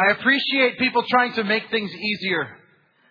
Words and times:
I 0.00 0.12
appreciate 0.12 0.78
people 0.78 1.04
trying 1.10 1.34
to 1.34 1.44
make 1.44 1.64
things 1.70 1.90
easier. 1.92 2.56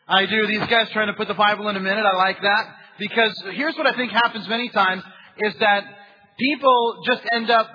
I 0.08 0.26
do. 0.26 0.48
These 0.48 0.66
guys 0.68 0.90
trying 0.90 1.08
to 1.08 1.14
put 1.14 1.28
the 1.28 1.36
Bible 1.36 1.70
in 1.70 1.76
a 1.76 1.80
minute, 1.80 2.04
I 2.04 2.18
like 2.18 2.42
that. 2.42 2.76
Because 2.98 3.40
here's 3.54 3.76
what 3.76 3.86
I 3.86 3.96
think 3.96 4.12
happens 4.12 4.48
many 4.48 4.70
times 4.70 5.04
is 5.38 5.54
that 5.60 5.84
people 6.40 7.04
just 7.06 7.22
end 7.32 7.52
up 7.52 7.70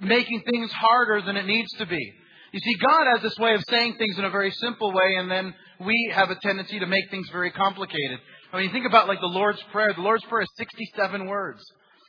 making 0.00 0.42
things 0.50 0.72
harder 0.72 1.20
than 1.20 1.36
it 1.36 1.44
needs 1.44 1.70
to 1.78 1.84
be. 1.84 2.12
You 2.52 2.60
see, 2.60 2.74
God 2.86 3.06
has 3.12 3.22
this 3.22 3.36
way 3.38 3.54
of 3.54 3.62
saying 3.68 3.96
things 3.98 4.16
in 4.18 4.24
a 4.24 4.30
very 4.30 4.50
simple 4.52 4.92
way, 4.92 5.16
and 5.18 5.30
then 5.30 5.54
we 5.84 6.12
have 6.14 6.30
a 6.30 6.36
tendency 6.36 6.78
to 6.78 6.86
make 6.86 7.10
things 7.10 7.28
very 7.32 7.50
complicated. 7.50 8.18
I 8.52 8.62
mean, 8.62 8.72
think 8.72 8.86
about 8.86 9.08
like 9.08 9.20
the 9.20 9.26
Lord's 9.26 9.62
Prayer. 9.72 9.92
The 9.94 10.00
Lord's 10.00 10.24
Prayer 10.24 10.42
is 10.42 10.48
67 10.56 11.26
words. 11.26 11.60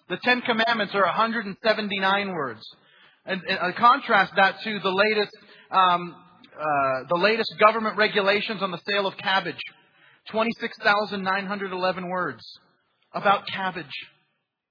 The 0.07 0.17
Ten 0.23 0.41
Commandments 0.41 0.95
are 0.95 1.03
179 1.03 2.29
words. 2.29 2.61
And, 3.25 3.41
and 3.41 3.75
contrast 3.75 4.33
that 4.37 4.61
to 4.63 4.79
the 4.79 4.91
latest, 4.91 5.31
um, 5.71 6.15
uh, 6.59 7.07
the 7.09 7.17
latest 7.17 7.53
government 7.59 7.97
regulations 7.97 8.61
on 8.61 8.71
the 8.71 8.79
sale 8.87 9.07
of 9.07 9.17
cabbage. 9.17 9.59
26,911 10.31 12.09
words 12.09 12.43
about 13.13 13.47
cabbage. 13.47 13.85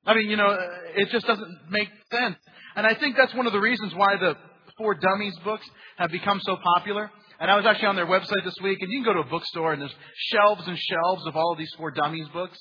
I 0.07 0.15
mean, 0.15 0.29
you 0.29 0.37
know, 0.37 0.49
uh, 0.49 0.69
it 0.97 1.09
just 1.11 1.27
doesn't 1.27 1.59
make 1.71 1.89
sense. 2.13 2.37
And 2.77 2.87
I 2.87 2.95
think 2.95 3.17
that's 3.17 3.35
one 3.35 3.47
of 3.47 3.53
the 3.53 3.61
reasons 3.61 3.95
why 3.95 4.17
the 4.19 4.37
For 4.77 4.95
Dummies 4.95 5.37
books 5.45 5.67
have 5.97 6.11
become 6.11 6.41
so 6.45 6.57
popular. 6.77 7.11
And 7.41 7.51
I 7.51 7.57
was 7.57 7.67
actually 7.67 7.89
on 7.89 7.97
their 7.97 8.07
website 8.07 8.45
this 8.45 8.57
week, 8.63 8.79
and 8.81 8.91
you 8.91 9.03
can 9.03 9.13
go 9.13 9.23
to 9.23 9.27
a 9.27 9.31
bookstore, 9.31 9.73
and 9.73 9.83
there's 9.83 9.95
shelves 10.33 10.63
and 10.67 10.79
shelves 10.79 11.27
of 11.27 11.37
all 11.37 11.53
of 11.53 11.59
these 11.59 11.71
For 11.77 11.91
Dummies 11.91 12.29
books. 12.33 12.59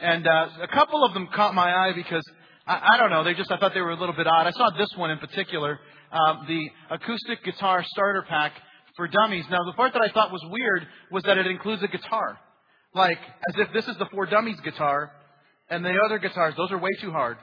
And 0.00 0.26
uh, 0.26 0.48
a 0.62 0.68
couple 0.68 1.04
of 1.04 1.14
them 1.14 1.28
caught 1.34 1.54
my 1.54 1.70
eye 1.70 1.92
because 1.94 2.24
I, 2.66 2.94
I 2.94 2.98
don't 2.98 3.10
know, 3.10 3.24
they 3.24 3.34
just 3.34 3.50
I 3.50 3.56
thought 3.58 3.72
they 3.74 3.80
were 3.80 3.92
a 3.92 4.00
little 4.00 4.14
bit 4.14 4.26
odd. 4.26 4.46
I 4.46 4.50
saw 4.50 4.70
this 4.76 4.88
one 4.96 5.10
in 5.10 5.18
particular, 5.18 5.78
um, 6.12 6.46
the 6.46 6.70
acoustic 6.90 7.44
guitar 7.44 7.84
starter 7.84 8.24
pack 8.28 8.52
for 8.96 9.08
dummies. 9.08 9.44
Now, 9.50 9.58
the 9.64 9.72
part 9.72 9.92
that 9.92 10.02
I 10.02 10.10
thought 10.12 10.32
was 10.32 10.42
weird 10.50 10.86
was 11.10 11.22
that 11.24 11.38
it 11.38 11.46
includes 11.46 11.82
a 11.82 11.88
guitar, 11.88 12.38
like 12.94 13.18
as 13.48 13.66
if 13.66 13.72
this 13.72 13.86
is 13.86 13.96
the 13.98 14.06
For 14.12 14.26
Dummies 14.26 14.60
guitar, 14.64 15.12
and 15.70 15.84
the 15.84 15.94
other 16.04 16.18
guitars 16.18 16.54
those 16.56 16.72
are 16.72 16.78
way 16.78 16.90
too 17.00 17.10
hard. 17.10 17.36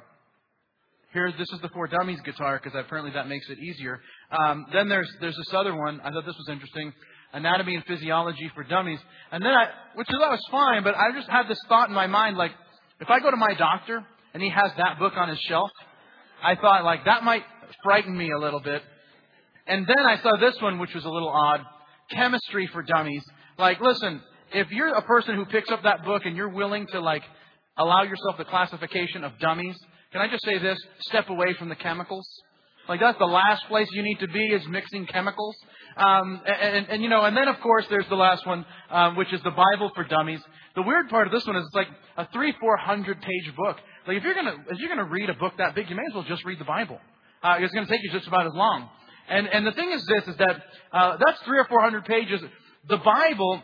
Here, 1.14 1.32
this 1.38 1.50
is 1.54 1.62
the 1.62 1.70
For 1.70 1.88
Dummies 1.88 2.20
guitar 2.26 2.60
because 2.62 2.78
apparently 2.78 3.12
that 3.14 3.28
makes 3.28 3.48
it 3.50 3.60
easier. 3.60 4.02
Um, 4.32 4.66
then 4.74 4.90
there's 4.90 5.10
there's 5.22 5.38
this 5.38 5.54
other 5.54 5.76
one. 5.76 6.02
I 6.02 6.12
thought 6.12 6.26
this 6.26 6.38
was 6.38 6.50
interesting. 6.50 6.92
Anatomy 7.34 7.76
and 7.76 7.84
Physiology 7.86 8.52
for 8.54 8.64
Dummies. 8.64 9.00
And 9.32 9.44
then 9.44 9.52
I, 9.52 9.66
which 9.96 10.08
I 10.10 10.14
thought 10.14 10.32
was 10.32 10.48
fine, 10.52 10.84
but 10.84 10.96
I 10.96 11.12
just 11.16 11.28
had 11.30 11.48
this 11.48 11.58
thought 11.68 11.90
in 11.90 11.96
my 11.96 12.06
mind, 12.08 12.38
like, 12.38 12.52
if 13.00 13.10
I 13.10 13.20
go 13.20 13.32
to 13.32 13.38
my 13.38 13.56
doctor 13.58 14.06
and 14.34 14.44
he 14.44 14.50
has 14.50 14.72
that 14.78 15.00
book 15.00 15.14
on 15.16 15.30
his 15.30 15.40
shelf, 15.50 15.72
I 16.44 16.56
thought, 16.56 16.84
like, 16.84 17.06
that 17.06 17.24
might 17.24 17.44
frighten 17.84 18.16
me 18.16 18.30
a 18.32 18.40
little 18.40 18.60
bit. 18.60 18.84
And 19.68 19.88
then 19.88 20.06
I 20.06 20.22
saw 20.22 20.32
this 20.40 20.62
one, 20.62 20.80
which 20.80 20.94
was 20.94 21.06
a 21.06 21.10
little 21.10 21.30
odd. 21.30 21.62
Chemistry 22.12 22.68
for 22.68 22.84
Dummies. 22.84 23.24
Like, 23.58 23.80
listen, 23.80 24.22
if 24.54 24.70
you're 24.72 24.94
a 24.94 25.02
person 25.04 25.36
who 25.36 25.46
picks 25.46 25.72
up 25.72 25.84
that 25.84 26.04
book 26.04 26.24
and 26.26 26.36
you're 26.36 26.50
willing 26.50 26.88
to, 26.88 27.00
like, 27.00 27.24
allow 27.78 28.04
yourself 28.04 28.38
the 28.38 28.46
classification 28.46 29.24
of 29.24 29.32
dummies, 29.40 29.76
can 30.12 30.22
I 30.22 30.28
just 30.28 30.44
say 30.46 30.60
this? 30.60 30.78
Step 31.08 31.30
away 31.30 31.54
from 31.58 31.70
the 31.70 31.76
chemicals. 31.76 32.28
Like 32.88 33.00
that's 33.00 33.18
the 33.18 33.26
last 33.26 33.66
place 33.68 33.88
you 33.94 34.04
need 34.04 34.20
to 34.20 34.28
be 34.28 34.46
is 34.48 34.62
mixing 34.68 35.06
chemicals. 35.08 35.56
Um, 35.96 36.42
and, 36.46 36.76
and, 36.78 36.90
and, 36.90 37.04
you 37.04 37.10
know, 37.10 37.22
and 37.24 37.36
then 37.36 37.48
of 37.48 37.60
course 37.62 37.86
there's 37.90 38.08
the 38.10 38.16
last 38.16 38.46
one, 38.46 38.66
um, 38.92 39.16
which 39.16 39.32
is 39.32 39.42
the 39.44 39.52
Bible 39.52 39.92
for 39.96 40.04
Dummies. 40.04 40.42
The 40.76 40.82
weird 40.82 41.10
part 41.10 41.28
of 41.28 41.34
this 41.34 41.46
one 41.48 41.56
is 41.56 41.64
it's 41.66 41.76
like 41.76 41.88
a 42.18 42.28
three, 42.34 42.54
four 42.60 42.78
hundred 42.78 43.22
page 43.22 43.56
book. 43.56 43.78
Like 44.06 44.18
if 44.18 44.24
you're 44.24 44.34
gonna 44.34 44.56
if 44.70 44.80
you're 44.80 44.90
gonna 44.90 45.10
read 45.10 45.30
a 45.30 45.34
book 45.36 45.54
that 45.58 45.76
big, 45.76 45.90
you 45.90 45.96
may 45.96 46.04
as 46.10 46.14
well 46.14 46.24
just 46.24 46.44
read 46.44 46.60
the 46.60 46.66
Bible. 46.66 47.00
Uh, 47.42 47.58
it's 47.60 47.74
gonna 47.74 47.88
take 47.88 48.02
you 48.04 48.12
just 48.12 48.28
about 48.28 48.46
as 48.46 48.54
long. 48.54 48.90
And 49.30 49.48
and 49.48 49.66
the 49.66 49.72
thing 49.72 49.92
is 49.92 50.06
this 50.06 50.28
is 50.28 50.38
that 50.38 50.62
uh, 50.92 51.18
that's 51.26 51.42
three 51.44 51.60
or 51.60 51.66
four 51.66 51.82
hundred 51.82 52.06
pages. 52.06 52.42
The 52.90 52.98
Bible 52.98 53.62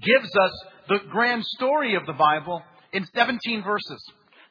gives 0.00 0.36
us 0.36 0.52
the 0.88 0.98
grand 1.10 1.44
story 1.44 1.94
of 1.94 2.06
the 2.06 2.12
Bible 2.12 2.62
in 2.92 3.06
17 3.14 3.62
verses. 3.62 4.02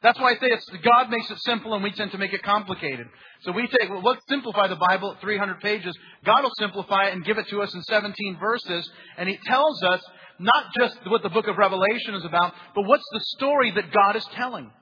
That's 0.02 0.18
why 0.18 0.32
I 0.32 0.34
say 0.34 0.48
it's 0.50 0.68
God 0.82 1.10
makes 1.10 1.30
it 1.30 1.38
simple 1.42 1.74
and 1.74 1.82
we 1.82 1.92
tend 1.92 2.10
to 2.10 2.18
make 2.18 2.32
it 2.32 2.42
complicated. 2.42 3.06
So 3.42 3.52
we 3.52 3.68
take, 3.68 3.88
well, 3.88 4.02
let's 4.02 4.22
simplify 4.28 4.66
the 4.66 4.76
Bible 4.76 5.12
at 5.12 5.20
300 5.20 5.60
pages. 5.60 5.96
God 6.24 6.42
will 6.42 6.50
simplify 6.58 7.06
it 7.06 7.12
and 7.12 7.24
give 7.24 7.38
it 7.38 7.46
to 7.48 7.62
us 7.62 7.72
in 7.72 7.82
17 7.82 8.38
verses. 8.40 8.90
And 9.16 9.28
He 9.28 9.38
tells 9.46 9.80
us 9.84 10.02
not 10.40 10.72
just 10.76 10.98
what 11.06 11.22
the 11.22 11.28
book 11.28 11.46
of 11.46 11.56
Revelation 11.56 12.14
is 12.14 12.24
about, 12.24 12.52
but 12.74 12.82
what's 12.86 13.06
the 13.12 13.20
story 13.36 13.70
that 13.72 13.92
God 13.92 14.16
is 14.16 14.24
telling. 14.34 14.72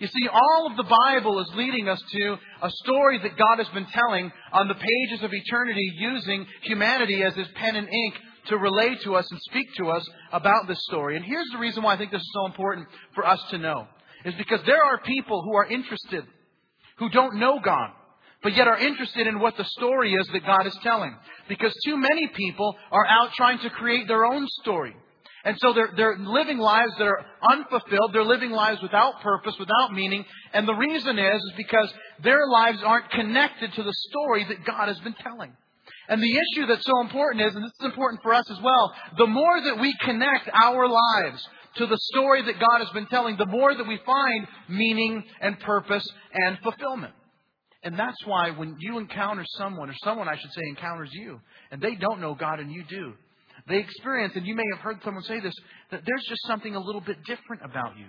You 0.00 0.08
see, 0.08 0.28
all 0.28 0.66
of 0.70 0.76
the 0.76 0.96
Bible 1.12 1.38
is 1.40 1.50
leading 1.54 1.88
us 1.88 2.00
to 2.00 2.36
a 2.62 2.70
story 2.84 3.18
that 3.22 3.38
God 3.38 3.58
has 3.58 3.68
been 3.68 3.86
telling 3.86 4.32
on 4.52 4.68
the 4.68 4.74
pages 4.74 5.22
of 5.22 5.32
eternity 5.32 5.92
using 5.96 6.46
humanity 6.62 7.22
as 7.22 7.34
His 7.34 7.48
pen 7.54 7.76
and 7.76 7.88
ink 7.88 8.14
to 8.46 8.58
relay 8.58 8.96
to 9.04 9.14
us 9.14 9.26
and 9.30 9.40
speak 9.42 9.68
to 9.76 9.90
us 9.90 10.06
about 10.32 10.66
this 10.66 10.82
story. 10.84 11.16
And 11.16 11.24
here's 11.24 11.48
the 11.52 11.58
reason 11.58 11.82
why 11.82 11.94
I 11.94 11.96
think 11.96 12.10
this 12.10 12.20
is 12.20 12.32
so 12.34 12.46
important 12.46 12.88
for 13.14 13.26
us 13.26 13.40
to 13.50 13.58
know 13.58 13.86
is 14.24 14.34
because 14.34 14.60
there 14.66 14.82
are 14.82 15.00
people 15.02 15.42
who 15.42 15.54
are 15.54 15.66
interested, 15.66 16.24
who 16.98 17.08
don't 17.10 17.38
know 17.38 17.60
God, 17.64 17.90
but 18.42 18.54
yet 18.54 18.68
are 18.68 18.78
interested 18.78 19.26
in 19.26 19.38
what 19.38 19.56
the 19.56 19.64
story 19.64 20.12
is 20.12 20.26
that 20.32 20.44
God 20.44 20.66
is 20.66 20.76
telling. 20.82 21.16
Because 21.48 21.74
too 21.84 21.96
many 21.96 22.28
people 22.28 22.76
are 22.90 23.06
out 23.06 23.32
trying 23.34 23.58
to 23.60 23.70
create 23.70 24.08
their 24.08 24.24
own 24.24 24.46
story. 24.62 24.94
And 25.44 25.58
so 25.60 25.74
they're, 25.74 25.92
they're 25.94 26.18
living 26.18 26.58
lives 26.58 26.92
that 26.98 27.06
are 27.06 27.24
unfulfilled. 27.50 28.12
They're 28.12 28.24
living 28.24 28.50
lives 28.50 28.80
without 28.82 29.20
purpose, 29.20 29.54
without 29.58 29.92
meaning. 29.92 30.24
And 30.54 30.66
the 30.66 30.74
reason 30.74 31.18
is, 31.18 31.42
is 31.42 31.52
because 31.56 31.92
their 32.22 32.46
lives 32.46 32.78
aren't 32.82 33.10
connected 33.10 33.72
to 33.74 33.82
the 33.82 33.92
story 34.08 34.46
that 34.48 34.64
God 34.64 34.88
has 34.88 34.98
been 35.00 35.14
telling. 35.14 35.54
And 36.08 36.22
the 36.22 36.32
issue 36.32 36.66
that's 36.66 36.84
so 36.84 37.00
important 37.00 37.46
is, 37.46 37.54
and 37.54 37.64
this 37.64 37.72
is 37.80 37.84
important 37.86 38.22
for 38.22 38.32
us 38.32 38.50
as 38.50 38.60
well, 38.62 38.94
the 39.18 39.26
more 39.26 39.60
that 39.64 39.80
we 39.80 39.94
connect 40.00 40.48
our 40.62 40.88
lives 40.88 41.46
to 41.76 41.86
the 41.86 41.98
story 42.14 42.42
that 42.42 42.58
God 42.58 42.78
has 42.78 42.90
been 42.90 43.06
telling, 43.06 43.36
the 43.36 43.46
more 43.46 43.74
that 43.74 43.86
we 43.86 43.98
find 44.04 44.46
meaning 44.68 45.24
and 45.40 45.58
purpose 45.60 46.06
and 46.32 46.58
fulfillment. 46.62 47.12
And 47.82 47.98
that's 47.98 48.24
why 48.24 48.50
when 48.50 48.76
you 48.78 48.98
encounter 48.98 49.44
someone, 49.58 49.90
or 49.90 49.94
someone 50.04 50.28
I 50.28 50.36
should 50.36 50.52
say 50.52 50.62
encounters 50.70 51.10
you, 51.12 51.40
and 51.70 51.82
they 51.82 51.94
don't 51.96 52.20
know 52.20 52.34
God 52.34 52.60
and 52.60 52.72
you 52.72 52.84
do, 52.88 53.12
they 53.66 53.78
experience, 53.78 54.34
and 54.36 54.46
you 54.46 54.54
may 54.54 54.64
have 54.74 54.80
heard 54.80 54.98
someone 55.04 55.22
say 55.24 55.40
this, 55.40 55.54
that 55.90 56.02
there's 56.04 56.24
just 56.28 56.46
something 56.46 56.74
a 56.74 56.80
little 56.80 57.00
bit 57.00 57.16
different 57.26 57.62
about 57.64 57.96
you. 57.96 58.06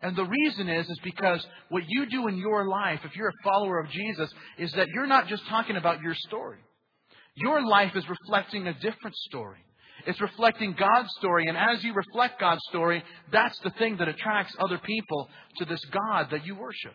And 0.00 0.16
the 0.16 0.24
reason 0.24 0.68
is, 0.68 0.88
is 0.88 0.98
because 1.02 1.44
what 1.68 1.82
you 1.88 2.06
do 2.08 2.28
in 2.28 2.36
your 2.36 2.66
life, 2.66 3.00
if 3.04 3.16
you're 3.16 3.28
a 3.28 3.42
follower 3.44 3.80
of 3.80 3.90
Jesus, 3.90 4.30
is 4.58 4.72
that 4.72 4.88
you're 4.88 5.06
not 5.06 5.26
just 5.28 5.46
talking 5.48 5.76
about 5.76 6.00
your 6.00 6.14
story. 6.14 6.58
Your 7.36 7.66
life 7.66 7.94
is 7.96 8.04
reflecting 8.08 8.66
a 8.66 8.74
different 8.74 9.16
story. 9.28 9.58
It's 10.06 10.20
reflecting 10.20 10.74
God's 10.78 11.10
story. 11.18 11.46
And 11.48 11.56
as 11.56 11.82
you 11.82 11.92
reflect 11.92 12.40
God's 12.40 12.62
story, 12.68 13.02
that's 13.32 13.58
the 13.60 13.70
thing 13.70 13.96
that 13.98 14.08
attracts 14.08 14.54
other 14.58 14.78
people 14.78 15.28
to 15.56 15.64
this 15.64 15.84
God 15.86 16.28
that 16.30 16.46
you 16.46 16.54
worship. 16.54 16.94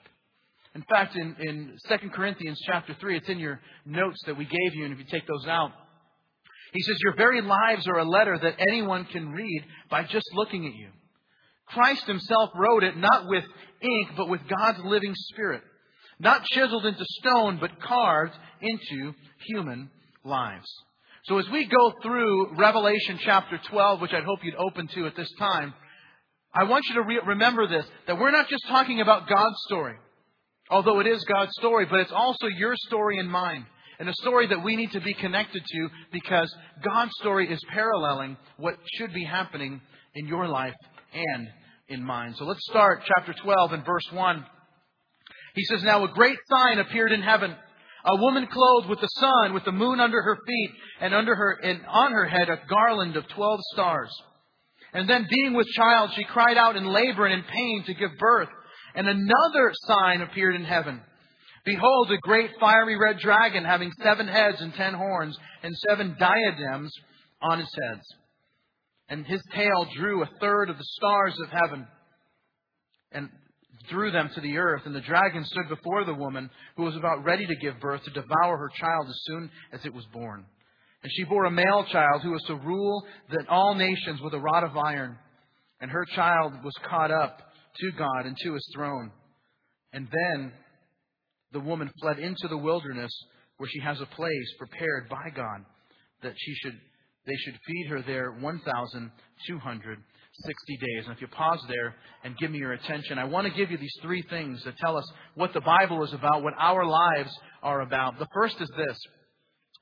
In 0.76 0.84
fact, 0.90 1.16
in, 1.16 1.36
in 1.40 1.78
2 1.88 2.10
Corinthians 2.10 2.60
chapter 2.66 2.96
3, 3.00 3.18
it's 3.18 3.30
in 3.30 3.38
your 3.38 3.60
notes 3.86 4.18
that 4.26 4.38
we 4.38 4.46
gave 4.46 4.74
you, 4.74 4.86
and 4.86 4.94
if 4.94 5.00
you 5.00 5.06
take 5.12 5.28
those 5.28 5.46
out, 5.48 5.72
he 6.74 6.82
says, 6.82 6.98
Your 7.02 7.16
very 7.16 7.42
lives 7.42 7.88
are 7.88 8.00
a 8.00 8.10
letter 8.10 8.38
that 8.38 8.60
anyone 8.68 9.06
can 9.06 9.30
read 9.30 9.64
by 9.90 10.04
just 10.04 10.26
looking 10.34 10.66
at 10.66 10.74
you. 10.74 10.90
Christ 11.68 12.06
himself 12.06 12.50
wrote 12.56 12.84
it 12.84 12.98
not 12.98 13.28
with 13.28 13.44
ink, 13.82 14.10
but 14.18 14.28
with 14.28 14.42
God's 14.48 14.80
living 14.84 15.14
spirit. 15.16 15.62
Not 16.20 16.46
chiseled 16.46 16.86
into 16.86 17.06
stone, 17.22 17.58
but 17.60 17.80
carved 17.80 18.34
into 18.62 19.14
human 19.48 19.90
lives. 20.24 20.68
So 21.26 21.38
as 21.38 21.50
we 21.50 21.66
go 21.66 21.94
through 22.02 22.58
Revelation 22.58 23.20
chapter 23.24 23.60
12, 23.70 24.02
which 24.02 24.14
I'd 24.14 24.24
hope 24.24 24.40
you'd 24.44 24.56
open 24.56 24.88
to 24.88 25.06
at 25.06 25.16
this 25.16 25.32
time, 25.40 25.74
I 26.54 26.66
want 26.66 26.86
you 26.88 26.96
to 26.96 27.02
re- 27.02 27.22
remember 27.26 27.68
this, 27.68 27.86
that 28.08 28.20
we're 28.20 28.32
not 28.32 28.50
just 28.50 28.68
talking 28.68 29.00
about 29.02 29.28
God's 29.28 29.56
story, 29.68 29.96
although 30.70 31.00
it 31.00 31.08
is 31.08 31.24
God's 31.24 31.52
story, 31.58 31.86
but 31.90 32.00
it's 32.00 32.12
also 32.12 32.48
your 32.48 32.76
story 32.76 33.20
and 33.20 33.30
mine. 33.30 33.66
And 34.00 34.10
a 34.10 34.14
story 34.16 34.48
that 34.48 34.64
we 34.64 34.76
need 34.76 34.92
to 34.92 35.02
be 35.02 35.14
connected 35.14 35.64
to 35.66 35.90
because 36.12 36.54
God's 36.84 37.12
story 37.20 37.52
is 37.52 37.60
paralleling 37.72 38.38
what 38.58 38.76
should 38.96 39.14
be 39.14 39.24
happening 39.24 39.82
in 40.16 40.28
your 40.28 40.48
life 40.48 40.76
and 41.14 41.48
in 41.90 42.04
mine. 42.04 42.34
So 42.38 42.46
let's 42.46 42.66
start 42.70 43.04
chapter 43.06 43.34
12 43.44 43.74
and 43.74 43.86
verse 43.86 44.08
1. 44.12 44.46
He 45.56 45.64
says, 45.66 45.84
Now 45.84 46.04
a 46.04 46.12
great 46.14 46.38
sign 46.50 46.80
appeared 46.80 47.12
in 47.12 47.22
heaven 47.22 47.56
a 48.06 48.18
woman 48.18 48.48
clothed 48.48 48.90
with 48.90 49.00
the 49.00 49.08
sun, 49.08 49.54
with 49.54 49.64
the 49.64 49.72
moon 49.72 50.00
under 50.00 50.22
her 50.22 50.38
feet, 50.46 50.72
and 51.00 51.14
under 51.14 51.36
her 51.36 51.52
and 51.64 51.82
on 51.88 52.12
her 52.12 52.26
head 52.26 52.50
a 52.50 52.60
garland 52.68 53.16
of 53.16 53.28
twelve 53.30 53.60
stars. 53.74 54.12
And 54.94 55.10
then, 55.10 55.28
being 55.30 55.54
with 55.54 55.68
child, 55.68 56.12
she 56.16 56.24
cried 56.26 56.58
out 56.58 56.76
in 56.76 56.86
labor 56.86 57.26
and 57.26 57.34
in 57.34 57.44
pain 57.44 57.84
to 57.88 57.94
give 57.94 58.12
birth. 58.20 58.50
And 58.94 59.08
another 59.08 59.72
sign 59.88 60.22
appeared 60.22 60.56
in 60.56 60.66
heaven. 60.66 61.02
Behold, 61.66 62.12
a 62.12 62.18
great 62.18 62.52
fiery 62.60 62.98
red 62.98 63.20
dragon 63.20 63.64
having 63.64 63.92
seven 64.04 64.28
heads 64.28 64.60
and 64.60 64.74
ten 64.74 64.94
horns 64.94 65.38
and 65.64 65.74
seven 65.90 66.16
diadems 66.20 66.92
on 67.42 67.60
his 67.60 67.70
heads. 67.82 68.06
And 69.10 69.26
his 69.26 69.42
tail 69.54 69.88
drew 69.96 70.24
a 70.24 70.30
third 70.42 70.70
of 70.70 70.78
the 70.78 70.84
stars 70.98 71.38
of 71.42 71.50
heaven. 71.50 71.88
And 73.12 73.30
threw 73.90 74.12
them 74.12 74.30
to 74.34 74.42
the 74.42 74.58
earth, 74.58 74.84
and 74.86 74.96
the 74.96 75.02
dragon 75.02 75.44
stood 75.46 75.68
before 75.70 76.06
the 76.06 76.14
woman 76.14 76.50
who 76.78 76.84
was 76.84 76.96
about 76.96 77.24
ready 77.24 77.46
to 77.46 77.56
give 77.56 77.80
birth 77.80 78.04
to 78.04 78.12
devour 78.12 78.58
her 78.58 78.70
child 78.80 79.08
as 79.08 79.20
soon 79.24 79.50
as 79.74 79.80
it 79.86 79.94
was 79.94 80.06
born. 80.14 80.46
And 81.04 81.12
she 81.16 81.26
bore 81.26 81.46
a 81.46 81.52
male 81.52 81.86
child 81.92 82.22
who 82.22 82.32
was 82.32 82.44
to 82.48 82.56
rule 82.56 83.04
the, 83.30 83.46
all 83.50 83.76
nations 83.76 84.22
with 84.22 84.34
a 84.34 84.40
rod 84.40 84.64
of 84.64 84.78
iron. 84.78 85.18
And 85.82 85.92
her 85.92 86.06
child 86.16 86.54
was 86.64 86.74
caught 86.90 87.12
up 87.12 87.40
to 87.78 87.92
God 87.98 88.26
and 88.26 88.38
to 88.44 88.54
his 88.54 88.72
throne. 88.74 89.12
And 89.92 90.08
then 90.12 90.54
the 91.54 91.60
woman 91.60 91.92
fled 92.02 92.20
into 92.20 92.48
the 92.50 92.58
wilderness 92.58 93.12
where 93.58 93.70
she 93.70 93.80
has 93.80 94.02
a 94.02 94.06
place 94.08 94.54
prepared 94.58 95.08
by 95.10 95.30
God 95.36 95.64
that 96.24 96.34
she 96.38 96.54
should 96.56 96.80
they 97.26 97.36
should 97.46 97.58
feed 97.66 97.88
her 97.88 98.02
there 98.02 98.32
1260 98.32 100.78
days. 100.78 101.06
And 101.06 101.16
if 101.16 101.22
you 101.22 101.28
pause 101.28 101.64
there 101.70 101.96
and 102.26 102.38
give 102.38 102.52
me 102.52 102.58
your 102.58 102.74
attention, 102.74 103.18
I 103.18 103.24
want 103.24 103.48
to 103.48 103.54
give 103.54 103.72
you 103.72 103.78
these 103.78 103.96
three 104.02 104.24
things 104.24 104.62
that 104.66 104.76
tell 104.78 104.98
us 104.98 105.10
what 105.36 105.54
the 105.54 105.62
Bible 105.62 106.04
is 106.04 106.12
about, 106.12 106.44
what 106.44 106.54
our 106.60 106.86
lives 106.86 107.34
are 107.62 107.80
about. 107.80 108.20
The 108.20 108.28
first 108.34 108.60
is 108.60 108.70
this 108.76 109.00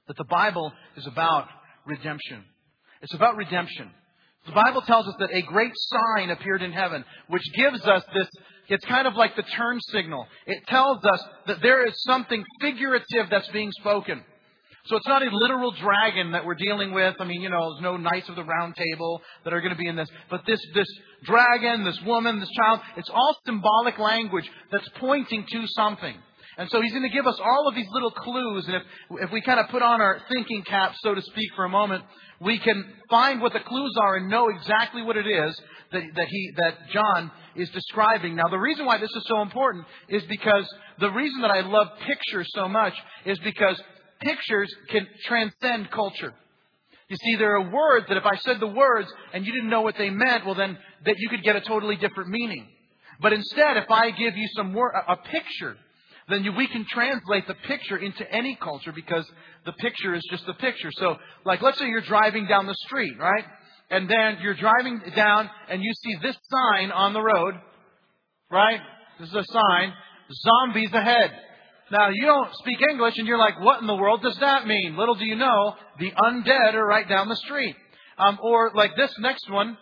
that 0.07 0.17
the 0.17 0.25
Bible 0.25 0.71
is 0.97 1.07
about 1.07 1.47
redemption. 1.85 2.43
It's 3.01 3.15
about 3.15 3.37
redemption. 3.37 3.89
The 4.45 4.53
Bible 4.53 4.81
tells 4.81 5.07
us 5.07 5.15
that 5.19 5.33
a 5.33 5.41
great 5.43 5.71
sign 5.75 6.31
appeared 6.31 6.61
in 6.61 6.71
heaven, 6.71 7.03
which 7.27 7.43
gives 7.55 7.85
us 7.85 8.03
this, 8.13 8.27
it's 8.67 8.85
kind 8.85 9.07
of 9.07 9.15
like 9.15 9.35
the 9.35 9.43
turn 9.43 9.79
signal. 9.91 10.25
It 10.45 10.65
tells 10.67 11.03
us 11.03 11.23
that 11.47 11.61
there 11.61 11.85
is 11.85 11.93
something 12.03 12.43
figurative 12.59 13.27
that's 13.29 13.47
being 13.49 13.71
spoken. 13.73 14.23
So 14.85 14.95
it's 14.95 15.07
not 15.07 15.21
a 15.21 15.29
literal 15.31 15.71
dragon 15.71 16.31
that 16.31 16.43
we're 16.43 16.55
dealing 16.55 16.91
with. 16.91 17.15
I 17.19 17.25
mean, 17.25 17.41
you 17.41 17.49
know, 17.49 17.71
there's 17.71 17.83
no 17.83 17.97
knights 17.97 18.29
of 18.29 18.35
the 18.35 18.43
round 18.43 18.75
table 18.75 19.21
that 19.43 19.53
are 19.53 19.61
going 19.61 19.73
to 19.73 19.77
be 19.77 19.87
in 19.87 19.95
this. 19.95 20.09
But 20.29 20.41
this, 20.47 20.59
this 20.73 20.87
dragon, 21.23 21.83
this 21.83 21.99
woman, 22.01 22.39
this 22.39 22.49
child, 22.49 22.79
it's 22.97 23.09
all 23.09 23.37
symbolic 23.45 23.99
language 23.99 24.49
that's 24.71 24.87
pointing 24.99 25.45
to 25.51 25.67
something. 25.75 26.15
And 26.57 26.69
so 26.69 26.81
he's 26.81 26.91
going 26.91 27.07
to 27.07 27.15
give 27.15 27.27
us 27.27 27.39
all 27.39 27.67
of 27.67 27.75
these 27.75 27.87
little 27.91 28.11
clues. 28.11 28.65
And 28.67 28.75
if, 28.75 28.83
if 29.23 29.31
we 29.31 29.41
kind 29.41 29.59
of 29.59 29.69
put 29.69 29.81
on 29.81 30.01
our 30.01 30.19
thinking 30.33 30.63
cap, 30.63 30.93
so 31.01 31.13
to 31.13 31.21
speak, 31.21 31.49
for 31.55 31.65
a 31.65 31.69
moment, 31.69 32.03
we 32.39 32.57
can 32.57 32.83
find 33.09 33.39
what 33.39 33.53
the 33.53 33.59
clues 33.59 33.95
are 34.01 34.17
and 34.17 34.29
know 34.29 34.49
exactly 34.49 35.03
what 35.03 35.15
it 35.15 35.27
is 35.27 35.61
that, 35.91 36.03
that 36.15 36.27
he, 36.27 36.51
that 36.57 36.89
John 36.91 37.31
is 37.55 37.69
describing. 37.69 38.35
Now, 38.35 38.47
the 38.49 38.57
reason 38.57 38.85
why 38.85 38.97
this 38.97 39.09
is 39.09 39.23
so 39.27 39.41
important 39.41 39.85
is 40.09 40.23
because 40.23 40.67
the 40.99 41.11
reason 41.11 41.41
that 41.41 41.51
I 41.51 41.61
love 41.61 41.87
pictures 42.05 42.47
so 42.53 42.67
much 42.67 42.93
is 43.25 43.37
because 43.39 43.81
pictures 44.21 44.73
can 44.89 45.07
transcend 45.25 45.91
culture. 45.91 46.33
You 47.09 47.17
see, 47.17 47.35
there 47.35 47.57
are 47.57 47.69
words 47.69 48.05
that 48.07 48.15
if 48.15 48.25
I 48.25 48.37
said 48.37 48.61
the 48.61 48.67
words 48.67 49.09
and 49.33 49.45
you 49.45 49.51
didn't 49.51 49.69
know 49.69 49.81
what 49.81 49.97
they 49.97 50.09
meant, 50.09 50.45
well 50.45 50.55
then, 50.55 50.77
that 51.05 51.15
you 51.17 51.29
could 51.29 51.43
get 51.43 51.57
a 51.57 51.61
totally 51.61 51.97
different 51.97 52.29
meaning. 52.29 52.67
But 53.21 53.33
instead, 53.33 53.77
if 53.77 53.91
I 53.91 54.11
give 54.11 54.37
you 54.37 54.47
some 54.55 54.73
word, 54.73 54.93
a 55.07 55.17
picture, 55.17 55.75
then 56.29 56.55
we 56.55 56.67
can 56.67 56.85
translate 56.89 57.47
the 57.47 57.55
picture 57.67 57.97
into 57.97 58.29
any 58.31 58.55
culture 58.55 58.93
because 58.93 59.29
the 59.65 59.73
picture 59.73 60.13
is 60.13 60.23
just 60.31 60.45
the 60.45 60.53
picture. 60.53 60.89
So, 60.93 61.17
like, 61.45 61.61
let's 61.61 61.77
say 61.79 61.87
you're 61.87 62.01
driving 62.01 62.47
down 62.47 62.65
the 62.65 62.75
street, 62.85 63.17
right? 63.19 63.43
And 63.91 64.09
then 64.09 64.37
you're 64.41 64.55
driving 64.55 65.01
down 65.15 65.49
and 65.69 65.83
you 65.83 65.91
see 66.01 66.15
this 66.23 66.37
sign 66.49 66.91
on 66.91 67.13
the 67.13 67.21
road, 67.21 67.55
right? 68.49 68.79
This 69.19 69.27
is 69.27 69.35
a 69.35 69.43
sign, 69.43 69.93
zombies 70.31 70.93
ahead. 70.93 71.31
Now, 71.91 72.07
you 72.09 72.25
don't 72.25 72.49
speak 72.55 72.77
English 72.89 73.15
and 73.17 73.27
you're 73.27 73.37
like, 73.37 73.59
what 73.59 73.81
in 73.81 73.87
the 73.87 73.95
world 73.95 74.21
does 74.23 74.37
that 74.39 74.65
mean? 74.65 74.95
Little 74.97 75.15
do 75.15 75.25
you 75.25 75.35
know, 75.35 75.75
the 75.99 76.09
undead 76.09 76.73
are 76.73 76.85
right 76.85 77.07
down 77.07 77.27
the 77.27 77.35
street. 77.35 77.75
Um, 78.17 78.39
or 78.41 78.71
like 78.73 78.95
this 78.95 79.13
next 79.19 79.51
one, 79.51 79.77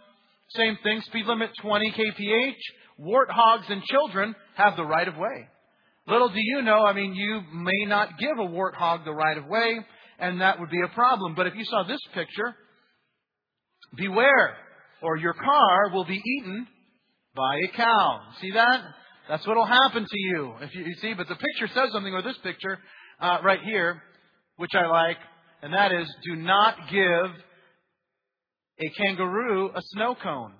same 0.55 0.75
thing, 0.81 1.01
speed 1.05 1.27
limit 1.27 1.51
20 1.61 1.91
kph, 1.91 2.53
warthogs 2.99 3.71
and 3.71 3.83
children 3.83 4.35
have 4.55 4.75
the 4.75 4.85
right 4.85 5.07
of 5.07 5.17
way. 5.17 5.47
Little 6.07 6.29
do 6.29 6.39
you 6.41 6.63
know, 6.63 6.83
I 6.83 6.93
mean, 6.93 7.13
you 7.13 7.41
may 7.53 7.85
not 7.85 8.17
give 8.17 8.39
a 8.39 8.47
warthog 8.47 9.05
the 9.05 9.13
right 9.13 9.37
of 9.37 9.45
way, 9.45 9.77
and 10.17 10.41
that 10.41 10.59
would 10.59 10.71
be 10.71 10.81
a 10.83 10.95
problem. 10.95 11.35
But 11.35 11.45
if 11.45 11.53
you 11.53 11.63
saw 11.65 11.83
this 11.83 11.99
picture, 12.15 12.55
beware, 13.95 14.55
or 15.01 15.17
your 15.17 15.33
car 15.33 15.91
will 15.93 16.05
be 16.05 16.21
eaten 16.23 16.67
by 17.35 17.55
a 17.65 17.77
cow. 17.77 18.21
See 18.41 18.51
that? 18.51 18.81
That's 19.27 19.45
what 19.45 19.55
will 19.55 19.65
happen 19.65 20.03
to 20.03 20.19
you. 20.19 20.53
If 20.61 20.73
you, 20.73 20.83
you, 20.83 20.95
see, 21.01 21.13
but 21.13 21.27
the 21.27 21.35
picture 21.35 21.67
says 21.73 21.91
something, 21.91 22.13
or 22.13 22.21
this 22.21 22.37
picture 22.43 22.79
uh, 23.21 23.39
right 23.43 23.61
here, 23.63 24.01
which 24.57 24.71
I 24.73 24.87
like, 24.87 25.17
and 25.61 25.73
that 25.73 25.91
is, 25.91 26.07
do 26.25 26.35
not 26.35 26.75
give 26.89 27.31
a 28.79 28.89
kangaroo 28.97 29.71
a 29.75 29.81
snow 29.93 30.15
cone 30.21 30.53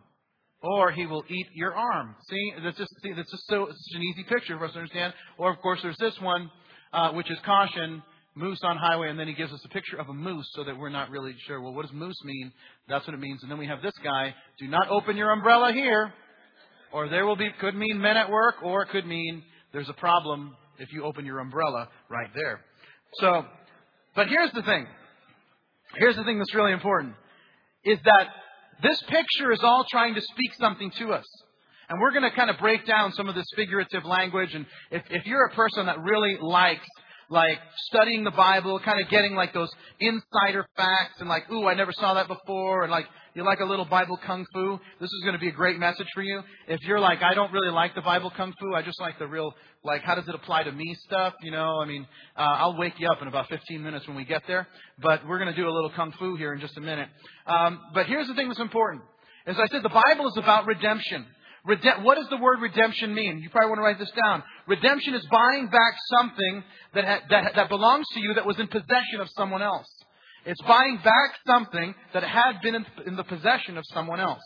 or 0.62 0.92
he 0.92 1.06
will 1.06 1.24
eat 1.30 1.48
your 1.54 1.74
arm. 1.74 2.16
See, 2.30 2.54
that's 2.64 2.78
just 2.78 2.94
see, 3.02 3.14
that's 3.16 3.32
just 3.32 3.48
so 3.48 3.68
it's 3.68 3.96
an 3.96 4.02
easy 4.02 4.24
picture 4.24 4.58
for 4.58 4.66
us 4.66 4.74
to 4.74 4.80
understand. 4.80 5.14
Or 5.38 5.52
of 5.52 5.60
course, 5.62 5.80
there's 5.82 5.98
this 5.98 6.20
one, 6.22 6.50
uh, 6.94 7.12
which 7.12 7.32
is 7.32 7.38
caution, 7.46 8.04
moose 8.40 8.60
on 8.64 8.78
highway, 8.78 9.10
and 9.10 9.20
then 9.20 9.28
he 9.28 9.34
gives 9.34 9.52
us 9.52 9.60
a 9.66 9.70
picture 9.70 9.98
of 9.98 10.08
a 10.08 10.14
moose, 10.14 10.50
so 10.56 10.64
that 10.64 10.78
we're 10.78 10.90
not 10.90 11.10
really 11.10 11.36
sure. 11.46 11.62
Well, 11.62 11.74
what 11.74 11.84
does 11.86 11.94
moose 11.94 12.18
mean? 12.24 12.52
That's 12.88 13.06
what 13.06 13.14
it 13.14 13.20
means. 13.20 13.44
And 13.44 13.52
then 13.52 13.60
we 13.60 13.68
have 13.68 13.82
this 13.82 13.94
guy: 14.04 14.34
do 14.58 14.68
not 14.68 14.90
open 14.90 15.18
your 15.18 15.32
umbrella 15.32 15.74
here, 15.74 16.14
or 16.94 17.10
there 17.10 17.26
will 17.26 17.36
be 17.36 17.50
could 17.60 17.76
mean 17.76 18.02
men 18.02 18.18
at 18.18 18.32
work, 18.32 18.56
or 18.64 18.84
it 18.84 18.90
could 18.90 19.06
mean 19.06 19.44
there's 19.74 19.90
a 19.90 19.94
problem 19.94 20.56
if 20.80 20.92
you 20.94 21.04
open 21.04 21.26
your 21.26 21.40
umbrella 21.40 21.90
right 22.10 22.30
there. 22.34 22.62
So, 23.16 23.46
but 24.16 24.28
here's 24.30 24.52
the 24.54 24.64
thing. 24.64 24.88
Here's 25.98 26.16
the 26.16 26.24
thing 26.24 26.40
that's 26.40 26.56
really 26.56 26.72
important: 26.72 27.16
is 27.84 28.00
that 28.04 28.28
this 28.82 29.02
picture 29.10 29.52
is 29.52 29.60
all 29.62 29.86
trying 29.92 30.16
to 30.16 30.22
speak 30.22 30.54
something 30.60 30.92
to 31.00 31.14
us. 31.14 31.26
And 31.90 32.00
we're 32.00 32.12
going 32.12 32.24
to 32.24 32.32
kind 32.32 32.52
of 32.52 32.60
break 32.60 32.86
down 32.86 33.14
some 33.14 33.28
of 33.28 33.34
this 33.34 33.48
figurative 33.56 34.06
language. 34.06 34.54
And 34.54 34.68
if, 34.92 35.02
if 35.10 35.26
you're 35.26 35.46
a 35.46 35.56
person 35.56 35.88
that 35.88 36.00
really 36.00 36.38
likes 36.40 36.86
like 37.30 37.60
studying 37.88 38.24
the 38.24 38.32
Bible, 38.32 38.80
kind 38.80 39.00
of 39.00 39.10
getting 39.10 39.36
like 39.36 39.54
those 39.54 39.70
insider 40.00 40.66
facts 40.76 41.20
and 41.20 41.30
like, 41.30 41.50
ooh, 41.52 41.68
I 41.68 41.76
never 41.76 41.92
saw 41.92 42.16
that 42.16 42.28
before, 42.28 42.84
and 42.84 42.92
like 42.92 43.06
you 43.36 43.46
like 43.46 43.60
a 43.60 43.66
little 43.66 43.86
Bible 43.86 44.18
kung 44.26 44.46
fu, 44.54 44.80
this 45.00 45.10
is 45.10 45.22
going 45.24 45.34
to 45.34 45.40
be 45.40 45.48
a 45.48 45.54
great 45.54 45.80
message 45.80 46.08
for 46.14 46.22
you. 46.22 46.42
If 46.68 46.82
you're 46.82 47.00
like, 47.00 47.22
I 47.22 47.34
don't 47.34 47.52
really 47.54 47.72
like 47.72 47.96
the 47.96 48.02
Bible 48.02 48.32
kung 48.36 48.54
fu, 48.60 48.74
I 48.74 48.82
just 48.82 49.00
like 49.00 49.20
the 49.20 49.28
real, 49.28 49.54
like, 49.84 50.02
how 50.02 50.16
does 50.16 50.28
it 50.28 50.36
apply 50.36 50.64
to 50.64 50.72
me 50.72 50.96
stuff? 51.06 51.34
You 51.42 51.52
know, 51.52 51.80
I 51.82 51.86
mean, 51.86 52.08
uh, 52.36 52.42
I'll 52.42 52.78
wake 52.78 52.94
you 52.98 53.08
up 53.08 53.22
in 53.22 53.28
about 53.28 53.48
15 53.48 53.82
minutes 53.82 54.08
when 54.08 54.18
we 54.18 54.26
get 54.26 54.42
there, 54.48 54.68
but 55.02 55.26
we're 55.28 55.38
going 55.38 55.54
to 55.54 55.56
do 55.56 55.70
a 55.70 55.72
little 55.72 55.92
kung 55.96 56.12
fu 56.20 56.36
here 56.36 56.54
in 56.54 56.60
just 56.60 56.76
a 56.78 56.82
minute. 56.82 57.08
Um, 57.46 57.80
but 57.94 58.08
here's 58.08 58.28
the 58.28 58.34
thing 58.34 58.48
that's 58.48 58.60
important. 58.60 59.04
As 59.46 59.58
I 59.58 59.68
said, 59.68 59.84
the 59.84 59.90
Bible 59.90 60.28
is 60.28 60.38
about 60.38 60.66
redemption. 60.66 61.26
Rede- 61.66 62.04
what 62.04 62.16
does 62.16 62.28
the 62.30 62.38
word 62.38 62.62
redemption 62.62 63.14
mean? 63.14 63.40
You 63.40 63.50
probably 63.50 63.70
want 63.70 63.80
to 63.80 63.84
write 63.84 64.00
this 64.00 64.12
down. 64.24 64.44
Redemption 64.68 65.14
is 65.14 65.26
buying 65.30 65.68
back 65.68 65.94
something 66.18 66.64
that, 66.96 67.06
ha- 67.06 67.22
that, 67.30 67.56
that 67.56 67.70
belongs 67.70 68.06
to 68.14 68.20
you 68.20 68.34
that 68.36 68.46
was 68.46 68.60
in 68.60 68.68
possession 68.68 69.20
of 69.20 69.28
someone 69.36 69.62
else. 69.62 69.88
It's 70.46 70.62
buying 70.62 70.98
back 71.04 71.36
something 71.46 71.94
that 72.14 72.24
had 72.24 72.62
been 72.62 72.76
in, 72.76 72.86
in 73.06 73.16
the 73.16 73.24
possession 73.24 73.78
of 73.78 73.84
someone 73.94 74.20
else. 74.20 74.42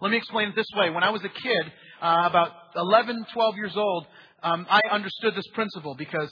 Let 0.00 0.10
me 0.10 0.16
explain 0.16 0.48
it 0.48 0.56
this 0.56 0.66
way. 0.76 0.90
When 0.90 1.04
I 1.04 1.10
was 1.10 1.22
a 1.24 1.28
kid, 1.28 1.72
uh, 2.02 2.24
about 2.28 2.50
11, 2.74 3.26
12 3.32 3.56
years 3.56 3.76
old, 3.76 4.06
um, 4.42 4.66
I 4.68 4.80
understood 4.90 5.34
this 5.36 5.46
principle 5.54 5.94
because 5.94 6.30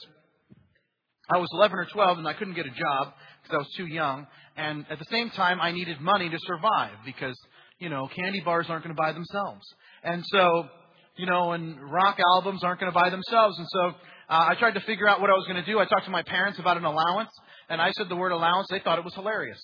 I 1.31 1.39
was 1.39 1.49
11 1.53 1.79
or 1.79 1.87
12 1.93 2.19
and 2.19 2.27
I 2.27 2.33
couldn't 2.33 2.55
get 2.55 2.67
a 2.67 2.71
job 2.71 3.13
because 3.43 3.55
I 3.55 3.59
was 3.59 3.69
too 3.77 3.87
young. 3.87 4.27
And 4.57 4.87
at 4.91 4.99
the 4.99 5.05
same 5.11 5.31
time, 5.31 5.61
I 5.61 5.73
needed 5.73 6.01
money 6.01 6.29
to 6.31 6.39
survive 6.47 6.95
because, 7.05 7.39
you 7.79 7.89
know, 7.89 8.09
candy 8.15 8.41
bars 8.41 8.67
aren't 8.69 8.85
going 8.85 8.95
to 8.95 9.01
buy 9.01 9.13
themselves. 9.13 9.65
And 10.03 10.25
so, 10.27 10.69
you 11.17 11.27
know, 11.27 11.53
and 11.53 11.81
rock 11.91 12.19
albums 12.35 12.63
aren't 12.65 12.81
going 12.81 12.93
to 12.93 12.99
buy 12.99 13.11
themselves. 13.11 13.59
And 13.59 13.69
so 13.71 13.81
uh, 13.81 13.93
I 14.51 14.55
tried 14.59 14.75
to 14.75 14.81
figure 14.81 15.09
out 15.09 15.21
what 15.21 15.31
I 15.31 15.35
was 15.35 15.47
going 15.47 15.63
to 15.63 15.71
do. 15.71 15.79
I 15.79 15.85
talked 15.85 16.05
to 16.05 16.11
my 16.11 16.23
parents 16.23 16.59
about 16.59 16.77
an 16.77 16.85
allowance 16.85 17.31
and 17.69 17.81
I 17.81 17.93
said 17.93 18.09
the 18.09 18.17
word 18.17 18.33
allowance, 18.33 18.69
they 18.71 18.81
thought 18.81 18.99
it 18.99 19.05
was 19.05 19.15
hilarious. 19.15 19.61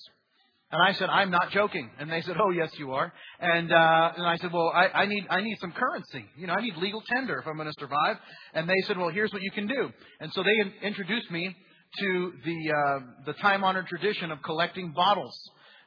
And 0.71 0.81
I 0.81 0.93
said, 0.97 1.09
I'm 1.09 1.29
not 1.29 1.51
joking. 1.51 1.89
And 1.99 2.11
they 2.11 2.21
said, 2.21 2.35
Oh, 2.39 2.49
yes, 2.49 2.71
you 2.77 2.91
are. 2.93 3.13
And 3.39 3.71
uh, 3.71 4.11
and 4.17 4.25
I 4.25 4.35
said, 4.37 4.51
Well, 4.51 4.71
I, 4.73 4.87
I 4.87 5.05
need 5.05 5.25
I 5.29 5.41
need 5.41 5.57
some 5.61 5.71
currency. 5.71 6.25
You 6.37 6.47
know, 6.47 6.53
I 6.57 6.61
need 6.61 6.75
legal 6.77 7.03
tender 7.13 7.37
if 7.39 7.47
I'm 7.47 7.55
going 7.55 7.67
to 7.67 7.79
survive. 7.79 8.17
And 8.53 8.67
they 8.67 8.81
said, 8.87 8.97
Well, 8.97 9.09
here's 9.09 9.31
what 9.31 9.43
you 9.43 9.51
can 9.51 9.67
do. 9.67 9.89
And 10.19 10.33
so 10.33 10.43
they 10.43 10.59
in- 10.59 10.73
introduced 10.81 11.29
me 11.29 11.55
to 11.99 12.33
the 12.43 12.73
uh, 12.73 12.99
the 13.27 13.33
time 13.33 13.63
honored 13.63 13.87
tradition 13.87 14.31
of 14.31 14.41
collecting 14.41 14.91
bottles. 14.91 15.37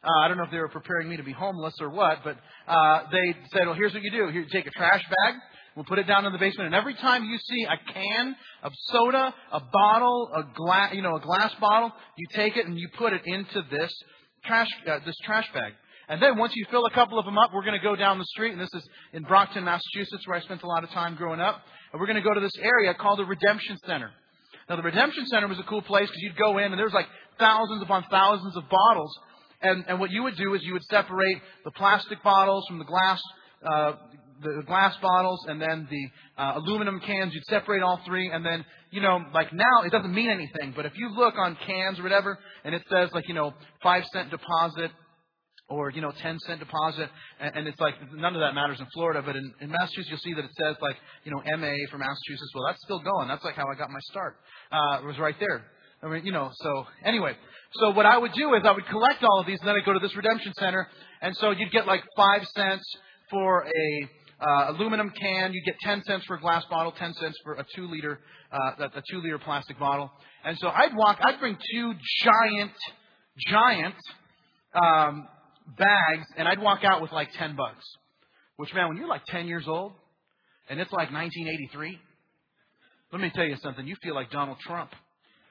Uh, 0.08 0.20
I 0.20 0.28
don't 0.28 0.38
know 0.38 0.44
if 0.44 0.50
they 0.50 0.58
were 0.58 0.68
preparing 0.68 1.08
me 1.08 1.18
to 1.18 1.22
be 1.22 1.32
homeless 1.32 1.74
or 1.80 1.90
what, 1.90 2.20
but 2.24 2.38
uh, 2.66 3.02
they 3.12 3.36
said, 3.52 3.66
Well, 3.66 3.74
here's 3.74 3.92
what 3.92 4.02
you 4.02 4.10
do. 4.10 4.28
Here, 4.28 4.40
you 4.40 4.46
take 4.50 4.66
a 4.66 4.70
trash 4.70 5.02
bag. 5.02 5.34
We'll 5.76 5.84
put 5.84 5.98
it 5.98 6.06
down 6.06 6.24
in 6.24 6.32
the 6.32 6.38
basement, 6.38 6.66
and 6.66 6.74
every 6.74 6.94
time 6.94 7.24
you 7.24 7.38
see 7.38 7.64
a 7.64 7.92
can 7.92 8.34
of 8.62 8.72
soda, 8.86 9.34
a 9.52 9.60
bottle, 9.70 10.30
a 10.34 10.42
glass, 10.56 10.94
you 10.94 11.02
know, 11.02 11.16
a 11.16 11.20
glass 11.20 11.54
bottle, 11.60 11.92
you 12.16 12.26
take 12.34 12.56
it 12.56 12.66
and 12.66 12.76
you 12.78 12.88
put 12.96 13.12
it 13.12 13.22
into 13.26 13.62
this 13.70 13.92
trash, 14.44 14.68
uh, 14.90 14.98
this 15.04 15.14
trash 15.24 15.46
bag. 15.52 15.74
And 16.08 16.22
then 16.22 16.38
once 16.38 16.52
you 16.56 16.64
fill 16.70 16.86
a 16.86 16.90
couple 16.90 17.18
of 17.18 17.26
them 17.26 17.36
up, 17.36 17.50
we're 17.52 17.64
going 17.64 17.78
to 17.78 17.84
go 17.84 17.94
down 17.94 18.18
the 18.18 18.24
street, 18.30 18.52
and 18.52 18.60
this 18.60 18.72
is 18.74 18.82
in 19.12 19.24
Brockton, 19.24 19.64
Massachusetts, 19.64 20.26
where 20.26 20.38
I 20.38 20.40
spent 20.40 20.62
a 20.62 20.66
lot 20.66 20.82
of 20.82 20.90
time 20.90 21.16
growing 21.16 21.40
up. 21.40 21.60
And 21.92 22.00
we're 22.00 22.06
going 22.06 22.20
to 22.20 22.26
go 22.26 22.32
to 22.32 22.40
this 22.40 22.56
area 22.60 22.94
called 22.94 23.18
the 23.18 23.26
Redemption 23.26 23.78
Center. 23.86 24.10
Now, 24.70 24.76
the 24.76 24.82
Redemption 24.82 25.26
Center 25.26 25.48
was 25.48 25.58
a 25.58 25.64
cool 25.64 25.82
place 25.82 26.08
because 26.08 26.22
you'd 26.22 26.36
go 26.36 26.58
in, 26.58 26.72
and 26.72 26.78
there's 26.78 26.94
like 26.94 27.06
thousands 27.38 27.82
upon 27.82 28.04
thousands 28.10 28.56
of 28.56 28.64
bottles. 28.68 29.18
And, 29.60 29.84
and 29.88 29.98
what 30.00 30.10
you 30.10 30.22
would 30.22 30.36
do 30.36 30.54
is 30.54 30.62
you 30.62 30.72
would 30.74 30.84
separate 30.84 31.38
the 31.64 31.72
plastic 31.72 32.22
bottles 32.22 32.64
from 32.68 32.78
the 32.78 32.84
glass 32.84 33.20
uh, 33.68 33.92
the 34.42 34.62
glass 34.66 34.96
bottles 35.02 35.44
and 35.48 35.60
then 35.60 35.88
the 35.90 36.42
uh, 36.42 36.58
aluminum 36.58 37.00
cans. 37.00 37.34
You'd 37.34 37.44
separate 37.46 37.82
all 37.82 38.00
three, 38.06 38.30
and 38.30 38.44
then 38.44 38.64
you 38.90 39.00
know, 39.00 39.20
like 39.34 39.52
now 39.52 39.82
it 39.84 39.90
doesn't 39.90 40.14
mean 40.14 40.30
anything. 40.30 40.72
But 40.76 40.86
if 40.86 40.92
you 40.96 41.10
look 41.10 41.34
on 41.36 41.56
cans 41.66 41.98
or 41.98 42.02
whatever, 42.04 42.38
and 42.64 42.74
it 42.74 42.82
says 42.90 43.10
like 43.12 43.28
you 43.28 43.34
know 43.34 43.52
five 43.82 44.04
cent 44.12 44.30
deposit 44.30 44.90
or 45.68 45.90
you 45.90 46.00
know 46.00 46.10
10 46.22 46.38
cent 46.46 46.60
deposit 46.60 47.10
and, 47.40 47.56
and, 47.56 47.68
it's 47.68 47.78
like 47.78 47.94
none 48.14 48.34
of 48.34 48.40
that 48.40 48.54
matters 48.54 48.80
in 48.80 48.86
Florida 48.94 49.22
but 49.24 49.36
in, 49.36 49.52
in 49.60 49.70
Massachusetts 49.70 50.08
you'll 50.08 50.18
see 50.24 50.32
that 50.32 50.44
it 50.44 50.50
says 50.58 50.76
like 50.80 50.96
you 51.24 51.30
know 51.30 51.42
MA 51.58 51.74
for 51.90 51.98
Massachusetts 51.98 52.50
well 52.54 52.64
that's 52.66 52.80
still 52.84 53.00
going 53.00 53.28
that's 53.28 53.44
like 53.44 53.54
how 53.54 53.66
I 53.68 53.76
got 53.76 53.90
my 53.90 54.00
start 54.10 54.36
uh, 54.72 55.00
it 55.02 55.06
was 55.06 55.18
right 55.18 55.36
there 55.38 55.66
I 56.02 56.08
mean 56.08 56.24
you 56.24 56.32
know 56.32 56.50
so 56.54 56.86
anyway 57.04 57.36
so 57.74 57.90
what 57.90 58.06
I 58.06 58.16
would 58.16 58.32
do 58.32 58.54
is 58.54 58.62
I 58.64 58.72
would 58.72 58.86
collect 58.86 59.22
all 59.22 59.40
of 59.40 59.46
these 59.46 59.58
and 59.60 59.68
then 59.68 59.76
I'd 59.76 59.84
go 59.84 59.92
to 59.92 59.98
this 59.98 60.14
redemption 60.16 60.52
center 60.58 60.88
and 61.22 61.36
so 61.36 61.50
you'd 61.50 61.72
get 61.72 61.86
like 61.86 62.02
5 62.16 62.46
cents 62.56 62.84
for 63.30 63.66
a 63.66 64.08
uh, 64.40 64.72
aluminum 64.72 65.10
can 65.10 65.52
You'd 65.52 65.64
get 65.64 65.76
10 65.80 66.04
cents 66.04 66.24
for 66.26 66.36
a 66.36 66.40
glass 66.40 66.64
bottle 66.70 66.92
10 66.92 67.14
cents 67.14 67.36
for 67.44 67.54
a 67.54 67.64
2 67.74 67.88
liter 67.88 68.20
uh, 68.52 68.86
a 68.94 69.02
2 69.10 69.20
liter 69.20 69.38
plastic 69.38 69.78
bottle 69.78 70.10
and 70.44 70.56
so 70.58 70.68
I'd 70.68 70.94
walk 70.94 71.18
I'd 71.20 71.40
bring 71.40 71.56
two 71.72 71.94
giant 72.22 72.72
giant 73.46 73.94
um, 74.74 75.28
bags, 75.76 76.26
and 76.36 76.48
I'd 76.48 76.60
walk 76.60 76.84
out 76.84 77.02
with 77.02 77.12
like 77.12 77.28
10 77.32 77.56
bucks. 77.56 77.84
Which, 78.56 78.74
man, 78.74 78.88
when 78.88 78.96
you're 78.96 79.08
like 79.08 79.24
10 79.26 79.46
years 79.46 79.66
old, 79.68 79.92
and 80.68 80.80
it's 80.80 80.92
like 80.92 81.12
1983, 81.12 81.98
let 83.12 83.22
me 83.22 83.30
tell 83.34 83.44
you 83.44 83.56
something. 83.62 83.86
You 83.86 83.96
feel 84.02 84.14
like 84.14 84.30
Donald 84.30 84.58
Trump. 84.60 84.90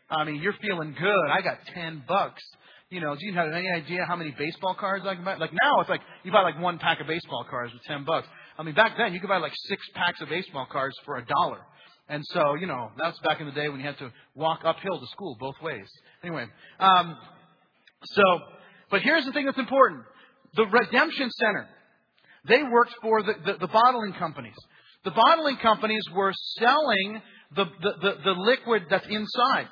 I 0.09 0.23
mean, 0.23 0.41
you're 0.41 0.55
feeling 0.61 0.95
good. 0.99 1.29
I 1.29 1.41
got 1.41 1.57
10 1.73 2.03
bucks. 2.07 2.41
You 2.89 3.01
know, 3.01 3.15
do 3.15 3.25
you 3.25 3.33
have 3.33 3.51
any 3.51 3.67
idea 3.69 4.05
how 4.07 4.15
many 4.15 4.33
baseball 4.37 4.75
cards 4.79 5.05
I 5.05 5.15
can 5.15 5.25
buy? 5.25 5.35
Like 5.35 5.51
now, 5.51 5.81
it's 5.81 5.89
like 5.89 6.01
you 6.23 6.31
buy 6.31 6.41
like 6.41 6.59
one 6.59 6.79
pack 6.79 7.01
of 7.01 7.07
baseball 7.07 7.45
cards 7.49 7.73
with 7.73 7.83
10 7.83 8.05
bucks. 8.05 8.27
I 8.57 8.63
mean, 8.63 8.75
back 8.75 8.93
then 8.97 9.13
you 9.13 9.19
could 9.19 9.29
buy 9.29 9.37
like 9.37 9.51
six 9.67 9.81
packs 9.93 10.21
of 10.21 10.29
baseball 10.29 10.67
cards 10.71 10.95
for 11.05 11.17
a 11.17 11.25
dollar. 11.25 11.59
And 12.09 12.23
so, 12.27 12.55
you 12.55 12.67
know, 12.67 12.89
that 12.97 13.07
was 13.07 13.19
back 13.25 13.41
in 13.41 13.47
the 13.47 13.51
day 13.51 13.67
when 13.67 13.81
you 13.81 13.85
had 13.85 13.97
to 13.97 14.11
walk 14.33 14.61
uphill 14.63 14.99
to 14.99 15.07
school 15.07 15.35
both 15.39 15.55
ways. 15.61 15.85
Anyway, 16.23 16.45
um, 16.79 17.17
so 18.05 18.23
but 18.89 19.01
here's 19.01 19.25
the 19.25 19.31
thing 19.31 19.45
that's 19.45 19.57
important. 19.57 20.03
The 20.55 20.65
Redemption 20.65 21.29
Center, 21.31 21.67
they 22.47 22.63
worked 22.63 22.95
for 23.01 23.21
the, 23.21 23.33
the, 23.45 23.57
the 23.59 23.67
bottling 23.67 24.13
companies. 24.13 24.55
The 25.03 25.11
bottling 25.11 25.57
companies 25.57 26.03
were 26.15 26.33
selling 26.57 27.21
the, 27.55 27.65
the, 27.81 27.91
the, 28.01 28.13
the 28.23 28.31
liquid 28.31 28.83
that's 28.89 29.05
inside. 29.07 29.67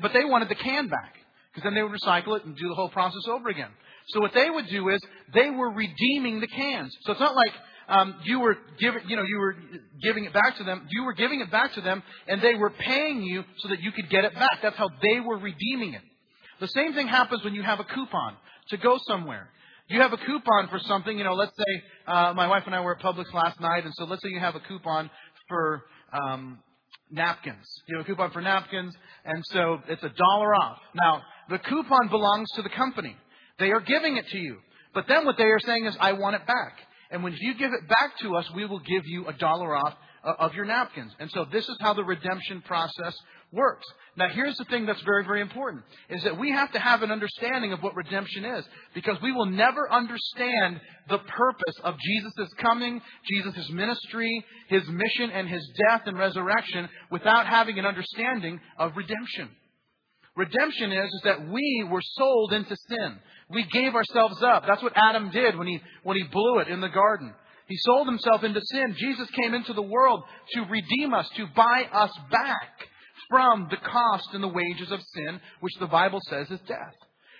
But 0.00 0.12
they 0.12 0.24
wanted 0.24 0.48
the 0.48 0.54
can 0.54 0.88
back. 0.88 1.14
Because 1.50 1.64
then 1.64 1.74
they 1.74 1.82
would 1.82 1.92
recycle 1.92 2.36
it 2.36 2.44
and 2.44 2.56
do 2.56 2.68
the 2.68 2.74
whole 2.74 2.90
process 2.90 3.22
over 3.28 3.48
again. 3.48 3.70
So 4.08 4.20
what 4.20 4.32
they 4.34 4.48
would 4.48 4.68
do 4.68 4.88
is 4.90 5.00
they 5.34 5.50
were 5.50 5.70
redeeming 5.70 6.40
the 6.40 6.46
cans. 6.46 6.96
So 7.02 7.12
it's 7.12 7.20
not 7.20 7.34
like 7.34 7.52
um, 7.88 8.14
you 8.24 8.40
were 8.40 8.56
giving, 8.78 9.02
you 9.08 9.16
know, 9.16 9.22
you 9.22 9.38
were 9.38 9.56
giving 10.02 10.24
it 10.24 10.32
back 10.32 10.56
to 10.58 10.64
them. 10.64 10.86
You 10.90 11.04
were 11.04 11.14
giving 11.14 11.40
it 11.40 11.50
back 11.50 11.74
to 11.74 11.80
them, 11.80 12.02
and 12.26 12.40
they 12.42 12.54
were 12.54 12.70
paying 12.70 13.22
you 13.22 13.44
so 13.58 13.68
that 13.68 13.80
you 13.80 13.92
could 13.92 14.08
get 14.10 14.24
it 14.24 14.34
back. 14.34 14.58
That's 14.62 14.76
how 14.76 14.88
they 15.02 15.20
were 15.20 15.38
redeeming 15.38 15.94
it. 15.94 16.02
The 16.60 16.68
same 16.68 16.92
thing 16.92 17.08
happens 17.08 17.42
when 17.44 17.54
you 17.54 17.62
have 17.62 17.80
a 17.80 17.84
coupon 17.84 18.36
to 18.70 18.76
go 18.76 18.98
somewhere. 19.08 19.48
You 19.88 20.00
have 20.02 20.12
a 20.12 20.18
coupon 20.18 20.68
for 20.68 20.78
something, 20.80 21.16
you 21.16 21.24
know, 21.24 21.32
let's 21.32 21.56
say 21.56 21.82
uh, 22.06 22.34
my 22.34 22.46
wife 22.46 22.64
and 22.66 22.74
I 22.74 22.80
were 22.80 22.94
at 22.94 23.02
Publix 23.02 23.32
last 23.32 23.58
night, 23.58 23.84
and 23.84 23.94
so 23.96 24.04
let's 24.04 24.22
say 24.22 24.28
you 24.28 24.40
have 24.40 24.54
a 24.54 24.60
coupon 24.60 25.10
for 25.48 25.82
um, 26.12 26.58
napkins. 27.10 27.66
You 27.86 27.96
have 27.96 28.06
a 28.06 28.08
coupon 28.08 28.30
for 28.30 28.40
napkins, 28.40 28.94
and 29.24 29.44
so 29.46 29.78
it's 29.88 30.02
a 30.02 30.10
dollar 30.10 30.54
off. 30.54 30.78
Now, 30.94 31.22
the 31.48 31.58
coupon 31.58 32.08
belongs 32.08 32.48
to 32.56 32.62
the 32.62 32.68
company. 32.70 33.16
They 33.58 33.70
are 33.70 33.80
giving 33.80 34.16
it 34.16 34.26
to 34.28 34.38
you. 34.38 34.58
But 34.94 35.06
then 35.08 35.24
what 35.24 35.36
they 35.36 35.44
are 35.44 35.60
saying 35.60 35.86
is, 35.86 35.96
I 36.00 36.12
want 36.12 36.36
it 36.36 36.46
back. 36.46 36.78
And 37.10 37.22
when 37.22 37.34
you 37.38 37.54
give 37.54 37.72
it 37.72 37.88
back 37.88 38.18
to 38.22 38.36
us, 38.36 38.50
we 38.54 38.66
will 38.66 38.80
give 38.80 39.02
you 39.06 39.26
a 39.26 39.32
dollar 39.32 39.74
off 39.74 39.94
uh, 40.24 40.34
of 40.38 40.54
your 40.54 40.64
napkins. 40.64 41.12
And 41.18 41.30
so 41.30 41.46
this 41.50 41.68
is 41.68 41.76
how 41.80 41.94
the 41.94 42.04
redemption 42.04 42.62
process 42.62 43.14
works. 43.52 43.86
Now 44.16 44.28
here's 44.28 44.56
the 44.56 44.64
thing 44.64 44.86
that's 44.86 45.00
very, 45.02 45.24
very 45.24 45.40
important, 45.40 45.84
is 46.10 46.22
that 46.24 46.38
we 46.38 46.50
have 46.50 46.72
to 46.72 46.78
have 46.78 47.02
an 47.02 47.10
understanding 47.10 47.72
of 47.72 47.82
what 47.82 47.94
redemption 47.94 48.44
is, 48.44 48.64
because 48.94 49.16
we 49.22 49.32
will 49.32 49.46
never 49.46 49.90
understand 49.90 50.80
the 51.08 51.18
purpose 51.18 51.74
of 51.84 51.96
Jesus' 51.98 52.50
coming, 52.58 53.00
Jesus' 53.30 53.70
ministry, 53.70 54.44
His 54.68 54.82
mission, 54.88 55.30
and 55.30 55.48
His 55.48 55.66
death 55.88 56.02
and 56.06 56.18
resurrection 56.18 56.88
without 57.10 57.46
having 57.46 57.78
an 57.78 57.86
understanding 57.86 58.60
of 58.78 58.96
redemption. 58.96 59.48
Redemption 60.36 60.92
is, 60.92 61.12
is 61.12 61.20
that 61.24 61.48
we 61.48 61.88
were 61.90 62.02
sold 62.02 62.52
into 62.52 62.76
sin. 62.88 63.18
We 63.50 63.64
gave 63.72 63.94
ourselves 63.94 64.40
up. 64.42 64.64
That's 64.66 64.82
what 64.82 64.92
Adam 64.94 65.30
did 65.30 65.58
when 65.58 65.66
he, 65.66 65.80
when 66.04 66.16
he 66.16 66.22
blew 66.24 66.58
it 66.58 66.68
in 66.68 66.80
the 66.80 66.88
garden. 66.88 67.34
He 67.66 67.76
sold 67.78 68.06
himself 68.06 68.44
into 68.44 68.60
sin. 68.62 68.94
Jesus 68.96 69.28
came 69.42 69.52
into 69.52 69.72
the 69.72 69.82
world 69.82 70.22
to 70.52 70.60
redeem 70.62 71.12
us, 71.12 71.28
to 71.36 71.46
buy 71.56 71.88
us 71.92 72.12
back 72.30 72.87
from 73.28 73.68
the 73.70 73.76
cost 73.76 74.28
and 74.32 74.42
the 74.42 74.48
wages 74.48 74.90
of 74.90 75.00
sin, 75.14 75.40
which 75.60 75.74
the 75.80 75.86
Bible 75.86 76.20
says 76.28 76.50
is 76.50 76.60
death. 76.66 76.94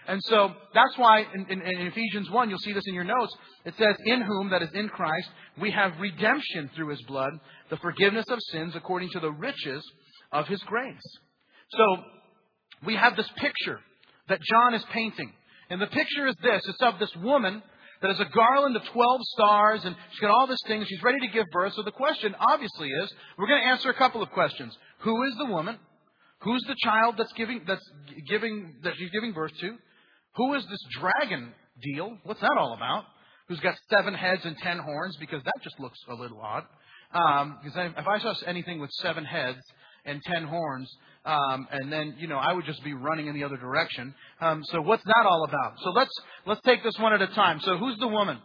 And 0.06 0.22
so 0.24 0.54
that's 0.74 0.96
why 0.96 1.20
in, 1.34 1.46
in, 1.50 1.60
in, 1.60 1.86
Ephesians 1.86 2.30
1, 2.30 2.48
you'll 2.48 2.58
see 2.60 2.72
this 2.72 2.86
in 2.86 2.94
your 2.94 3.04
notes. 3.04 3.36
It 3.66 3.74
says, 3.76 3.94
In 4.06 4.22
whom, 4.22 4.50
that 4.50 4.62
is 4.62 4.70
in 4.72 4.88
Christ, 4.88 5.28
we 5.60 5.70
have 5.70 6.00
redemption 6.00 6.70
through 6.74 6.88
his 6.88 7.02
blood, 7.02 7.32
the 7.68 7.76
forgiveness 7.76 8.24
of 8.30 8.38
sins 8.50 8.72
according 8.74 9.10
to 9.10 9.20
the 9.20 9.30
riches 9.30 9.84
of 10.32 10.46
his 10.46 10.60
grace. 10.60 10.96
So 11.72 11.96
we 12.86 12.96
have 12.96 13.16
this 13.16 13.28
picture 13.36 13.80
that 14.30 14.40
John 14.40 14.72
is 14.72 14.82
painting. 14.92 15.30
And 15.68 15.80
the 15.80 15.86
picture 15.88 16.26
is 16.26 16.36
this 16.42 16.62
it's 16.66 16.82
of 16.82 16.98
this 16.98 17.14
woman 17.16 17.62
that 18.00 18.10
has 18.10 18.20
a 18.20 18.30
garland 18.34 18.76
of 18.76 18.84
12 18.84 19.20
stars 19.34 19.84
and 19.84 19.96
she's 20.10 20.20
got 20.20 20.30
all 20.30 20.46
this 20.46 20.60
thing. 20.66 20.84
She's 20.86 21.02
ready 21.02 21.18
to 21.20 21.28
give 21.28 21.46
birth. 21.52 21.72
So 21.74 21.82
the 21.82 21.92
question 21.92 22.34
obviously 22.38 22.88
is 22.88 23.12
we're 23.36 23.48
going 23.48 23.60
to 23.60 23.68
answer 23.68 23.90
a 23.90 23.94
couple 23.94 24.22
of 24.22 24.30
questions. 24.30 24.76
Who 25.00 25.24
is 25.24 25.34
the 25.38 25.46
woman? 25.46 25.78
Who's 26.42 26.62
the 26.68 26.76
child 26.84 27.16
that's 27.18 27.32
giving, 27.32 27.62
that's 27.66 27.84
giving, 28.28 28.76
that 28.84 28.94
she's 28.96 29.10
giving 29.10 29.32
birth 29.32 29.52
to? 29.60 29.76
Who 30.36 30.54
is 30.54 30.64
this 30.66 30.78
dragon 31.00 31.52
deal? 31.82 32.16
What's 32.22 32.40
that 32.40 32.56
all 32.58 32.74
about? 32.74 33.04
Who's 33.48 33.60
got 33.60 33.74
seven 33.90 34.14
heads 34.14 34.44
and 34.44 34.56
ten 34.58 34.78
horns? 34.78 35.16
Because 35.18 35.42
that 35.42 35.54
just 35.62 35.80
looks 35.80 35.98
a 36.08 36.14
little 36.14 36.40
odd. 36.40 36.64
Um, 37.12 37.58
because 37.62 37.92
if 37.96 38.06
I 38.06 38.18
saw 38.18 38.34
anything 38.46 38.78
with 38.78 38.90
seven 39.00 39.24
heads 39.24 39.58
and 40.04 40.22
ten 40.22 40.44
horns, 40.44 40.88
um, 41.24 41.68
and 41.70 41.92
then 41.92 42.14
you 42.18 42.28
know 42.28 42.36
I 42.36 42.52
would 42.52 42.64
just 42.64 42.82
be 42.84 42.94
running 42.94 43.26
in 43.26 43.34
the 43.34 43.44
other 43.44 43.56
direction. 43.56 44.14
Um, 44.40 44.62
so 44.72 44.80
what's 44.80 45.04
that 45.04 45.26
all 45.26 45.44
about? 45.44 45.74
So 45.82 45.90
let's 45.90 46.10
let's 46.46 46.60
take 46.64 46.82
this 46.82 46.96
one 46.98 47.12
at 47.12 47.22
a 47.22 47.28
time. 47.28 47.60
So 47.60 47.76
who's 47.76 47.98
the 47.98 48.08
woman? 48.08 48.38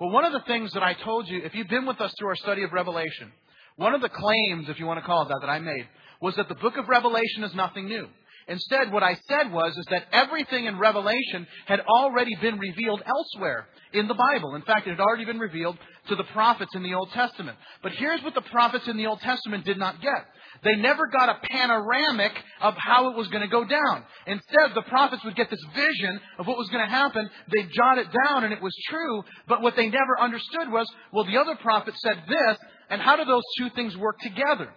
Well, 0.00 0.10
one 0.10 0.24
of 0.24 0.32
the 0.32 0.42
things 0.46 0.72
that 0.72 0.82
I 0.82 0.94
told 0.94 1.28
you, 1.28 1.42
if 1.44 1.54
you've 1.54 1.68
been 1.68 1.86
with 1.86 2.00
us 2.00 2.12
through 2.18 2.28
our 2.28 2.36
study 2.36 2.64
of 2.64 2.72
Revelation, 2.72 3.32
one 3.76 3.94
of 3.94 4.00
the 4.00 4.08
claims, 4.08 4.68
if 4.68 4.78
you 4.78 4.86
want 4.86 5.00
to 5.00 5.06
call 5.06 5.22
it 5.22 5.28
that, 5.28 5.38
that 5.42 5.50
I 5.50 5.60
made 5.60 5.86
was 6.20 6.34
that 6.36 6.48
the 6.48 6.54
book 6.56 6.76
of 6.76 6.88
Revelation 6.88 7.44
is 7.44 7.54
nothing 7.54 7.86
new. 7.86 8.08
Instead, 8.46 8.92
what 8.92 9.02
I 9.02 9.16
said 9.28 9.52
was 9.52 9.76
is 9.76 9.86
that 9.90 10.06
everything 10.12 10.66
in 10.66 10.78
Revelation 10.78 11.46
had 11.66 11.80
already 11.80 12.34
been 12.40 12.58
revealed 12.58 13.02
elsewhere 13.06 13.66
in 13.92 14.06
the 14.08 14.14
Bible. 14.14 14.54
In 14.54 14.62
fact, 14.62 14.86
it 14.86 14.90
had 14.90 15.00
already 15.00 15.24
been 15.24 15.38
revealed 15.38 15.78
to 16.08 16.16
the 16.16 16.24
prophets 16.24 16.70
in 16.74 16.82
the 16.82 16.94
Old 16.94 17.10
Testament. 17.12 17.56
But 17.82 17.92
here's 17.92 18.22
what 18.22 18.34
the 18.34 18.42
prophets 18.42 18.86
in 18.86 18.96
the 18.96 19.06
Old 19.06 19.20
Testament 19.20 19.64
did 19.64 19.78
not 19.78 20.02
get. 20.02 20.26
They 20.62 20.76
never 20.76 21.06
got 21.06 21.28
a 21.28 21.40
panoramic 21.50 22.32
of 22.60 22.74
how 22.76 23.10
it 23.10 23.16
was 23.16 23.28
going 23.28 23.42
to 23.42 23.48
go 23.48 23.64
down. 23.64 24.04
Instead, 24.26 24.74
the 24.74 24.82
prophets 24.88 25.24
would 25.24 25.36
get 25.36 25.50
this 25.50 25.64
vision 25.74 26.20
of 26.38 26.46
what 26.46 26.58
was 26.58 26.68
going 26.68 26.84
to 26.84 26.90
happen. 26.90 27.28
They'd 27.54 27.70
jot 27.72 27.98
it 27.98 28.08
down 28.26 28.44
and 28.44 28.52
it 28.52 28.62
was 28.62 28.74
true. 28.88 29.22
But 29.48 29.62
what 29.62 29.76
they 29.76 29.88
never 29.88 30.20
understood 30.20 30.70
was, 30.70 30.86
well, 31.12 31.24
the 31.24 31.38
other 31.38 31.56
prophet 31.56 31.94
said 31.98 32.22
this, 32.28 32.58
and 32.90 33.00
how 33.00 33.16
do 33.16 33.24
those 33.24 33.42
two 33.58 33.70
things 33.70 33.96
work 33.96 34.18
together? 34.20 34.72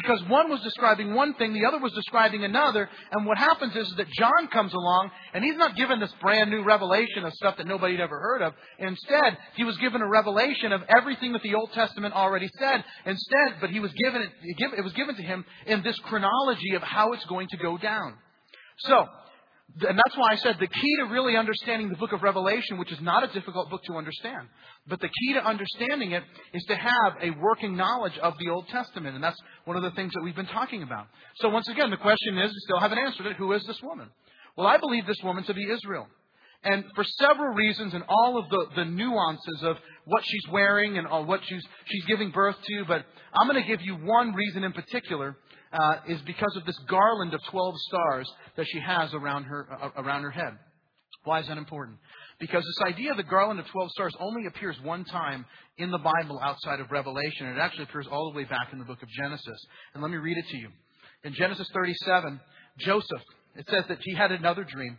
Because 0.00 0.22
one 0.28 0.48
was 0.48 0.60
describing 0.60 1.12
one 1.12 1.34
thing, 1.34 1.52
the 1.52 1.64
other 1.66 1.80
was 1.80 1.92
describing 1.92 2.44
another, 2.44 2.88
and 3.10 3.26
what 3.26 3.36
happens 3.36 3.74
is 3.74 3.92
that 3.96 4.06
John 4.16 4.46
comes 4.52 4.72
along, 4.72 5.10
and 5.34 5.42
he's 5.42 5.56
not 5.56 5.74
given 5.74 5.98
this 5.98 6.12
brand 6.22 6.50
new 6.50 6.62
revelation 6.62 7.24
of 7.24 7.32
stuff 7.32 7.56
that 7.56 7.66
nobody 7.66 7.94
had 7.94 8.02
ever 8.02 8.16
heard 8.16 8.42
of. 8.42 8.54
Instead, 8.78 9.36
he 9.56 9.64
was 9.64 9.76
given 9.78 10.00
a 10.00 10.06
revelation 10.06 10.70
of 10.70 10.82
everything 10.96 11.32
that 11.32 11.42
the 11.42 11.56
Old 11.56 11.72
Testament 11.72 12.14
already 12.14 12.48
said. 12.60 12.84
Instead, 13.06 13.60
but 13.60 13.70
he 13.70 13.80
was 13.80 13.90
given 13.94 14.22
it, 14.22 14.30
it 14.78 14.84
was 14.84 14.92
given 14.92 15.16
to 15.16 15.22
him 15.22 15.44
in 15.66 15.82
this 15.82 15.98
chronology 16.04 16.76
of 16.76 16.82
how 16.82 17.12
it's 17.14 17.24
going 17.24 17.48
to 17.48 17.56
go 17.56 17.76
down. 17.76 18.14
So, 18.78 19.04
and 19.80 19.98
that's 19.98 20.16
why 20.16 20.28
I 20.32 20.36
said 20.36 20.56
the 20.58 20.66
key 20.66 20.96
to 21.00 21.04
really 21.12 21.36
understanding 21.36 21.90
the 21.90 21.96
book 21.96 22.12
of 22.12 22.22
Revelation, 22.22 22.78
which 22.78 22.90
is 22.90 23.00
not 23.00 23.22
a 23.22 23.26
difficult 23.28 23.68
book 23.70 23.82
to 23.84 23.96
understand, 23.96 24.48
but 24.86 24.98
the 25.00 25.08
key 25.08 25.34
to 25.34 25.44
understanding 25.44 26.12
it 26.12 26.24
is 26.54 26.64
to 26.64 26.74
have 26.74 27.16
a 27.20 27.30
working 27.38 27.76
knowledge 27.76 28.16
of 28.18 28.34
the 28.38 28.48
Old 28.48 28.66
Testament. 28.68 29.14
And 29.14 29.22
that's 29.22 29.38
one 29.66 29.76
of 29.76 29.82
the 29.82 29.90
things 29.90 30.12
that 30.14 30.22
we've 30.22 30.34
been 30.34 30.46
talking 30.46 30.82
about. 30.82 31.06
So 31.36 31.50
once 31.50 31.68
again, 31.68 31.90
the 31.90 31.98
question 31.98 32.38
is, 32.38 32.50
we 32.50 32.60
still 32.60 32.80
haven't 32.80 32.98
answered 32.98 33.26
it, 33.26 33.36
who 33.36 33.52
is 33.52 33.62
this 33.66 33.80
woman? 33.82 34.08
Well, 34.56 34.66
I 34.66 34.78
believe 34.78 35.06
this 35.06 35.22
woman 35.22 35.44
to 35.44 35.54
be 35.54 35.70
Israel. 35.70 36.08
And 36.64 36.84
for 36.94 37.04
several 37.04 37.54
reasons 37.54 37.94
and 37.94 38.02
all 38.08 38.38
of 38.38 38.48
the, 38.48 38.66
the 38.74 38.84
nuances 38.84 39.62
of 39.62 39.76
what 40.06 40.24
she's 40.26 40.48
wearing 40.50 40.98
and 40.98 41.06
what 41.28 41.40
she's, 41.44 41.62
she's 41.84 42.04
giving 42.06 42.30
birth 42.30 42.56
to, 42.66 42.84
but 42.86 43.04
I'm 43.34 43.48
going 43.48 43.62
to 43.62 43.68
give 43.68 43.82
you 43.82 43.94
one 43.94 44.34
reason 44.34 44.64
in 44.64 44.72
particular 44.72 45.36
uh, 45.72 45.96
is 46.08 46.20
because 46.22 46.54
of 46.56 46.64
this 46.66 46.78
garland 46.88 47.34
of 47.34 47.40
12 47.50 47.74
stars 47.88 48.32
that 48.56 48.66
she 48.68 48.80
has 48.80 49.12
around 49.14 49.44
her, 49.44 49.68
uh, 49.80 50.02
around 50.02 50.22
her 50.22 50.30
head. 50.30 50.58
Why 51.24 51.40
is 51.40 51.48
that 51.48 51.58
important? 51.58 51.98
Because 52.40 52.64
this 52.64 52.94
idea 52.94 53.10
of 53.10 53.16
the 53.16 53.24
garland 53.24 53.60
of 53.60 53.66
12 53.66 53.90
stars 53.90 54.14
only 54.20 54.46
appears 54.46 54.76
one 54.82 55.04
time 55.04 55.44
in 55.76 55.90
the 55.90 55.98
Bible 55.98 56.40
outside 56.42 56.80
of 56.80 56.90
Revelation. 56.90 57.48
It 57.48 57.58
actually 57.58 57.84
appears 57.84 58.06
all 58.10 58.30
the 58.30 58.36
way 58.36 58.44
back 58.44 58.68
in 58.72 58.78
the 58.78 58.84
book 58.84 59.02
of 59.02 59.08
Genesis. 59.08 59.66
And 59.92 60.02
let 60.02 60.10
me 60.10 60.18
read 60.18 60.38
it 60.38 60.46
to 60.50 60.56
you. 60.56 60.68
In 61.24 61.34
Genesis 61.34 61.68
37, 61.74 62.40
Joseph, 62.78 63.22
it 63.56 63.66
says 63.68 63.84
that 63.88 63.98
he 64.02 64.14
had 64.14 64.30
another 64.30 64.64
dream. 64.64 64.98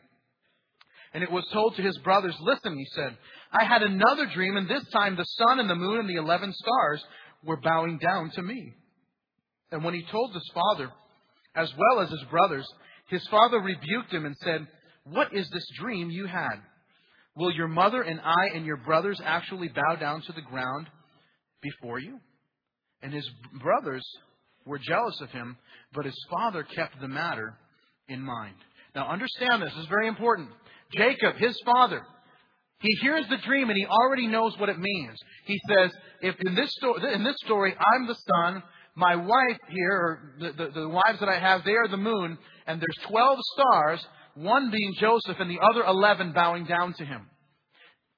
And 1.13 1.23
it 1.23 1.31
was 1.31 1.45
told 1.51 1.75
to 1.75 1.81
his 1.81 1.97
brothers, 1.99 2.35
Listen, 2.41 2.77
he 2.77 2.85
said, 2.93 3.17
I 3.51 3.63
had 3.63 3.81
another 3.81 4.27
dream, 4.27 4.57
and 4.57 4.69
this 4.69 4.87
time 4.89 5.15
the 5.15 5.23
sun 5.23 5.59
and 5.59 5.69
the 5.69 5.75
moon 5.75 5.99
and 5.99 6.09
the 6.09 6.21
eleven 6.21 6.53
stars 6.53 7.03
were 7.43 7.57
bowing 7.57 7.97
down 7.97 8.29
to 8.31 8.43
me. 8.43 8.73
And 9.71 9.83
when 9.83 9.93
he 9.93 10.05
told 10.11 10.33
his 10.33 10.49
father, 10.53 10.91
as 11.55 11.71
well 11.77 12.03
as 12.03 12.09
his 12.09 12.23
brothers, 12.29 12.67
his 13.09 13.25
father 13.27 13.59
rebuked 13.59 14.11
him 14.11 14.25
and 14.25 14.35
said, 14.43 14.67
What 15.03 15.33
is 15.33 15.49
this 15.49 15.65
dream 15.79 16.09
you 16.09 16.25
had? 16.25 16.55
Will 17.35 17.51
your 17.51 17.67
mother 17.67 18.01
and 18.01 18.19
I 18.19 18.55
and 18.55 18.65
your 18.65 18.77
brothers 18.77 19.19
actually 19.23 19.69
bow 19.69 19.95
down 19.95 20.21
to 20.23 20.33
the 20.33 20.41
ground 20.41 20.87
before 21.61 21.99
you? 21.99 22.19
And 23.01 23.13
his 23.13 23.29
brothers 23.61 24.03
were 24.65 24.79
jealous 24.79 25.19
of 25.21 25.29
him, 25.31 25.57
but 25.93 26.05
his 26.05 26.17
father 26.29 26.63
kept 26.63 26.99
the 26.99 27.07
matter 27.07 27.57
in 28.07 28.21
mind. 28.21 28.55
Now 28.95 29.07
understand 29.07 29.61
this, 29.61 29.71
this 29.73 29.83
is 29.83 29.89
very 29.89 30.07
important. 30.07 30.49
Jacob, 30.93 31.35
his 31.37 31.57
father, 31.63 32.01
he 32.81 32.95
hears 33.01 33.25
the 33.29 33.37
dream 33.37 33.69
and 33.69 33.77
he 33.77 33.85
already 33.85 34.27
knows 34.27 34.57
what 34.57 34.69
it 34.69 34.79
means. 34.79 35.17
He 35.45 35.59
says, 35.69 35.91
if 36.21 36.35
in 36.45 36.55
this, 36.55 36.71
story, 36.77 37.13
in 37.13 37.23
this 37.23 37.37
story, 37.45 37.75
I'm 37.93 38.07
the 38.07 38.15
sun, 38.15 38.63
my 38.99 39.15
wife 39.15 39.59
here, 39.69 39.91
or 39.91 40.33
the, 40.39 40.51
the, 40.51 40.81
the 40.81 40.89
wives 40.89 41.19
that 41.21 41.29
I 41.29 41.39
have, 41.39 41.63
they 41.63 41.71
are 41.71 41.87
the 41.87 41.97
moon, 41.97 42.37
and 42.67 42.81
there's 42.81 43.07
12 43.09 43.39
stars, 43.53 44.05
one 44.35 44.69
being 44.71 44.93
Joseph 44.99 45.37
and 45.39 45.49
the 45.49 45.59
other 45.59 45.83
11 45.83 46.33
bowing 46.33 46.65
down 46.65 46.93
to 46.97 47.05
him. 47.05 47.27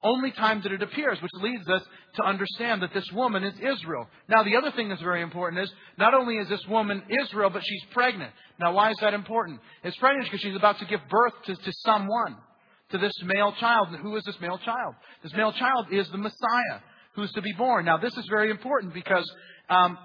Only 0.03 0.31
time 0.31 0.61
that 0.63 0.71
it 0.71 0.81
appears, 0.81 1.21
which 1.21 1.31
leads 1.43 1.69
us 1.69 1.83
to 2.15 2.23
understand 2.23 2.81
that 2.81 2.93
this 2.93 3.07
woman 3.13 3.43
is 3.43 3.53
Israel. 3.59 4.07
Now, 4.27 4.43
the 4.43 4.55
other 4.57 4.71
thing 4.71 4.89
that's 4.89 5.01
very 5.01 5.21
important 5.21 5.61
is 5.61 5.71
not 5.99 6.15
only 6.15 6.37
is 6.37 6.49
this 6.49 6.65
woman 6.67 7.03
Israel, 7.23 7.51
but 7.51 7.61
she's 7.63 7.83
pregnant. 7.91 8.31
Now, 8.59 8.73
why 8.73 8.89
is 8.89 8.97
that 9.01 9.13
important? 9.13 9.59
It's 9.83 9.95
pregnant 9.97 10.25
because 10.25 10.41
she's 10.41 10.55
about 10.55 10.79
to 10.79 10.85
give 10.85 11.01
birth 11.07 11.33
to, 11.45 11.55
to 11.55 11.71
someone, 11.85 12.35
to 12.89 12.97
this 12.97 13.13
male 13.23 13.53
child. 13.59 13.89
And 13.89 13.99
who 13.99 14.15
is 14.15 14.23
this 14.23 14.35
male 14.41 14.57
child? 14.65 14.95
This 15.21 15.33
male 15.33 15.53
child 15.53 15.87
is 15.91 16.09
the 16.09 16.17
Messiah 16.17 16.81
who's 17.13 17.31
to 17.33 17.41
be 17.41 17.53
born. 17.53 17.85
Now, 17.85 17.97
this 17.97 18.17
is 18.17 18.25
very 18.27 18.49
important 18.49 18.95
because 18.95 19.29
um, 19.69 19.99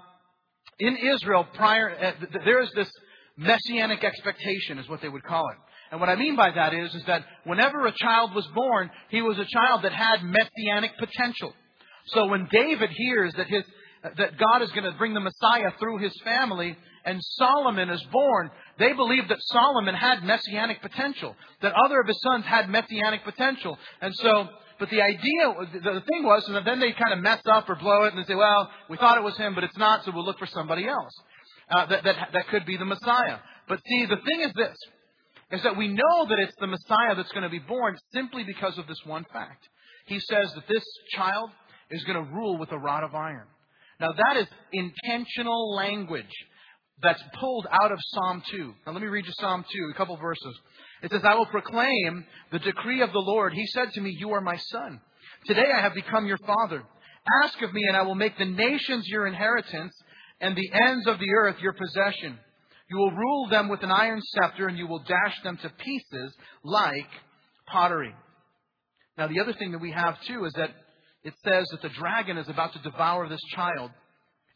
in 0.79 0.95
Israel, 0.97 1.45
prior, 1.53 1.89
uh, 1.89 2.25
there 2.45 2.61
is 2.61 2.71
this 2.75 2.89
messianic 3.35 4.03
expectation, 4.03 4.79
is 4.79 4.87
what 4.87 5.01
they 5.01 5.09
would 5.09 5.23
call 5.23 5.47
it. 5.49 5.57
And 5.91 5.99
what 5.99 6.09
I 6.09 6.15
mean 6.15 6.35
by 6.35 6.51
that 6.51 6.73
is, 6.73 6.93
is 6.93 7.03
that 7.05 7.23
whenever 7.45 7.85
a 7.85 7.93
child 7.93 8.35
was 8.35 8.45
born, 8.53 8.89
he 9.09 9.21
was 9.21 9.37
a 9.39 9.45
child 9.45 9.83
that 9.83 9.93
had 9.93 10.21
messianic 10.23 10.91
potential. 10.97 11.53
So 12.07 12.27
when 12.27 12.47
David 12.51 12.89
hears 12.91 13.33
that 13.35 13.47
his, 13.47 13.63
that 14.03 14.37
God 14.37 14.61
is 14.61 14.71
going 14.71 14.83
to 14.83 14.97
bring 14.97 15.13
the 15.13 15.19
Messiah 15.19 15.71
through 15.79 15.99
his 15.99 16.13
family, 16.23 16.77
and 17.05 17.19
Solomon 17.21 17.89
is 17.89 18.03
born, 18.11 18.51
they 18.79 18.91
believe 18.93 19.29
that 19.29 19.37
Solomon 19.41 19.95
had 19.95 20.23
messianic 20.23 20.81
potential, 20.81 21.35
that 21.61 21.73
other 21.85 22.01
of 22.01 22.07
his 22.07 22.21
sons 22.21 22.45
had 22.45 22.69
messianic 22.69 23.23
potential. 23.23 23.77
And 24.01 24.13
so, 24.15 24.49
but 24.79 24.89
the 24.89 25.01
idea, 25.01 25.53
the 25.73 26.03
thing 26.07 26.23
was, 26.23 26.43
and 26.47 26.65
then 26.65 26.79
they 26.79 26.91
kind 26.91 27.13
of 27.13 27.19
mess 27.19 27.41
up 27.51 27.69
or 27.69 27.75
blow 27.75 28.03
it 28.03 28.13
and 28.13 28.23
they 28.23 28.27
say, 28.27 28.35
well, 28.35 28.69
we 28.89 28.97
thought 28.97 29.17
it 29.17 29.23
was 29.23 29.37
him, 29.37 29.55
but 29.55 29.63
it's 29.63 29.77
not, 29.77 30.05
so 30.05 30.11
we'll 30.13 30.25
look 30.25 30.39
for 30.39 30.47
somebody 30.47 30.87
else. 30.87 31.13
Uh, 31.69 31.85
that, 31.87 32.03
that, 32.03 32.29
that 32.33 32.47
could 32.49 32.65
be 32.65 32.77
the 32.77 32.85
Messiah. 32.85 33.39
But 33.67 33.79
see, 33.85 34.05
the 34.05 34.17
thing 34.17 34.41
is 34.41 34.51
this, 34.55 34.77
is 35.51 35.63
that 35.63 35.77
we 35.77 35.87
know 35.87 36.25
that 36.29 36.39
it's 36.39 36.55
the 36.59 36.67
Messiah 36.67 37.15
that's 37.15 37.31
going 37.31 37.43
to 37.43 37.49
be 37.49 37.59
born 37.59 37.95
simply 38.13 38.43
because 38.43 38.77
of 38.77 38.87
this 38.87 38.99
one 39.05 39.25
fact. 39.33 39.67
He 40.05 40.19
says 40.19 40.51
that 40.55 40.67
this 40.69 40.83
child 41.15 41.49
is 41.91 42.03
going 42.03 42.23
to 42.23 42.31
rule 42.33 42.57
with 42.57 42.71
a 42.71 42.77
rod 42.77 43.03
of 43.03 43.15
iron. 43.15 43.47
Now 43.99 44.11
that 44.11 44.37
is 44.37 44.47
intentional 44.71 45.75
language 45.75 46.25
that's 47.01 47.21
pulled 47.39 47.67
out 47.71 47.91
of 47.91 47.99
Psalm 48.01 48.43
2. 48.51 48.73
Now 48.85 48.93
let 48.93 49.01
me 49.01 49.07
read 49.07 49.25
you 49.25 49.33
Psalm 49.39 49.65
2, 49.69 49.91
a 49.93 49.97
couple 49.97 50.17
verses. 50.17 50.59
It 51.03 51.11
says, 51.11 51.21
I 51.23 51.35
will 51.35 51.45
proclaim 51.45 52.25
the 52.51 52.59
decree 52.59 53.01
of 53.01 53.11
the 53.11 53.19
Lord. 53.19 53.53
He 53.53 53.67
said 53.67 53.91
to 53.93 54.01
me, 54.01 54.15
You 54.17 54.31
are 54.31 54.41
my 54.41 54.57
son. 54.57 54.99
Today 55.45 55.71
I 55.73 55.81
have 55.81 55.93
become 55.93 56.25
your 56.25 56.39
father. 56.39 56.83
Ask 57.43 57.61
of 57.61 57.73
me, 57.73 57.81
and 57.87 57.97
I 57.97 58.03
will 58.03 58.15
make 58.15 58.37
the 58.37 58.45
nations 58.45 59.07
your 59.07 59.27
inheritance, 59.27 59.93
and 60.39 60.55
the 60.55 60.71
ends 60.73 61.07
of 61.07 61.19
the 61.19 61.29
earth 61.37 61.57
your 61.61 61.73
possession. 61.73 62.39
You 62.89 62.97
will 62.97 63.11
rule 63.11 63.47
them 63.49 63.69
with 63.69 63.83
an 63.83 63.91
iron 63.91 64.21
scepter, 64.21 64.67
and 64.67 64.77
you 64.77 64.87
will 64.87 65.03
dash 65.03 65.41
them 65.43 65.57
to 65.61 65.69
pieces 65.69 66.35
like 66.63 67.09
pottery. 67.67 68.15
Now, 69.17 69.27
the 69.27 69.39
other 69.39 69.53
thing 69.53 69.71
that 69.73 69.81
we 69.81 69.91
have, 69.91 70.19
too, 70.21 70.45
is 70.45 70.53
that 70.53 70.71
it 71.23 71.33
says 71.43 71.67
that 71.71 71.81
the 71.81 71.89
dragon 71.89 72.37
is 72.37 72.47
about 72.47 72.73
to 72.73 72.79
devour 72.79 73.27
this 73.27 73.41
child 73.53 73.91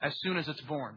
as 0.01 0.13
soon 0.21 0.37
as 0.37 0.47
it's 0.47 0.61
born. 0.61 0.95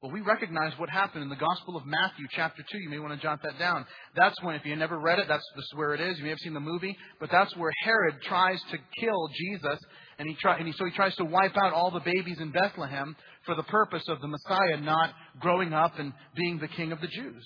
Well, 0.00 0.12
we 0.12 0.20
recognize 0.20 0.78
what 0.78 0.88
happened 0.88 1.24
in 1.24 1.28
the 1.28 1.34
Gospel 1.34 1.76
of 1.76 1.84
Matthew, 1.84 2.26
chapter 2.30 2.62
2. 2.70 2.78
You 2.78 2.88
may 2.88 3.00
want 3.00 3.14
to 3.14 3.20
jot 3.20 3.40
that 3.42 3.58
down. 3.58 3.84
That's 4.14 4.40
when, 4.44 4.54
if 4.54 4.64
you 4.64 4.76
never 4.76 4.96
read 4.96 5.18
it, 5.18 5.26
that's, 5.26 5.42
where 5.74 5.92
it 5.92 6.00
is. 6.00 6.18
You 6.18 6.22
may 6.22 6.30
have 6.30 6.38
seen 6.38 6.54
the 6.54 6.60
movie, 6.60 6.96
but 7.18 7.30
that's 7.32 7.54
where 7.56 7.72
Herod 7.82 8.14
tries 8.22 8.60
to 8.70 8.78
kill 9.00 9.28
Jesus, 9.34 9.80
and, 10.20 10.28
he 10.28 10.36
try, 10.40 10.56
and 10.56 10.68
he, 10.68 10.72
so 10.74 10.84
he 10.84 10.92
tries 10.92 11.16
to 11.16 11.24
wipe 11.24 11.56
out 11.56 11.72
all 11.72 11.90
the 11.90 11.98
babies 11.98 12.38
in 12.40 12.52
Bethlehem 12.52 13.16
for 13.44 13.56
the 13.56 13.64
purpose 13.64 14.04
of 14.06 14.20
the 14.20 14.28
Messiah 14.28 14.80
not 14.80 15.10
growing 15.40 15.72
up 15.72 15.98
and 15.98 16.12
being 16.36 16.58
the 16.58 16.68
king 16.68 16.92
of 16.92 17.00
the 17.00 17.08
Jews. 17.08 17.44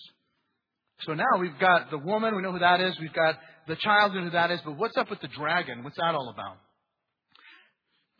So 1.06 1.14
now 1.14 1.40
we've 1.40 1.58
got 1.58 1.90
the 1.90 1.98
woman, 1.98 2.36
we 2.36 2.42
know 2.42 2.52
who 2.52 2.58
that 2.58 2.82
is. 2.82 2.94
We've 3.00 3.14
got 3.14 3.36
the 3.66 3.76
child, 3.76 4.12
we 4.12 4.18
know 4.18 4.24
who 4.24 4.30
that 4.32 4.50
is. 4.50 4.60
But 4.62 4.76
what's 4.76 4.98
up 4.98 5.08
with 5.08 5.22
the 5.22 5.28
dragon? 5.28 5.84
What's 5.84 5.96
that 5.96 6.14
all 6.14 6.28
about? 6.28 6.58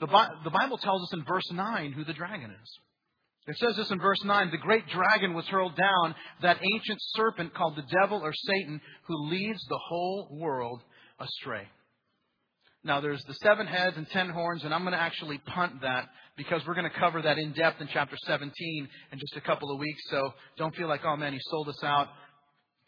The, 0.00 0.06
the 0.44 0.50
Bible 0.50 0.78
tells 0.78 1.02
us 1.02 1.12
in 1.12 1.22
verse 1.28 1.48
9 1.52 1.92
who 1.92 2.04
the 2.04 2.14
dragon 2.14 2.50
is. 2.50 2.78
It 3.46 3.56
says 3.58 3.74
this 3.76 3.90
in 3.90 3.98
verse 3.98 4.22
9 4.24 4.50
The 4.50 4.58
great 4.58 4.86
dragon 4.88 5.34
was 5.34 5.46
hurled 5.46 5.76
down, 5.76 6.14
that 6.42 6.58
ancient 6.62 6.98
serpent 7.16 7.54
called 7.54 7.76
the 7.76 7.84
devil 8.00 8.20
or 8.22 8.32
Satan, 8.32 8.80
who 9.06 9.28
leads 9.28 9.60
the 9.68 9.80
whole 9.88 10.28
world 10.30 10.80
astray. 11.18 11.66
Now, 12.84 13.00
there's 13.00 13.22
the 13.28 13.34
seven 13.34 13.66
heads 13.66 13.96
and 13.96 14.08
ten 14.10 14.28
horns, 14.28 14.64
and 14.64 14.74
I'm 14.74 14.82
going 14.82 14.92
to 14.92 15.00
actually 15.00 15.38
punt 15.38 15.82
that 15.82 16.08
because 16.36 16.62
we're 16.66 16.74
going 16.74 16.90
to 16.90 16.98
cover 16.98 17.22
that 17.22 17.38
in 17.38 17.52
depth 17.52 17.80
in 17.80 17.88
chapter 17.92 18.16
17 18.26 18.52
in 19.12 19.18
just 19.18 19.36
a 19.36 19.40
couple 19.40 19.70
of 19.72 19.78
weeks. 19.78 20.02
So 20.10 20.32
don't 20.56 20.74
feel 20.74 20.88
like, 20.88 21.02
oh 21.04 21.16
man, 21.16 21.32
he 21.32 21.38
sold 21.50 21.68
us 21.68 21.82
out. 21.84 22.08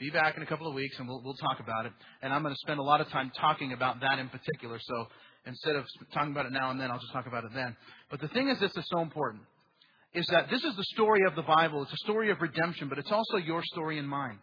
Be 0.00 0.10
back 0.10 0.36
in 0.36 0.42
a 0.42 0.46
couple 0.46 0.66
of 0.66 0.74
weeks 0.74 0.98
and 0.98 1.06
we'll, 1.06 1.22
we'll 1.22 1.36
talk 1.36 1.60
about 1.60 1.86
it. 1.86 1.92
And 2.22 2.32
I'm 2.32 2.42
going 2.42 2.52
to 2.52 2.58
spend 2.58 2.80
a 2.80 2.82
lot 2.82 3.00
of 3.00 3.08
time 3.10 3.30
talking 3.40 3.72
about 3.72 4.00
that 4.00 4.18
in 4.18 4.28
particular. 4.28 4.80
So 4.82 5.06
instead 5.46 5.76
of 5.76 5.84
talking 6.12 6.32
about 6.32 6.46
it 6.46 6.52
now 6.52 6.72
and 6.72 6.80
then, 6.80 6.90
I'll 6.90 6.98
just 6.98 7.12
talk 7.12 7.28
about 7.28 7.44
it 7.44 7.50
then. 7.54 7.76
But 8.10 8.20
the 8.20 8.28
thing 8.28 8.48
is, 8.48 8.58
this 8.58 8.72
is 8.76 8.84
so 8.90 9.00
important 9.00 9.44
is 10.14 10.26
that 10.30 10.48
this 10.50 10.62
is 10.62 10.76
the 10.76 10.84
story 10.94 11.20
of 11.26 11.34
the 11.34 11.42
Bible. 11.42 11.82
It's 11.82 11.92
a 11.92 12.04
story 12.04 12.30
of 12.30 12.40
redemption, 12.40 12.88
but 12.88 12.98
it's 12.98 13.10
also 13.10 13.36
your 13.36 13.62
story 13.64 13.98
and 13.98 14.08
mine. 14.08 14.38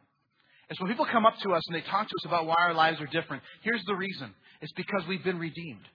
And 0.70 0.78
so 0.78 0.84
when 0.84 0.94
people 0.94 1.08
come 1.12 1.26
up 1.26 1.38
to 1.44 1.54
us 1.54 1.64
and 1.68 1.76
they 1.76 1.86
talk 1.88 2.08
to 2.08 2.16
us 2.22 2.26
about 2.26 2.46
why 2.46 2.56
our 2.60 2.74
lives 2.74 3.00
are 3.02 3.08
different, 3.08 3.44
here's 3.64 3.84
the 3.86 3.96
reason. 3.96 4.34
It's 4.62 4.72
because 4.74 5.04
we've 5.08 5.24
been 5.24 5.40
redeemed. 5.40 5.86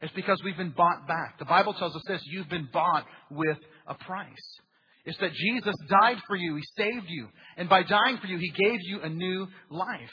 It's 0.00 0.12
because 0.14 0.40
we've 0.44 0.56
been 0.56 0.74
bought 0.76 1.06
back. 1.06 1.38
The 1.38 1.44
Bible 1.44 1.74
tells 1.74 1.94
us 1.94 2.02
this, 2.08 2.20
you've 2.26 2.48
been 2.48 2.68
bought 2.72 3.06
with 3.30 3.58
a 3.86 3.94
price. 3.94 4.58
It's 5.04 5.18
that 5.18 5.32
Jesus 5.32 5.74
died 5.88 6.18
for 6.26 6.36
you. 6.36 6.56
He 6.56 6.62
saved 6.76 7.06
you. 7.08 7.28
And 7.56 7.68
by 7.68 7.82
dying 7.82 8.18
for 8.20 8.26
you, 8.26 8.38
He 8.38 8.50
gave 8.50 8.78
you 8.82 9.00
a 9.02 9.08
new 9.08 9.46
life. 9.70 10.10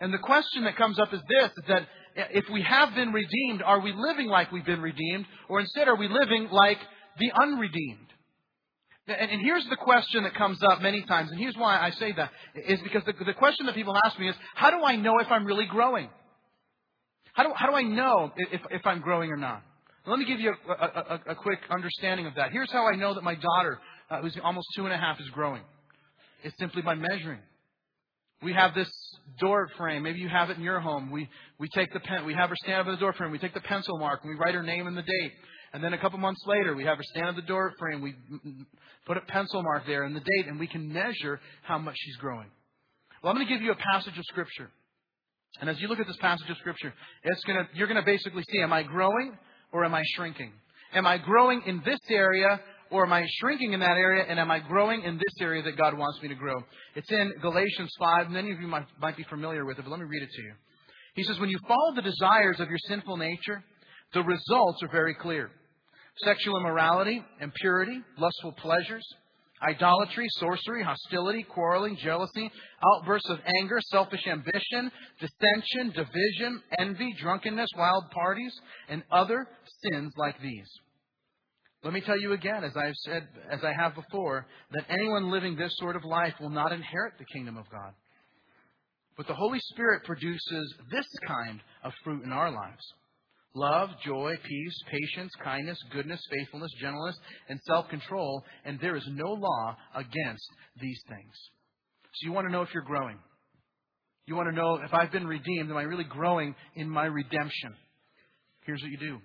And 0.00 0.12
the 0.12 0.18
question 0.18 0.64
that 0.64 0.76
comes 0.76 0.98
up 0.98 1.12
is 1.12 1.20
this, 1.28 1.50
is 1.50 1.64
that 1.68 1.86
if 2.34 2.44
we 2.52 2.62
have 2.62 2.94
been 2.94 3.12
redeemed, 3.12 3.62
are 3.62 3.80
we 3.80 3.92
living 3.94 4.26
like 4.26 4.50
we've 4.50 4.64
been 4.64 4.82
redeemed? 4.82 5.26
Or 5.48 5.60
instead, 5.60 5.86
are 5.86 5.96
we 5.96 6.08
living 6.08 6.48
like 6.50 6.78
the 7.18 7.32
unredeemed. 7.40 7.98
And, 9.08 9.40
here's 9.40 9.64
the 9.68 9.76
question 9.76 10.22
that 10.22 10.34
comes 10.34 10.62
up 10.62 10.80
many 10.80 11.02
times, 11.02 11.30
and 11.32 11.40
here's 11.40 11.56
why 11.56 11.76
I 11.76 11.90
say 11.90 12.12
that, 12.12 12.30
is 12.54 12.80
because 12.82 13.02
the, 13.04 13.12
the 13.24 13.34
question 13.34 13.66
that 13.66 13.74
people 13.74 13.96
ask 14.04 14.18
me 14.18 14.28
is, 14.28 14.36
how 14.54 14.70
do 14.70 14.84
I 14.84 14.94
know 14.94 15.18
if 15.18 15.26
I'm 15.28 15.44
really 15.44 15.66
growing? 15.66 16.08
How 17.32 17.42
do, 17.42 17.52
how 17.54 17.68
do 17.68 17.74
I 17.74 17.82
know 17.82 18.30
if, 18.36 18.60
if 18.70 18.86
I'm 18.86 19.00
growing 19.00 19.30
or 19.30 19.36
not? 19.36 19.62
Let 20.06 20.18
me 20.18 20.24
give 20.24 20.40
you 20.40 20.54
a, 20.68 20.72
a, 20.72 21.20
a, 21.28 21.34
quick 21.34 21.60
understanding 21.70 22.26
of 22.26 22.34
that. 22.34 22.50
Here's 22.50 22.70
how 22.72 22.88
I 22.88 22.96
know 22.96 23.14
that 23.14 23.22
my 23.22 23.36
daughter, 23.36 23.80
uh, 24.10 24.20
who's 24.20 24.36
almost 24.42 24.66
two 24.76 24.84
and 24.84 24.92
a 24.92 24.96
half, 24.96 25.20
is 25.20 25.28
growing. 25.30 25.62
It's 26.42 26.56
simply 26.58 26.82
by 26.82 26.94
measuring. 26.94 27.38
We 28.42 28.52
have 28.52 28.74
this 28.74 28.90
door 29.38 29.68
frame. 29.78 30.02
Maybe 30.02 30.18
you 30.18 30.28
have 30.28 30.50
it 30.50 30.56
in 30.56 30.62
your 30.64 30.80
home. 30.80 31.12
We, 31.12 31.28
we 31.60 31.68
take 31.68 31.92
the 31.92 32.00
pen, 32.00 32.24
we 32.24 32.34
have 32.34 32.50
her 32.50 32.56
stand 32.64 32.80
up 32.80 32.86
in 32.86 32.92
the 32.92 32.98
door 32.98 33.12
frame. 33.12 33.30
We 33.30 33.38
take 33.38 33.54
the 33.54 33.60
pencil 33.60 33.96
mark 33.98 34.20
and 34.24 34.30
we 34.30 34.36
write 34.36 34.54
her 34.54 34.62
name 34.62 34.88
and 34.88 34.96
the 34.96 35.02
date. 35.02 35.32
And 35.72 35.82
then 35.82 35.94
a 35.94 35.98
couple 35.98 36.18
months 36.18 36.42
later, 36.46 36.74
we 36.74 36.84
have 36.84 36.98
her 36.98 37.04
stand 37.14 37.28
at 37.28 37.36
the 37.36 37.42
door 37.42 37.72
frame. 37.78 38.02
We 38.02 38.14
put 39.06 39.16
a 39.16 39.22
pencil 39.22 39.62
mark 39.62 39.86
there 39.86 40.04
and 40.04 40.14
the 40.14 40.20
date, 40.20 40.46
and 40.48 40.60
we 40.60 40.66
can 40.66 40.92
measure 40.92 41.40
how 41.62 41.78
much 41.78 41.94
she's 41.98 42.16
growing. 42.16 42.48
Well, 43.22 43.30
I'm 43.30 43.36
going 43.36 43.46
to 43.46 43.52
give 43.52 43.62
you 43.62 43.72
a 43.72 43.76
passage 43.76 44.16
of 44.18 44.24
Scripture. 44.24 44.70
And 45.60 45.70
as 45.70 45.80
you 45.80 45.88
look 45.88 46.00
at 46.00 46.06
this 46.06 46.16
passage 46.20 46.48
of 46.50 46.56
Scripture, 46.58 46.92
it's 47.24 47.42
gonna, 47.44 47.68
you're 47.74 47.86
going 47.86 48.00
to 48.00 48.04
basically 48.04 48.42
see, 48.50 48.60
am 48.60 48.72
I 48.72 48.82
growing 48.82 49.36
or 49.72 49.84
am 49.84 49.94
I 49.94 50.02
shrinking? 50.16 50.52
Am 50.94 51.06
I 51.06 51.18
growing 51.18 51.62
in 51.66 51.82
this 51.84 52.00
area 52.10 52.60
or 52.90 53.06
am 53.06 53.12
I 53.12 53.24
shrinking 53.40 53.72
in 53.72 53.80
that 53.80 53.96
area? 53.96 54.24
And 54.28 54.38
am 54.38 54.50
I 54.50 54.58
growing 54.58 55.02
in 55.02 55.16
this 55.16 55.34
area 55.40 55.62
that 55.62 55.76
God 55.76 55.96
wants 55.96 56.20
me 56.22 56.28
to 56.28 56.34
grow? 56.34 56.54
It's 56.94 57.10
in 57.10 57.32
Galatians 57.40 57.90
5. 57.98 58.30
Many 58.30 58.52
of 58.52 58.60
you 58.60 58.66
might, 58.66 58.86
might 59.00 59.16
be 59.16 59.24
familiar 59.24 59.64
with 59.64 59.78
it, 59.78 59.82
but 59.82 59.90
let 59.90 60.00
me 60.00 60.06
read 60.06 60.22
it 60.22 60.30
to 60.30 60.42
you. 60.42 60.52
He 61.14 61.22
says, 61.24 61.38
when 61.38 61.48
you 61.48 61.58
follow 61.66 61.94
the 61.94 62.02
desires 62.02 62.58
of 62.60 62.68
your 62.68 62.78
sinful 62.88 63.16
nature, 63.16 63.62
the 64.14 64.22
results 64.22 64.82
are 64.82 64.90
very 64.90 65.14
clear. 65.14 65.50
Sexual 66.18 66.58
immorality, 66.58 67.24
impurity, 67.40 68.00
lustful 68.18 68.52
pleasures, 68.52 69.04
idolatry, 69.62 70.26
sorcery, 70.38 70.82
hostility, 70.82 71.42
quarreling, 71.42 71.96
jealousy, 71.96 72.50
outbursts 72.94 73.30
of 73.30 73.38
anger, 73.60 73.78
selfish 73.90 74.26
ambition, 74.26 74.90
dissension, 75.20 75.92
division, 75.94 76.62
envy, 76.78 77.14
drunkenness, 77.20 77.70
wild 77.76 78.04
parties, 78.10 78.52
and 78.88 79.02
other 79.10 79.46
sins 79.82 80.12
like 80.16 80.40
these. 80.42 80.68
Let 81.82 81.94
me 81.94 82.00
tell 82.00 82.20
you 82.20 82.32
again, 82.32 82.62
as 82.62 82.76
I've 82.76 82.94
said, 83.04 83.26
as 83.50 83.60
I 83.64 83.72
have 83.72 83.94
before, 83.94 84.46
that 84.72 84.84
anyone 84.88 85.30
living 85.30 85.56
this 85.56 85.74
sort 85.78 85.96
of 85.96 86.04
life 86.04 86.34
will 86.40 86.50
not 86.50 86.72
inherit 86.72 87.14
the 87.18 87.24
kingdom 87.32 87.56
of 87.56 87.68
God. 87.70 87.92
But 89.16 89.26
the 89.26 89.34
Holy 89.34 89.58
Spirit 89.60 90.04
produces 90.04 90.74
this 90.90 91.06
kind 91.26 91.60
of 91.82 91.92
fruit 92.04 92.22
in 92.22 92.32
our 92.32 92.50
lives 92.50 92.84
love, 93.54 93.90
joy, 94.04 94.34
peace, 94.46 94.82
patience, 94.90 95.32
kindness, 95.42 95.78
goodness, 95.92 96.20
faithfulness, 96.30 96.70
gentleness, 96.80 97.16
and 97.48 97.60
self 97.66 97.88
control, 97.88 98.42
and 98.64 98.78
there 98.80 98.96
is 98.96 99.06
no 99.10 99.32
law 99.32 99.76
against 99.94 100.46
these 100.80 101.00
things. 101.08 101.34
So 102.14 102.26
you 102.26 102.32
want 102.32 102.46
to 102.46 102.52
know 102.52 102.62
if 102.62 102.68
you're 102.74 102.82
growing. 102.82 103.18
You 104.26 104.36
want 104.36 104.48
to 104.48 104.54
know 104.54 104.78
if 104.84 104.94
I've 104.94 105.10
been 105.10 105.26
redeemed, 105.26 105.70
am 105.70 105.76
I 105.76 105.82
really 105.82 106.04
growing 106.04 106.54
in 106.76 106.88
my 106.88 107.06
redemption? 107.06 107.74
Here's 108.64 108.80
what 108.80 108.90
you 108.90 108.98
do. 108.98 109.18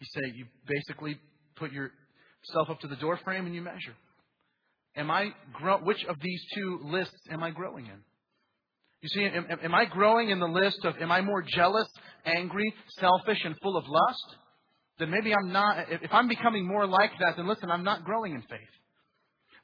You 0.00 0.06
say, 0.14 0.32
you 0.34 0.46
basically 0.66 1.18
put 1.56 1.72
yourself 1.72 2.68
up 2.68 2.80
to 2.80 2.88
the 2.88 2.96
door 2.96 3.18
frame 3.24 3.46
and 3.46 3.54
you 3.54 3.62
measure. 3.62 3.94
Am 4.96 5.10
I 5.10 5.32
grow- 5.52 5.78
which 5.78 6.04
of 6.04 6.16
these 6.20 6.44
two 6.54 6.80
lists 6.84 7.16
am 7.30 7.42
I 7.42 7.50
growing 7.50 7.86
in? 7.86 8.02
You 9.00 9.08
see, 9.08 9.24
am, 9.24 9.46
am 9.62 9.74
I 9.74 9.84
growing 9.84 10.30
in 10.30 10.40
the 10.40 10.46
list 10.46 10.84
of, 10.84 10.94
am 11.00 11.12
I 11.12 11.20
more 11.20 11.42
jealous, 11.42 11.88
angry, 12.24 12.74
selfish, 12.98 13.38
and 13.44 13.54
full 13.62 13.76
of 13.76 13.84
lust? 13.86 14.36
Then 14.98 15.10
maybe 15.10 15.32
I'm 15.32 15.52
not, 15.52 15.86
if 15.90 16.12
I'm 16.12 16.26
becoming 16.26 16.66
more 16.66 16.86
like 16.86 17.12
that, 17.20 17.36
then 17.36 17.46
listen, 17.46 17.70
I'm 17.70 17.84
not 17.84 18.04
growing 18.04 18.34
in 18.34 18.42
faith. 18.42 18.58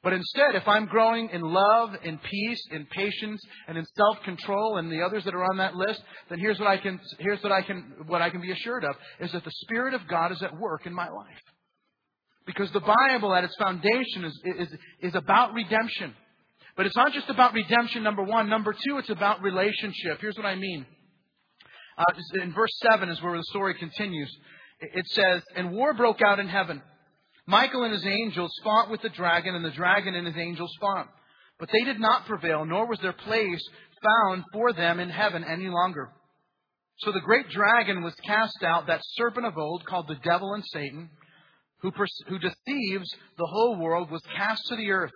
But 0.04 0.12
instead, 0.12 0.54
if 0.54 0.68
I'm 0.68 0.84
growing 0.84 1.30
in 1.30 1.40
love, 1.40 1.90
in 2.04 2.18
peace, 2.18 2.62
in 2.70 2.86
patience, 2.86 3.40
and 3.66 3.78
in 3.78 3.86
self-control, 3.96 4.76
and 4.76 4.92
the 4.92 5.00
others 5.00 5.24
that 5.24 5.34
are 5.34 5.44
on 5.44 5.56
that 5.56 5.74
list, 5.74 6.00
then 6.28 6.38
here's 6.38 6.58
what 6.58 6.68
I 6.68 6.76
can, 6.76 7.00
here's 7.18 7.42
what 7.42 7.52
I 7.52 7.62
can, 7.62 7.94
what 8.06 8.20
I 8.20 8.28
can 8.28 8.42
be 8.42 8.52
assured 8.52 8.84
of, 8.84 8.94
is 9.18 9.32
that 9.32 9.44
the 9.44 9.52
Spirit 9.62 9.94
of 9.94 10.06
God 10.06 10.30
is 10.30 10.42
at 10.42 10.60
work 10.60 10.84
in 10.84 10.94
my 10.94 11.08
life. 11.08 11.40
Because 12.46 12.70
the 12.72 12.80
Bible 12.80 13.34
at 13.34 13.44
its 13.44 13.56
foundation 13.56 14.24
is, 14.24 14.40
is, 14.58 14.68
is 15.00 15.14
about 15.14 15.54
redemption. 15.54 16.14
But 16.76 16.86
it's 16.86 16.96
not 16.96 17.12
just 17.12 17.30
about 17.30 17.54
redemption, 17.54 18.02
number 18.02 18.22
one. 18.22 18.48
Number 18.48 18.72
two, 18.72 18.98
it's 18.98 19.10
about 19.10 19.42
relationship. 19.42 20.20
Here's 20.20 20.36
what 20.36 20.46
I 20.46 20.56
mean. 20.56 20.86
Uh, 21.96 22.40
in 22.42 22.52
verse 22.52 22.76
7 22.90 23.08
is 23.08 23.22
where 23.22 23.36
the 23.36 23.44
story 23.44 23.74
continues. 23.74 24.30
It 24.80 25.06
says, 25.08 25.42
And 25.54 25.72
war 25.72 25.94
broke 25.94 26.20
out 26.20 26.40
in 26.40 26.48
heaven. 26.48 26.82
Michael 27.46 27.84
and 27.84 27.92
his 27.92 28.04
angels 28.04 28.50
fought 28.64 28.90
with 28.90 29.02
the 29.02 29.10
dragon, 29.10 29.54
and 29.54 29.64
the 29.64 29.70
dragon 29.70 30.14
and 30.14 30.26
his 30.26 30.36
angels 30.36 30.72
fought. 30.80 31.08
But 31.60 31.68
they 31.72 31.84
did 31.84 32.00
not 32.00 32.26
prevail, 32.26 32.64
nor 32.64 32.88
was 32.88 32.98
their 33.00 33.12
place 33.12 33.62
found 34.02 34.44
for 34.52 34.72
them 34.72 34.98
in 34.98 35.10
heaven 35.10 35.44
any 35.44 35.68
longer. 35.68 36.10
So 36.98 37.12
the 37.12 37.20
great 37.20 37.48
dragon 37.50 38.02
was 38.02 38.14
cast 38.26 38.62
out, 38.64 38.86
that 38.86 39.00
serpent 39.14 39.46
of 39.46 39.56
old 39.56 39.84
called 39.84 40.08
the 40.08 40.18
devil 40.24 40.54
and 40.54 40.64
Satan, 40.72 41.10
who, 41.80 41.92
pers- 41.92 42.22
who 42.28 42.38
deceives 42.38 43.08
the 43.36 43.46
whole 43.46 43.78
world, 43.78 44.10
was 44.10 44.22
cast 44.36 44.66
to 44.68 44.76
the 44.76 44.90
earth 44.90 45.12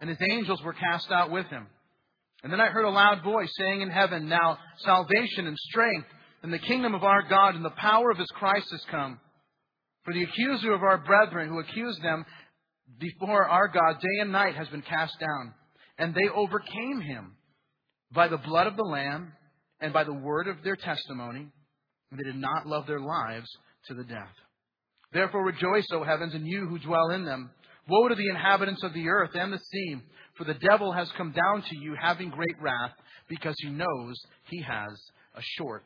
and 0.00 0.10
his 0.10 0.18
angels 0.30 0.62
were 0.62 0.72
cast 0.72 1.10
out 1.10 1.30
with 1.30 1.46
him. 1.46 1.66
And 2.42 2.52
then 2.52 2.60
I 2.60 2.66
heard 2.66 2.84
a 2.84 2.90
loud 2.90 3.24
voice 3.24 3.50
saying 3.58 3.80
in 3.80 3.90
heaven, 3.90 4.28
Now 4.28 4.58
salvation 4.78 5.46
and 5.46 5.56
strength 5.70 6.06
and 6.42 6.52
the 6.52 6.58
kingdom 6.58 6.94
of 6.94 7.02
our 7.02 7.22
God 7.22 7.54
and 7.54 7.64
the 7.64 7.70
power 7.70 8.10
of 8.10 8.18
his 8.18 8.30
Christ 8.34 8.68
has 8.70 8.84
come. 8.90 9.18
For 10.04 10.14
the 10.14 10.22
accuser 10.22 10.72
of 10.72 10.82
our 10.82 10.98
brethren 10.98 11.48
who 11.48 11.58
accused 11.58 12.02
them 12.02 12.24
before 13.00 13.48
our 13.48 13.68
God 13.68 14.00
day 14.00 14.20
and 14.20 14.30
night 14.30 14.54
has 14.54 14.68
been 14.68 14.82
cast 14.82 15.18
down. 15.18 15.54
And 15.98 16.14
they 16.14 16.28
overcame 16.32 17.00
him 17.00 17.32
by 18.14 18.28
the 18.28 18.36
blood 18.36 18.66
of 18.66 18.76
the 18.76 18.84
Lamb 18.84 19.32
and 19.80 19.92
by 19.92 20.04
the 20.04 20.12
word 20.12 20.46
of 20.46 20.62
their 20.62 20.76
testimony. 20.76 21.48
And 22.10 22.20
they 22.20 22.24
did 22.24 22.36
not 22.36 22.66
love 22.66 22.86
their 22.86 23.00
lives 23.00 23.48
to 23.88 23.94
the 23.94 24.04
death. 24.04 24.32
Therefore 25.12 25.44
rejoice, 25.44 25.86
O 25.92 26.04
heavens, 26.04 26.34
and 26.34 26.46
you 26.46 26.66
who 26.68 26.78
dwell 26.78 27.10
in 27.10 27.24
them. 27.24 27.50
Woe 27.88 28.08
to 28.08 28.14
the 28.14 28.28
inhabitants 28.28 28.82
of 28.82 28.92
the 28.94 29.08
earth 29.08 29.30
and 29.34 29.52
the 29.52 29.58
sea, 29.58 29.96
for 30.36 30.44
the 30.44 30.54
devil 30.54 30.92
has 30.92 31.10
come 31.16 31.32
down 31.32 31.62
to 31.62 31.78
you 31.78 31.94
having 32.00 32.30
great 32.30 32.56
wrath, 32.60 32.92
because 33.28 33.54
he 33.58 33.70
knows 33.70 34.14
he 34.50 34.62
has 34.62 34.90
a 35.34 35.42
short 35.56 35.84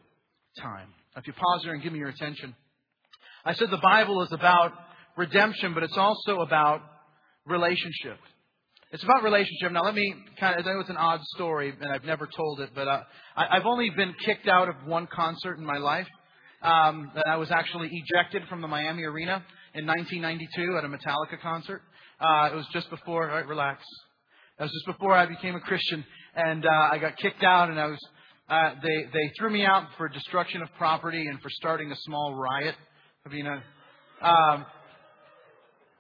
time. 0.58 0.88
If 1.16 1.26
you 1.26 1.32
pause 1.32 1.62
there 1.64 1.74
and 1.74 1.82
give 1.82 1.92
me 1.92 1.98
your 1.98 2.08
attention. 2.08 2.54
I 3.44 3.54
said 3.54 3.70
the 3.70 3.78
Bible 3.82 4.22
is 4.22 4.32
about 4.32 4.72
redemption, 5.16 5.74
but 5.74 5.82
it's 5.82 5.96
also 5.96 6.40
about 6.40 6.82
relationship. 7.46 8.18
It's 8.92 9.02
about 9.02 9.22
relationship. 9.22 9.72
Now, 9.72 9.84
let 9.84 9.94
me 9.94 10.14
kind 10.38 10.58
of, 10.58 10.66
I 10.66 10.72
know 10.72 10.80
it's 10.80 10.90
an 10.90 10.96
odd 10.96 11.20
story, 11.36 11.72
and 11.80 11.92
I've 11.92 12.04
never 12.04 12.28
told 12.36 12.60
it, 12.60 12.70
but 12.74 12.88
uh, 12.88 13.02
I, 13.36 13.56
have 13.56 13.66
only 13.66 13.90
been 13.90 14.14
kicked 14.24 14.48
out 14.48 14.68
of 14.68 14.74
one 14.84 15.06
concert 15.06 15.58
in 15.58 15.64
my 15.64 15.78
life. 15.78 16.08
Um, 16.62 17.12
I 17.24 17.36
was 17.36 17.50
actually 17.50 17.88
ejected 17.92 18.42
from 18.48 18.60
the 18.60 18.68
Miami 18.68 19.04
Arena 19.04 19.44
in 19.74 19.86
1992 19.86 20.76
at 20.76 20.84
a 20.84 20.88
Metallica 20.88 21.40
concert. 21.40 21.82
Uh, 22.20 22.50
it 22.52 22.56
was 22.56 22.66
just 22.72 22.90
before, 22.90 23.30
all 23.30 23.36
right, 23.36 23.46
relax. 23.46 23.82
It 24.58 24.64
was 24.64 24.72
just 24.72 24.86
before 24.86 25.14
I 25.14 25.24
became 25.24 25.54
a 25.54 25.60
Christian, 25.60 26.04
and 26.36 26.66
uh, 26.66 26.88
I 26.92 26.98
got 26.98 27.16
kicked 27.16 27.42
out, 27.42 27.70
and 27.70 27.80
I 27.80 27.86
was. 27.86 27.98
Uh, 28.48 28.74
they 28.82 29.04
they 29.12 29.32
threw 29.38 29.48
me 29.48 29.64
out 29.64 29.86
for 29.96 30.08
destruction 30.08 30.60
of 30.60 30.68
property 30.76 31.26
and 31.26 31.40
for 31.40 31.48
starting 31.50 31.90
a 31.90 31.96
small 32.00 32.34
riot. 32.34 32.74
I 33.24 33.28
mean, 33.30 33.46
uh, 33.46 34.26
um, 34.26 34.66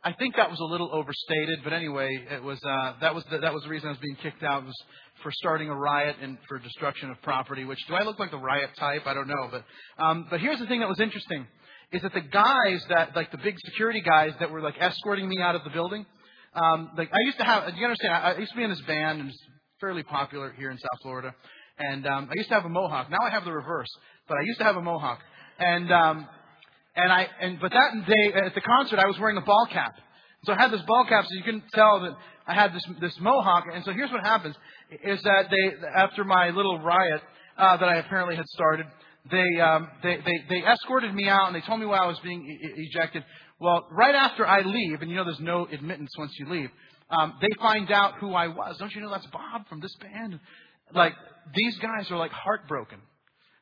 I 0.02 0.12
think 0.14 0.36
that 0.36 0.50
was 0.50 0.58
a 0.60 0.64
little 0.64 0.90
overstated, 0.92 1.60
but 1.62 1.72
anyway, 1.72 2.08
it 2.30 2.42
was 2.42 2.58
uh, 2.64 2.94
that 3.00 3.14
was 3.14 3.24
the, 3.30 3.38
that 3.38 3.54
was 3.54 3.62
the 3.62 3.68
reason 3.68 3.88
I 3.88 3.92
was 3.92 4.00
being 4.00 4.16
kicked 4.22 4.42
out 4.42 4.64
was 4.64 4.76
for 5.22 5.30
starting 5.32 5.68
a 5.68 5.76
riot 5.76 6.16
and 6.20 6.38
for 6.48 6.58
destruction 6.58 7.10
of 7.10 7.20
property. 7.22 7.64
Which 7.64 7.78
do 7.88 7.94
I 7.94 8.02
look 8.02 8.18
like 8.18 8.30
the 8.30 8.38
riot 8.38 8.70
type? 8.78 9.06
I 9.06 9.14
don't 9.14 9.28
know, 9.28 9.48
but 9.50 9.64
um, 10.02 10.26
but 10.28 10.40
here's 10.40 10.58
the 10.58 10.66
thing 10.66 10.80
that 10.80 10.88
was 10.88 11.00
interesting 11.00 11.46
is 11.92 12.02
that 12.02 12.14
the 12.14 12.20
guys 12.20 12.84
that, 12.88 13.16
like 13.16 13.30
the 13.30 13.38
big 13.38 13.56
security 13.64 14.00
guys 14.00 14.32
that 14.38 14.50
were 14.50 14.60
like 14.60 14.74
escorting 14.80 15.28
me 15.28 15.40
out 15.40 15.54
of 15.54 15.64
the 15.64 15.70
building, 15.70 16.06
um, 16.54 16.90
like 16.96 17.10
I 17.12 17.24
used 17.24 17.38
to 17.38 17.44
have, 17.44 17.66
do 17.72 17.78
you 17.78 17.84
understand? 17.84 18.12
I, 18.12 18.36
used 18.38 18.52
to 18.52 18.56
be 18.56 18.64
in 18.64 18.70
this 18.70 18.80
band 18.82 19.20
and 19.20 19.28
it's 19.28 19.38
fairly 19.80 20.02
popular 20.02 20.52
here 20.58 20.70
in 20.70 20.78
South 20.78 21.00
Florida. 21.02 21.34
And 21.78 22.06
um, 22.06 22.28
I 22.30 22.34
used 22.36 22.48
to 22.48 22.54
have 22.54 22.64
a 22.64 22.68
mohawk. 22.68 23.10
Now 23.10 23.18
I 23.22 23.30
have 23.30 23.44
the 23.44 23.52
reverse, 23.52 23.88
but 24.28 24.36
I 24.36 24.42
used 24.42 24.58
to 24.58 24.64
have 24.64 24.76
a 24.76 24.82
mohawk. 24.82 25.20
And 25.58 25.90
um, 25.90 26.28
and 26.96 27.12
I 27.12 27.26
and 27.40 27.58
but 27.60 27.72
that 27.72 28.06
day 28.06 28.32
at 28.34 28.54
the 28.54 28.60
concert 28.60 28.98
I 28.98 29.06
was 29.06 29.18
wearing 29.18 29.36
a 29.36 29.42
ball 29.42 29.66
cap. 29.72 29.92
So 30.44 30.52
I 30.52 30.56
had 30.56 30.70
this 30.70 30.82
ball 30.82 31.04
cap, 31.08 31.24
so 31.26 31.34
you 31.34 31.42
can 31.42 31.62
tell 31.74 32.00
that 32.00 32.12
I 32.46 32.54
had 32.54 32.74
this 32.74 32.82
this 33.00 33.18
mohawk. 33.20 33.64
And 33.72 33.84
so 33.84 33.92
here's 33.92 34.10
what 34.10 34.22
happens: 34.22 34.56
is 35.04 35.20
that 35.22 35.50
they 35.50 35.86
after 35.96 36.24
my 36.24 36.50
little 36.50 36.78
riot 36.80 37.22
uh, 37.56 37.76
that 37.76 37.88
I 37.88 37.96
apparently 37.96 38.36
had 38.36 38.46
started, 38.48 38.86
they, 39.30 39.60
um, 39.60 39.88
they, 40.02 40.16
they, 40.16 40.44
they 40.48 40.66
escorted 40.66 41.14
me 41.14 41.28
out 41.28 41.46
and 41.46 41.54
they 41.54 41.66
told 41.66 41.80
me 41.80 41.86
why 41.86 41.98
I 41.98 42.06
was 42.06 42.18
being 42.20 42.46
e- 42.46 42.88
ejected. 42.88 43.24
Well, 43.58 43.86
right 43.90 44.14
after 44.14 44.46
I 44.46 44.62
leave, 44.62 45.02
and 45.02 45.10
you 45.10 45.16
know 45.16 45.24
there's 45.24 45.40
no 45.40 45.66
admittance 45.70 46.10
once 46.16 46.32
you 46.38 46.48
leave, 46.48 46.70
um, 47.10 47.34
they 47.40 47.48
find 47.60 47.90
out 47.90 48.14
who 48.20 48.32
I 48.32 48.48
was. 48.48 48.78
Don't 48.78 48.94
you 48.94 49.00
know 49.00 49.10
that's 49.10 49.26
Bob 49.26 49.68
from 49.68 49.80
this 49.80 49.94
band? 50.00 50.38
Like, 50.94 51.12
these 51.54 51.76
guys 51.78 52.10
are 52.10 52.16
like 52.16 52.30
heartbroken 52.30 52.98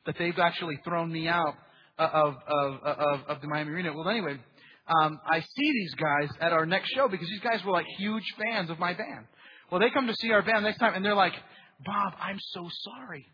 that 0.07 0.17
they've 0.19 0.39
actually 0.39 0.79
thrown 0.85 1.11
me 1.11 1.29
out 1.29 1.55
of, 1.99 2.35
of, 2.47 2.75
of, 2.83 3.21
of 3.29 3.41
the 3.41 3.49
Miami 3.49 3.73
Arena. 3.73 3.93
Well, 3.93 4.09
anyway, 4.09 4.37
um, 5.03 5.21
I 5.27 5.41
see 5.41 5.73
these 5.73 5.95
guys 5.95 6.29
at 6.41 6.53
our 6.53 6.67
next 6.67 6.91
show 6.91 7.09
because 7.09 7.29
these 7.29 7.41
guys 7.41 7.65
were 7.65 7.73
like 7.73 7.87
huge 7.99 8.25
fans 8.43 8.71
of 8.71 8.79
my 8.79 8.95
band. 8.95 9.27
Well, 9.71 9.81
they 9.81 9.91
come 9.91 10.07
to 10.07 10.15
see 10.15 10.33
our 10.33 10.43
band 10.43 10.65
next 10.65 10.79
time 10.79 10.95
and 10.95 11.05
they're 11.05 11.15
like, 11.15 11.35
Bob, 11.85 12.15
I'm 12.21 12.39
so 12.53 12.69
sorry. 12.85 13.27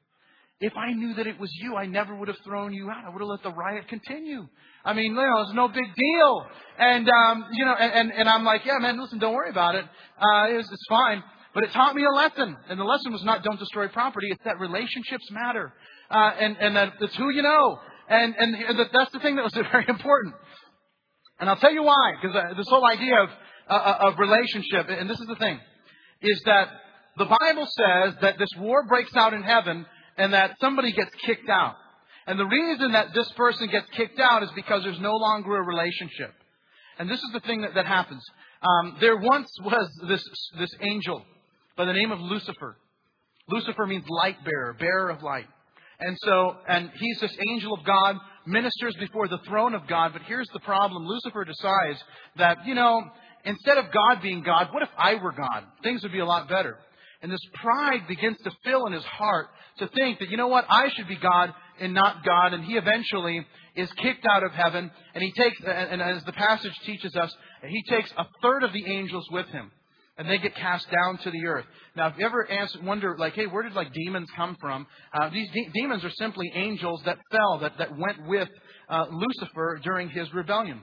If 0.61 0.73
I 0.77 0.93
knew 0.93 1.15
that 1.15 1.27
it 1.27 1.39
was 1.39 1.51
you, 1.61 1.77
I 1.77 1.87
never 1.87 2.15
would 2.15 2.29
have 2.29 2.39
thrown 2.45 2.73
you 2.73 2.89
out. 2.89 3.05
I 3.05 3.11
would 3.11 3.21
have 3.21 3.29
let 3.29 3.43
the 3.43 3.53
riot 3.53 3.89
continue. 3.89 4.47
I 4.85 4.93
mean, 4.93 5.13
you 5.13 5.17
know, 5.17 5.43
it's 5.43 5.53
no 5.53 5.69
big 5.69 5.95
deal. 5.97 6.47
And, 6.79 7.09
um, 7.09 7.45
you 7.53 7.65
know, 7.65 7.75
and, 7.75 7.93
and, 7.93 8.13
and 8.21 8.29
I'm 8.29 8.45
like, 8.45 8.65
yeah, 8.65 8.79
man, 8.79 9.01
listen, 9.01 9.19
don't 9.19 9.35
worry 9.35 9.51
about 9.51 9.75
it. 9.75 9.85
Uh, 9.85 10.47
it's, 10.49 10.71
it's 10.71 10.87
fine. 10.89 11.23
But 11.55 11.65
it 11.65 11.73
taught 11.73 11.95
me 11.95 12.05
a 12.05 12.15
lesson. 12.15 12.57
And 12.69 12.79
the 12.79 12.85
lesson 12.85 13.13
was 13.13 13.25
not 13.25 13.43
don't 13.43 13.59
destroy 13.59 13.89
property. 13.89 14.29
It's 14.31 14.45
that 14.45 14.61
relationships 14.61 15.29
matter. 15.31 15.73
Uh, 16.11 16.31
and, 16.39 16.57
and 16.59 16.77
that 16.77 16.93
it's 17.01 17.17
who 17.17 17.31
you 17.31 17.43
know. 17.43 17.79
And, 18.09 18.35
and 18.39 18.79
that's 18.93 19.11
the 19.13 19.21
thing 19.21 19.37
that 19.37 19.43
was 19.43 19.55
very 19.73 19.87
important. 19.89 20.35
And 21.41 21.51
I'll 21.51 21.57
tell 21.57 21.73
you 21.73 21.83
why. 21.83 22.13
Because 22.21 22.37
uh, 22.37 22.55
this 22.57 22.69
whole 22.69 22.87
idea 22.87 23.23
of, 23.23 23.29
uh, 23.69 23.73
uh, 23.73 24.09
of 24.09 24.19
relationship, 24.19 24.87
and 24.89 25.11
this 25.11 25.19
is 25.19 25.27
the 25.27 25.37
thing, 25.37 25.59
is 26.23 26.41
that 26.47 26.69
the 27.17 27.27
Bible 27.27 27.67
says 27.67 28.15
that 28.23 28.39
this 28.39 28.51
war 28.59 28.87
breaks 28.87 29.15
out 29.17 29.35
in 29.35 29.43
heaven 29.43 29.87
and 30.17 30.33
that 30.33 30.57
somebody 30.61 30.93
gets 30.93 31.11
kicked 31.27 31.49
out. 31.49 31.77
And 32.27 32.39
the 32.39 32.47
reason 32.47 32.93
that 32.93 33.09
this 33.15 33.31
person 33.33 33.69
gets 33.69 33.87
kicked 33.97 34.19
out 34.19 34.43
is 34.43 34.51
because 34.55 34.83
there's 34.83 35.01
no 35.01 35.15
longer 35.15 35.57
a 35.57 35.63
relationship. 35.63 36.33
And 36.99 37.09
this 37.09 37.19
is 37.19 37.31
the 37.33 37.41
thing 37.41 37.63
that, 37.63 37.75
that 37.75 37.87
happens. 37.87 38.23
Um, 38.63 38.97
there 39.01 39.17
once 39.17 39.49
was 39.63 39.89
this, 40.09 40.25
this 40.59 40.71
angel 40.81 41.23
by 41.77 41.85
the 41.85 41.93
name 41.93 42.13
of 42.13 42.21
Lucifer. 42.21 42.77
Lucifer 43.49 43.87
means 43.87 44.05
light 44.09 44.37
bearer, 44.45 44.75
bearer 44.79 45.11
of 45.11 45.23
light. 45.23 45.47
And 46.01 46.17
so, 46.23 46.57
and 46.69 46.91
he's 46.99 47.21
this 47.21 47.37
angel 47.51 47.75
of 47.75 47.85
God, 47.85 48.17
ministers 48.47 48.97
before 48.99 49.29
the 49.29 49.39
throne 49.47 49.75
of 49.75 49.87
God. 49.87 50.13
But 50.13 50.23
here's 50.23 50.49
the 50.53 50.61
problem. 50.61 51.07
Lucifer 51.07 51.45
decides 51.45 52.03
that, 52.37 52.59
you 52.67 52.75
know, 52.75 53.03
instead 53.45 53.79
of 53.79 53.87
God 53.87 54.23
being 54.23 54.43
God, 54.43 54.69
what 54.73 54.83
if 54.83 54.89
I 54.97 55.17
were 55.17 55.33
God? 55.33 55.65
Things 55.83 56.03
would 56.03 56.13
be 56.13 56.21
a 56.21 56.27
lot 56.27 56.49
better. 56.49 56.79
And 57.25 57.33
this 57.33 57.41
pride 57.55 58.07
begins 58.07 58.37
to 58.45 58.51
fill 58.67 58.85
in 58.85 58.93
his 58.93 59.05
heart 59.05 59.47
to 59.79 59.89
think 59.89 60.19
that, 60.19 60.29
you 60.29 60.37
know 60.37 60.49
what, 60.49 60.67
I 60.69 60.91
should 60.95 61.09
be 61.09 61.17
God 61.17 61.55
and 61.81 61.95
not 61.95 62.23
God. 62.23 62.53
And 62.53 62.63
he 62.63 62.75
eventually 62.75 63.47
is 63.75 63.91
kicked 63.93 64.27
out 64.31 64.45
of 64.45 64.53
heaven. 64.53 64.91
And 65.15 65.25
he 65.25 65.33
takes, 65.33 65.57
and 65.67 66.03
as 66.03 66.23
the 66.25 66.33
passage 66.33 66.75
teaches 66.85 67.17
us, 67.17 67.35
he 67.67 67.83
takes 67.89 68.13
a 68.19 68.27
third 68.43 68.63
of 68.63 68.75
the 68.75 68.85
angels 68.85 69.27
with 69.31 69.47
him 69.47 69.71
and 70.19 70.29
they 70.29 70.37
get 70.37 70.55
cast 70.55 70.87
down 70.91 71.17
to 71.25 71.31
the 71.31 71.47
earth. 71.47 71.65
Now, 71.97 72.09
if 72.09 72.15
you 72.19 72.27
ever 72.27 72.47
answer, 72.51 72.79
wonder, 72.83 73.17
like, 73.19 73.33
hey, 73.33 73.47
where 73.47 73.63
did 73.63 73.73
like 73.73 73.95
demons 73.95 74.29
come 74.37 74.59
from? 74.61 74.87
Uh, 75.15 75.31
these 75.31 75.49
de- 75.51 75.71
demons 75.73 76.05
are 76.05 76.13
simply 76.19 76.53
angels 76.55 77.01
that 77.07 77.17
fell, 77.31 77.59
that, 77.61 77.79
that 77.79 77.99
went 77.99 78.29
with 78.29 78.51
uh, 78.91 79.07
Lucifer 79.11 79.81
during 79.83 80.11
his 80.11 80.31
rebellion. 80.35 80.83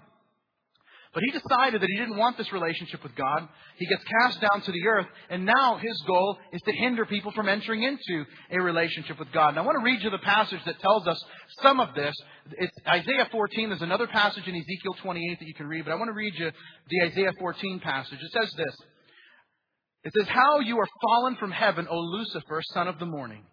But 1.13 1.23
he 1.23 1.31
decided 1.31 1.81
that 1.81 1.89
he 1.89 1.97
didn't 1.97 2.17
want 2.17 2.37
this 2.37 2.53
relationship 2.53 3.03
with 3.03 3.13
God. 3.15 3.49
He 3.75 3.85
gets 3.85 4.01
cast 4.21 4.39
down 4.39 4.61
to 4.61 4.71
the 4.71 4.87
earth, 4.87 5.07
and 5.29 5.45
now 5.45 5.77
his 5.77 6.01
goal 6.07 6.37
is 6.53 6.61
to 6.61 6.71
hinder 6.71 7.05
people 7.05 7.33
from 7.33 7.49
entering 7.49 7.83
into 7.83 8.23
a 8.49 8.61
relationship 8.61 9.19
with 9.19 9.29
God. 9.33 9.49
And 9.49 9.59
I 9.59 9.61
want 9.63 9.77
to 9.77 9.83
read 9.83 10.01
you 10.01 10.09
the 10.09 10.19
passage 10.19 10.61
that 10.65 10.79
tells 10.79 11.05
us 11.07 11.21
some 11.61 11.81
of 11.81 11.93
this. 11.95 12.15
It's 12.51 12.77
Isaiah 12.87 13.27
14. 13.29 13.69
There's 13.69 13.81
another 13.81 14.07
passage 14.07 14.47
in 14.47 14.55
Ezekiel 14.55 14.95
28 15.01 15.39
that 15.39 15.47
you 15.47 15.53
can 15.53 15.67
read, 15.67 15.83
but 15.83 15.91
I 15.91 15.95
want 15.95 16.07
to 16.07 16.13
read 16.13 16.33
you 16.37 16.49
the 16.89 17.05
Isaiah 17.05 17.33
14 17.39 17.81
passage. 17.81 18.19
It 18.21 18.31
says 18.31 18.53
this. 18.55 18.75
It 20.03 20.13
says, 20.17 20.29
How 20.29 20.61
you 20.61 20.79
are 20.79 20.87
fallen 21.01 21.35
from 21.35 21.51
heaven, 21.51 21.87
O 21.89 21.97
Lucifer, 21.99 22.61
son 22.73 22.87
of 22.87 22.99
the 22.99 23.05
morning. 23.05 23.43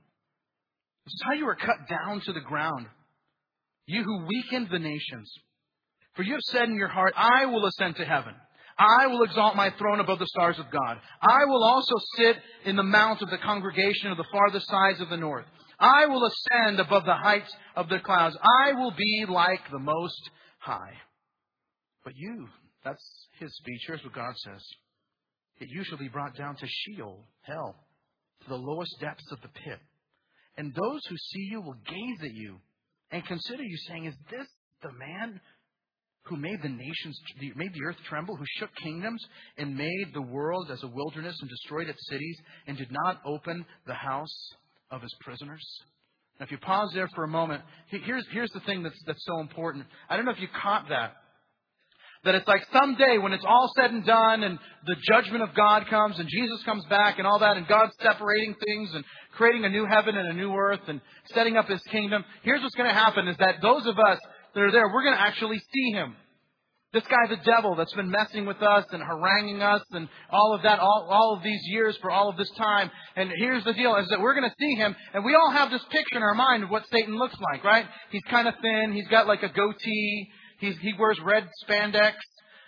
This 1.05 1.13
is 1.13 1.23
how 1.27 1.33
you 1.35 1.49
are 1.49 1.57
cut 1.57 1.89
down 1.89 2.21
to 2.21 2.33
the 2.33 2.41
ground, 2.41 2.87
you 3.87 4.05
who 4.05 4.27
weakened 4.27 4.69
the 4.71 4.79
nations. 4.79 5.29
For 6.19 6.25
you 6.25 6.33
have 6.33 6.41
said 6.47 6.69
in 6.69 6.75
your 6.75 6.89
heart, 6.89 7.15
I 7.17 7.47
will 7.47 7.65
ascend 7.65 7.95
to 7.95 8.05
heaven. 8.05 8.35
I 8.77 9.07
will 9.07 9.23
exalt 9.23 9.55
my 9.55 9.71
throne 9.79 10.01
above 10.01 10.19
the 10.19 10.27
stars 10.27 10.59
of 10.59 10.69
God. 10.69 10.99
I 11.23 11.45
will 11.45 11.63
also 11.63 11.95
sit 12.17 12.39
in 12.65 12.75
the 12.75 12.83
mount 12.83 13.23
of 13.23 13.31
the 13.31 13.39
congregation 13.39 14.11
of 14.11 14.17
the 14.17 14.27
farthest 14.33 14.67
sides 14.67 15.01
of 15.01 15.11
the 15.11 15.17
north. 15.17 15.45
I 15.79 16.07
will 16.07 16.25
ascend 16.27 16.81
above 16.81 17.05
the 17.05 17.15
heights 17.15 17.55
of 17.77 17.89
the 17.89 18.01
clouds. 18.01 18.37
I 18.65 18.73
will 18.73 18.91
be 18.91 19.27
like 19.29 19.61
the 19.71 19.79
Most 19.79 20.31
High. 20.59 20.95
But 22.03 22.15
you, 22.17 22.49
that's 22.85 23.29
his 23.39 23.55
speech. 23.55 23.83
Here's 23.87 24.03
what 24.03 24.13
God 24.13 24.37
says. 24.39 24.65
You 25.61 25.85
shall 25.85 25.99
be 25.99 26.09
brought 26.09 26.37
down 26.37 26.57
to 26.57 26.67
Sheol, 26.67 27.29
hell, 27.43 27.77
to 28.43 28.49
the 28.49 28.57
lowest 28.57 28.99
depths 29.01 29.31
of 29.31 29.41
the 29.41 29.51
pit. 29.51 29.79
And 30.57 30.75
those 30.75 31.01
who 31.09 31.17
see 31.17 31.47
you 31.53 31.61
will 31.61 31.79
gaze 31.87 32.25
at 32.25 32.35
you 32.35 32.57
and 33.13 33.25
consider 33.25 33.63
you, 33.63 33.77
saying, 33.87 34.07
Is 34.07 34.15
this 34.33 34.49
the 34.83 34.91
man 34.93 35.41
who 36.29 36.37
made 36.37 36.63
the 36.63 36.69
nations, 36.69 37.19
made 37.57 37.73
the 37.73 37.85
earth 37.87 37.97
tremble, 38.09 38.37
who 38.37 38.45
shook 38.59 38.71
kingdoms 38.83 39.25
and 39.57 39.77
made 39.77 40.07
the 40.15 40.23
world 40.23 40.71
as 40.71 40.83
a 40.83 40.89
wilderness 40.89 41.37
and 41.41 41.51
destroyed 41.51 41.89
its 41.89 42.09
cities 42.09 42.37
and 42.67 42.77
did 42.77 42.91
not 42.91 43.21
open 43.25 43.65
the 43.87 43.95
house 43.95 44.51
of 44.91 45.03
his 45.03 45.15
prisoners? 45.21 45.65
Now, 46.39 46.45
if 46.45 46.53
you 46.53 46.59
pause 46.59 46.91
there 46.95 47.09
for 47.15 47.25
a 47.25 47.29
moment, 47.29 47.63
here's, 47.89 48.25
here's 48.31 48.51
the 48.51 48.61
thing 48.61 48.83
that's, 48.83 48.99
that's 49.07 49.25
so 49.27 49.41
important. 49.41 49.87
I 50.09 50.17
don't 50.17 50.25
know 50.25 50.31
if 50.31 50.41
you 50.41 50.49
caught 50.63 50.89
that. 50.89 51.15
That 52.25 52.35
it's 52.35 52.49
like 52.49 52.63
someday 52.73 53.19
when 53.19 53.33
it's 53.33 53.45
all 53.47 53.71
said 53.77 53.93
and 53.93 54.05
done 54.05 54.43
and 54.43 54.59
the 54.87 54.97
judgment 55.09 55.43
of 55.43 55.55
God 55.55 55.87
comes 55.89 56.19
and 56.19 56.29
Jesus 56.29 56.61
comes 56.65 56.85
back 56.87 57.19
and 57.19 57.27
all 57.27 57.39
that 57.39 57.57
and 57.57 57.67
God's 57.67 57.93
separating 58.03 58.57
things 58.67 58.91
and 58.93 59.05
creating 59.37 59.65
a 59.65 59.69
new 59.69 59.87
heaven 59.87 60.17
and 60.17 60.29
a 60.29 60.35
new 60.35 60.53
earth 60.53 60.81
and 60.89 61.01
setting 61.33 61.57
up 61.57 61.69
His 61.69 61.81
kingdom, 61.91 62.25
here's 62.43 62.61
what's 62.61 62.75
going 62.75 62.89
to 62.89 62.95
happen 62.95 63.29
is 63.29 63.37
that 63.39 63.63
those 63.63 63.87
of 63.87 63.99
us 63.99 64.19
that 64.59 64.65
are 64.65 64.73
there, 64.73 64.89
we're 64.93 65.05
going 65.05 65.17
to 65.17 65.21
actually 65.21 65.59
see 65.73 65.93
Him. 65.93 66.15
This 66.93 67.05
guy, 67.05 67.29
the 67.29 67.43
devil, 67.45 67.75
that's 67.75 67.93
been 67.93 68.11
messing 68.11 68.47
with 68.47 68.63
us 68.63 68.87
and 68.93 69.03
haranguing 69.03 69.61
us 69.61 69.83
and 69.93 70.09
all 70.31 70.55
of 70.55 70.63
that, 70.63 70.79
all, 70.79 71.07
all 71.11 71.35
of 71.37 71.43
these 71.43 71.61
years 71.67 71.97
for 72.01 72.11
all 72.11 72.31
of 72.31 72.39
this 72.39 72.51
time. 72.57 72.91
And 73.15 73.31
here's 73.37 73.63
the 73.65 73.75
deal, 73.75 73.95
is 73.97 74.09
that 74.09 74.21
we're 74.21 74.35
going 74.35 74.49
to 74.49 74.57
see 74.59 74.75
him, 74.75 74.97
and 75.13 75.23
we 75.23 75.35
all 75.35 75.51
have 75.51 75.71
this 75.71 75.85
picture 75.91 76.17
in 76.17 76.23
our 76.23 76.35
mind 76.35 76.65
of 76.65 76.71
what 76.71 76.85
Satan 76.91 77.19
looks 77.19 77.37
like, 77.53 77.63
right? 77.63 77.85
He's 78.11 78.23
kind 78.31 78.49
of 78.49 78.55
thin, 78.63 78.93
he's 78.93 79.09
got 79.09 79.27
like 79.27 79.43
a 79.43 79.51
goatee, 79.51 80.31
He's, 80.59 80.77
he 80.81 80.93
wears 80.99 81.19
red 81.25 81.49
spandex. 81.65 82.13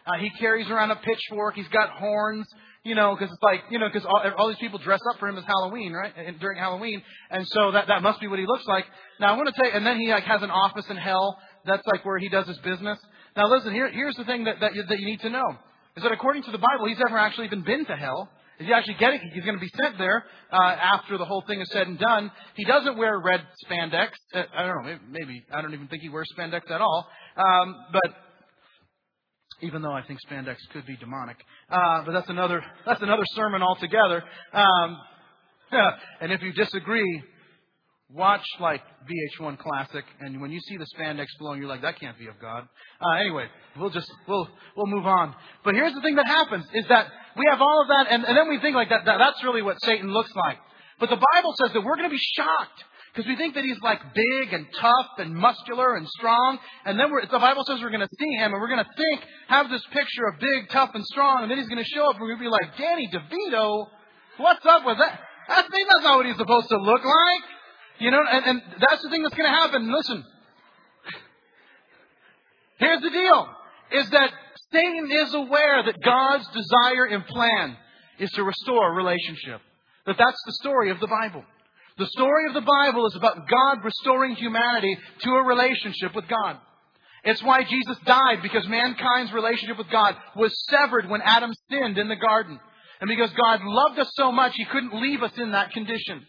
Uh, 0.06 0.18
he 0.18 0.30
carries 0.30 0.68
around 0.70 0.90
a 0.90 0.96
pitchfork. 0.96 1.56
He's 1.56 1.68
got 1.68 1.90
horns. 1.90 2.46
You 2.82 2.94
know, 2.94 3.14
because 3.14 3.30
it's 3.30 3.42
like, 3.42 3.60
you 3.68 3.78
know, 3.78 3.88
because 3.92 4.06
all, 4.06 4.22
all 4.38 4.48
these 4.48 4.56
people 4.56 4.78
dress 4.78 5.00
up 5.12 5.20
for 5.20 5.28
him 5.28 5.36
as 5.36 5.44
Halloween, 5.44 5.92
right? 5.92 6.14
And, 6.16 6.40
during 6.40 6.56
Halloween, 6.56 7.02
and 7.30 7.46
so 7.46 7.72
that 7.72 7.88
that 7.88 8.02
must 8.02 8.20
be 8.20 8.26
what 8.26 8.38
he 8.38 8.46
looks 8.46 8.66
like. 8.66 8.86
Now 9.20 9.34
I 9.34 9.36
want 9.36 9.48
to 9.48 9.52
tell 9.52 9.66
you, 9.66 9.72
and 9.72 9.84
then 9.86 10.00
he 10.00 10.08
like 10.08 10.24
has 10.24 10.40
an 10.40 10.50
office 10.50 10.86
in 10.88 10.96
hell. 10.96 11.38
That's 11.64 11.86
like 11.86 12.04
where 12.04 12.18
he 12.18 12.28
does 12.28 12.46
his 12.46 12.58
business. 12.58 12.98
Now 13.36 13.48
listen, 13.48 13.72
here 13.72 13.90
here's 13.90 14.16
the 14.16 14.24
thing 14.24 14.44
that 14.44 14.60
that 14.60 14.74
you, 14.74 14.84
that 14.88 14.98
you 14.98 15.06
need 15.06 15.20
to 15.20 15.30
know 15.30 15.56
is 15.96 16.02
that 16.02 16.12
according 16.12 16.42
to 16.44 16.50
the 16.50 16.58
Bible, 16.58 16.86
he's 16.86 16.98
never 16.98 17.18
actually 17.18 17.46
even 17.46 17.62
been 17.62 17.84
to 17.86 17.96
hell. 17.96 18.30
Is 18.58 18.66
he 18.66 18.74
actually 18.74 18.96
getting? 19.00 19.20
He's 19.32 19.44
going 19.44 19.56
to 19.56 19.60
be 19.60 19.70
sent 19.82 19.96
there 19.96 20.22
uh, 20.52 20.56
after 20.56 21.16
the 21.16 21.24
whole 21.24 21.42
thing 21.46 21.62
is 21.62 21.70
said 21.72 21.86
and 21.86 21.98
done. 21.98 22.30
He 22.56 22.66
doesn't 22.66 22.98
wear 22.98 23.18
red 23.18 23.40
spandex. 23.64 24.10
Uh, 24.34 24.42
I 24.54 24.66
don't 24.66 24.84
know. 24.84 24.98
Maybe 25.08 25.42
I 25.50 25.62
don't 25.62 25.72
even 25.72 25.88
think 25.88 26.02
he 26.02 26.10
wears 26.10 26.28
spandex 26.38 26.70
at 26.70 26.82
all. 26.82 27.08
Um, 27.38 27.74
but 27.90 28.12
even 29.62 29.80
though 29.80 29.92
I 29.92 30.02
think 30.02 30.20
spandex 30.30 30.56
could 30.74 30.84
be 30.84 30.96
demonic, 30.96 31.38
uh, 31.70 32.04
but 32.04 32.12
that's 32.12 32.28
another 32.28 32.62
that's 32.84 33.00
another 33.00 33.24
sermon 33.34 33.62
altogether. 33.62 34.22
Um, 34.52 34.98
and 36.20 36.30
if 36.30 36.42
you 36.42 36.52
disagree, 36.52 37.22
watch 38.14 38.44
like 38.60 38.82
VH1 39.08 39.58
Classic, 39.58 40.04
and 40.20 40.40
when 40.40 40.50
you 40.50 40.60
see 40.60 40.76
the 40.76 40.86
spandex 40.96 41.26
blowing, 41.38 41.60
you're 41.60 41.68
like, 41.68 41.82
that 41.82 41.98
can't 42.00 42.18
be 42.18 42.26
of 42.26 42.38
God. 42.40 42.64
Uh, 43.00 43.16
anyway, 43.18 43.46
we'll 43.78 43.90
just 43.90 44.10
we'll 44.26 44.48
we'll 44.76 44.86
move 44.86 45.06
on. 45.06 45.34
But 45.64 45.74
here's 45.74 45.94
the 45.94 46.00
thing 46.00 46.16
that 46.16 46.26
happens: 46.26 46.66
is 46.74 46.86
that 46.88 47.06
we 47.36 47.44
have 47.50 47.60
all 47.60 47.82
of 47.82 47.88
that, 47.88 48.12
and, 48.12 48.24
and 48.24 48.36
then 48.36 48.48
we 48.48 48.60
think 48.60 48.74
like 48.74 48.88
that, 48.90 49.04
that 49.04 49.18
that's 49.18 49.42
really 49.44 49.62
what 49.62 49.80
Satan 49.82 50.12
looks 50.12 50.32
like. 50.34 50.58
But 50.98 51.08
the 51.08 51.16
Bible 51.16 51.54
says 51.62 51.72
that 51.72 51.80
we're 51.80 51.96
going 51.96 52.10
to 52.10 52.14
be 52.14 52.22
shocked 52.36 52.84
because 53.12 53.26
we 53.26 53.34
think 53.34 53.54
that 53.54 53.64
he's 53.64 53.80
like 53.82 53.98
big 54.14 54.52
and 54.52 54.66
tough 54.78 55.18
and 55.18 55.34
muscular 55.34 55.96
and 55.96 56.06
strong. 56.08 56.58
And 56.84 56.98
then 56.98 57.10
the 57.10 57.38
Bible 57.38 57.64
says 57.66 57.80
we're 57.80 57.90
going 57.90 58.06
to 58.06 58.14
see 58.18 58.32
him 58.36 58.52
and 58.52 58.60
we're 58.60 58.68
going 58.68 58.84
to 58.84 58.92
think, 58.94 59.24
have 59.48 59.70
this 59.70 59.82
picture 59.92 60.28
of 60.28 60.38
big, 60.38 60.68
tough, 60.70 60.90
and 60.94 61.04
strong. 61.06 61.42
And 61.42 61.50
then 61.50 61.58
he's 61.58 61.68
going 61.68 61.82
to 61.82 61.90
show 61.90 62.10
up 62.10 62.14
and 62.14 62.22
we're 62.22 62.36
going 62.36 62.44
to 62.44 62.46
be 62.46 62.54
like, 62.54 62.76
Danny 62.76 63.08
DeVito, 63.10 63.86
what's 64.36 64.64
up 64.66 64.86
with 64.86 64.98
that? 64.98 65.20
That's, 65.48 65.68
that's 65.68 66.04
not 66.04 66.18
what 66.18 66.26
he's 66.26 66.36
supposed 66.36 66.68
to 66.68 66.76
look 66.76 67.02
like. 67.02 67.42
You 68.00 68.10
know, 68.10 68.20
and, 68.30 68.44
and 68.46 68.62
that's 68.80 69.02
the 69.02 69.10
thing 69.10 69.22
that's 69.22 69.34
going 69.34 69.50
to 69.50 69.56
happen. 69.56 69.92
Listen. 69.92 70.24
Here's 72.78 73.02
the 73.02 73.10
deal. 73.10 73.48
Is 73.92 74.10
that 74.10 74.30
Satan 74.72 75.10
is 75.10 75.34
aware 75.34 75.82
that 75.84 76.02
God's 76.02 76.46
desire 76.48 77.04
and 77.06 77.26
plan 77.26 77.76
is 78.18 78.30
to 78.32 78.42
restore 78.42 78.92
a 78.92 78.94
relationship. 78.94 79.60
That 80.06 80.16
that's 80.18 80.42
the 80.46 80.52
story 80.54 80.90
of 80.90 81.00
the 81.00 81.08
Bible. 81.08 81.44
The 81.98 82.06
story 82.06 82.48
of 82.48 82.54
the 82.54 82.62
Bible 82.62 83.06
is 83.06 83.16
about 83.16 83.46
God 83.48 83.84
restoring 83.84 84.34
humanity 84.36 84.96
to 85.20 85.30
a 85.30 85.42
relationship 85.42 86.14
with 86.14 86.24
God. 86.28 86.56
It's 87.24 87.42
why 87.42 87.64
Jesus 87.64 87.98
died, 88.06 88.38
because 88.42 88.66
mankind's 88.66 89.32
relationship 89.32 89.76
with 89.76 89.90
God 89.90 90.14
was 90.36 90.54
severed 90.70 91.10
when 91.10 91.20
Adam 91.20 91.52
sinned 91.70 91.98
in 91.98 92.08
the 92.08 92.16
garden. 92.16 92.58
And 93.02 93.08
because 93.08 93.30
God 93.32 93.60
loved 93.62 93.98
us 93.98 94.10
so 94.14 94.32
much, 94.32 94.52
He 94.54 94.64
couldn't 94.64 95.02
leave 95.02 95.22
us 95.22 95.32
in 95.36 95.52
that 95.52 95.72
condition. 95.72 96.26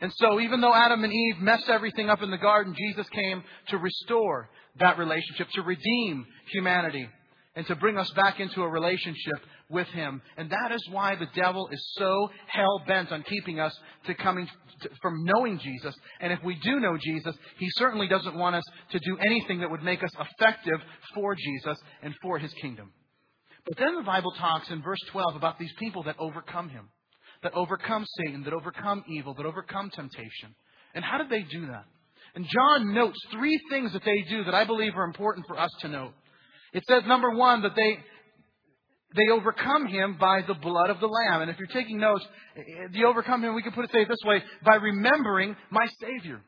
And 0.00 0.12
so, 0.16 0.40
even 0.40 0.60
though 0.60 0.74
Adam 0.74 1.02
and 1.02 1.12
Eve 1.12 1.38
messed 1.40 1.68
everything 1.68 2.08
up 2.08 2.22
in 2.22 2.30
the 2.30 2.38
garden, 2.38 2.74
Jesus 2.76 3.08
came 3.08 3.42
to 3.68 3.78
restore 3.78 4.48
that 4.78 4.96
relationship, 4.96 5.48
to 5.54 5.62
redeem 5.62 6.24
humanity, 6.52 7.08
and 7.56 7.66
to 7.66 7.74
bring 7.74 7.98
us 7.98 8.08
back 8.12 8.38
into 8.38 8.62
a 8.62 8.68
relationship 8.68 9.40
with 9.68 9.88
Him. 9.88 10.22
And 10.36 10.50
that 10.50 10.72
is 10.72 10.88
why 10.90 11.16
the 11.16 11.26
devil 11.34 11.68
is 11.72 11.84
so 11.98 12.30
hell 12.46 12.82
bent 12.86 13.10
on 13.10 13.24
keeping 13.24 13.58
us 13.58 13.76
to 14.06 14.14
coming 14.14 14.46
to, 14.82 14.90
from 15.02 15.24
knowing 15.24 15.58
Jesus. 15.58 15.96
And 16.20 16.32
if 16.32 16.42
we 16.44 16.54
do 16.56 16.78
know 16.78 16.96
Jesus, 16.96 17.34
He 17.58 17.68
certainly 17.70 18.06
doesn't 18.06 18.36
want 18.36 18.54
us 18.54 18.64
to 18.92 19.00
do 19.00 19.18
anything 19.18 19.60
that 19.60 19.70
would 19.70 19.82
make 19.82 20.04
us 20.04 20.12
effective 20.20 20.80
for 21.14 21.34
Jesus 21.34 21.76
and 22.02 22.14
for 22.22 22.38
His 22.38 22.52
kingdom. 22.54 22.92
But 23.66 23.78
then 23.78 23.96
the 23.96 24.02
Bible 24.02 24.32
talks 24.38 24.70
in 24.70 24.80
verse 24.80 25.02
12 25.10 25.34
about 25.34 25.58
these 25.58 25.72
people 25.78 26.04
that 26.04 26.16
overcome 26.18 26.68
Him, 26.68 26.88
that 27.42 27.54
overcome 27.54 28.04
Satan, 28.18 28.42
that 28.44 28.52
overcome 28.52 29.04
evil, 29.08 29.34
that 29.34 29.46
overcome 29.46 29.90
temptation. 29.90 30.54
And 30.94 31.04
how 31.04 31.18
did 31.18 31.30
they 31.30 31.42
do 31.42 31.66
that? 31.66 31.84
And 32.34 32.46
John 32.46 32.94
notes 32.94 33.18
three 33.32 33.60
things 33.70 33.92
that 33.92 34.04
they 34.04 34.22
do 34.28 34.44
that 34.44 34.54
I 34.54 34.64
believe 34.64 34.96
are 34.96 35.04
important 35.04 35.46
for 35.46 35.58
us 35.58 35.70
to 35.80 35.88
note. 35.88 36.12
It 36.72 36.84
says, 36.88 37.02
number 37.06 37.30
one, 37.30 37.62
that 37.62 37.72
they, 37.74 37.98
they 39.16 39.32
overcome 39.32 39.86
him 39.86 40.16
by 40.20 40.42
the 40.46 40.54
blood 40.54 40.90
of 40.90 41.00
the 41.00 41.06
Lamb. 41.06 41.42
And 41.42 41.50
if 41.50 41.58
you're 41.58 41.68
taking 41.68 41.98
notes, 41.98 42.24
eh, 42.56 42.88
the 42.92 43.04
overcome 43.04 43.42
him, 43.42 43.54
we 43.54 43.62
can 43.62 43.72
put 43.72 43.84
it 43.84 43.90
say 43.92 44.02
it 44.02 44.08
this 44.08 44.18
way, 44.24 44.42
by 44.64 44.76
remembering 44.76 45.56
my 45.70 45.86
Savior. 46.00 46.40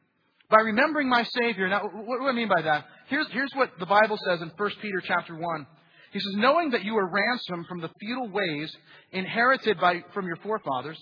By 0.51 0.61
remembering 0.61 1.09
my 1.09 1.25
Savior. 1.41 1.69
Now, 1.69 1.83
what 1.83 2.21
do 2.21 2.27
I 2.27 2.33
mean 2.33 2.49
by 2.49 2.63
that? 2.63 2.85
Here's, 3.09 3.27
here's 3.33 3.53
what 3.55 3.71
the 3.79 3.87
Bible 3.87 4.19
says 4.29 4.43
in 4.43 4.51
1 4.57 4.71
Peter 4.83 5.03
chapter 5.07 5.35
1. 5.35 5.67
He 6.13 6.19
says, 6.19 6.35
knowing 6.37 6.71
that 6.71 6.85
you 6.85 6.95
were 6.95 7.09
ransomed 7.09 7.67
from 7.67 7.81
the 7.81 7.91
futile 8.01 8.31
ways 8.31 8.75
inherited 9.13 9.81
by, 9.81 10.03
from 10.13 10.27
your 10.27 10.37
forefathers, 10.37 10.99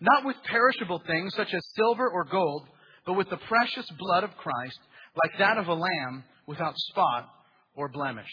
not 0.00 0.24
with 0.24 0.36
perishable 0.44 1.02
things 1.06 1.34
such 1.36 1.52
as 1.52 1.60
silver 1.76 2.08
or 2.08 2.24
gold, 2.24 2.66
but 3.04 3.14
with 3.14 3.28
the 3.28 3.36
precious 3.36 3.86
blood 3.98 4.24
of 4.24 4.36
Christ, 4.36 4.78
like 5.22 5.38
that 5.38 5.58
of 5.58 5.66
a 5.66 5.74
lamb 5.74 6.24
without 6.46 6.74
spot 6.76 7.28
or 7.74 7.88
blemish. 7.88 8.30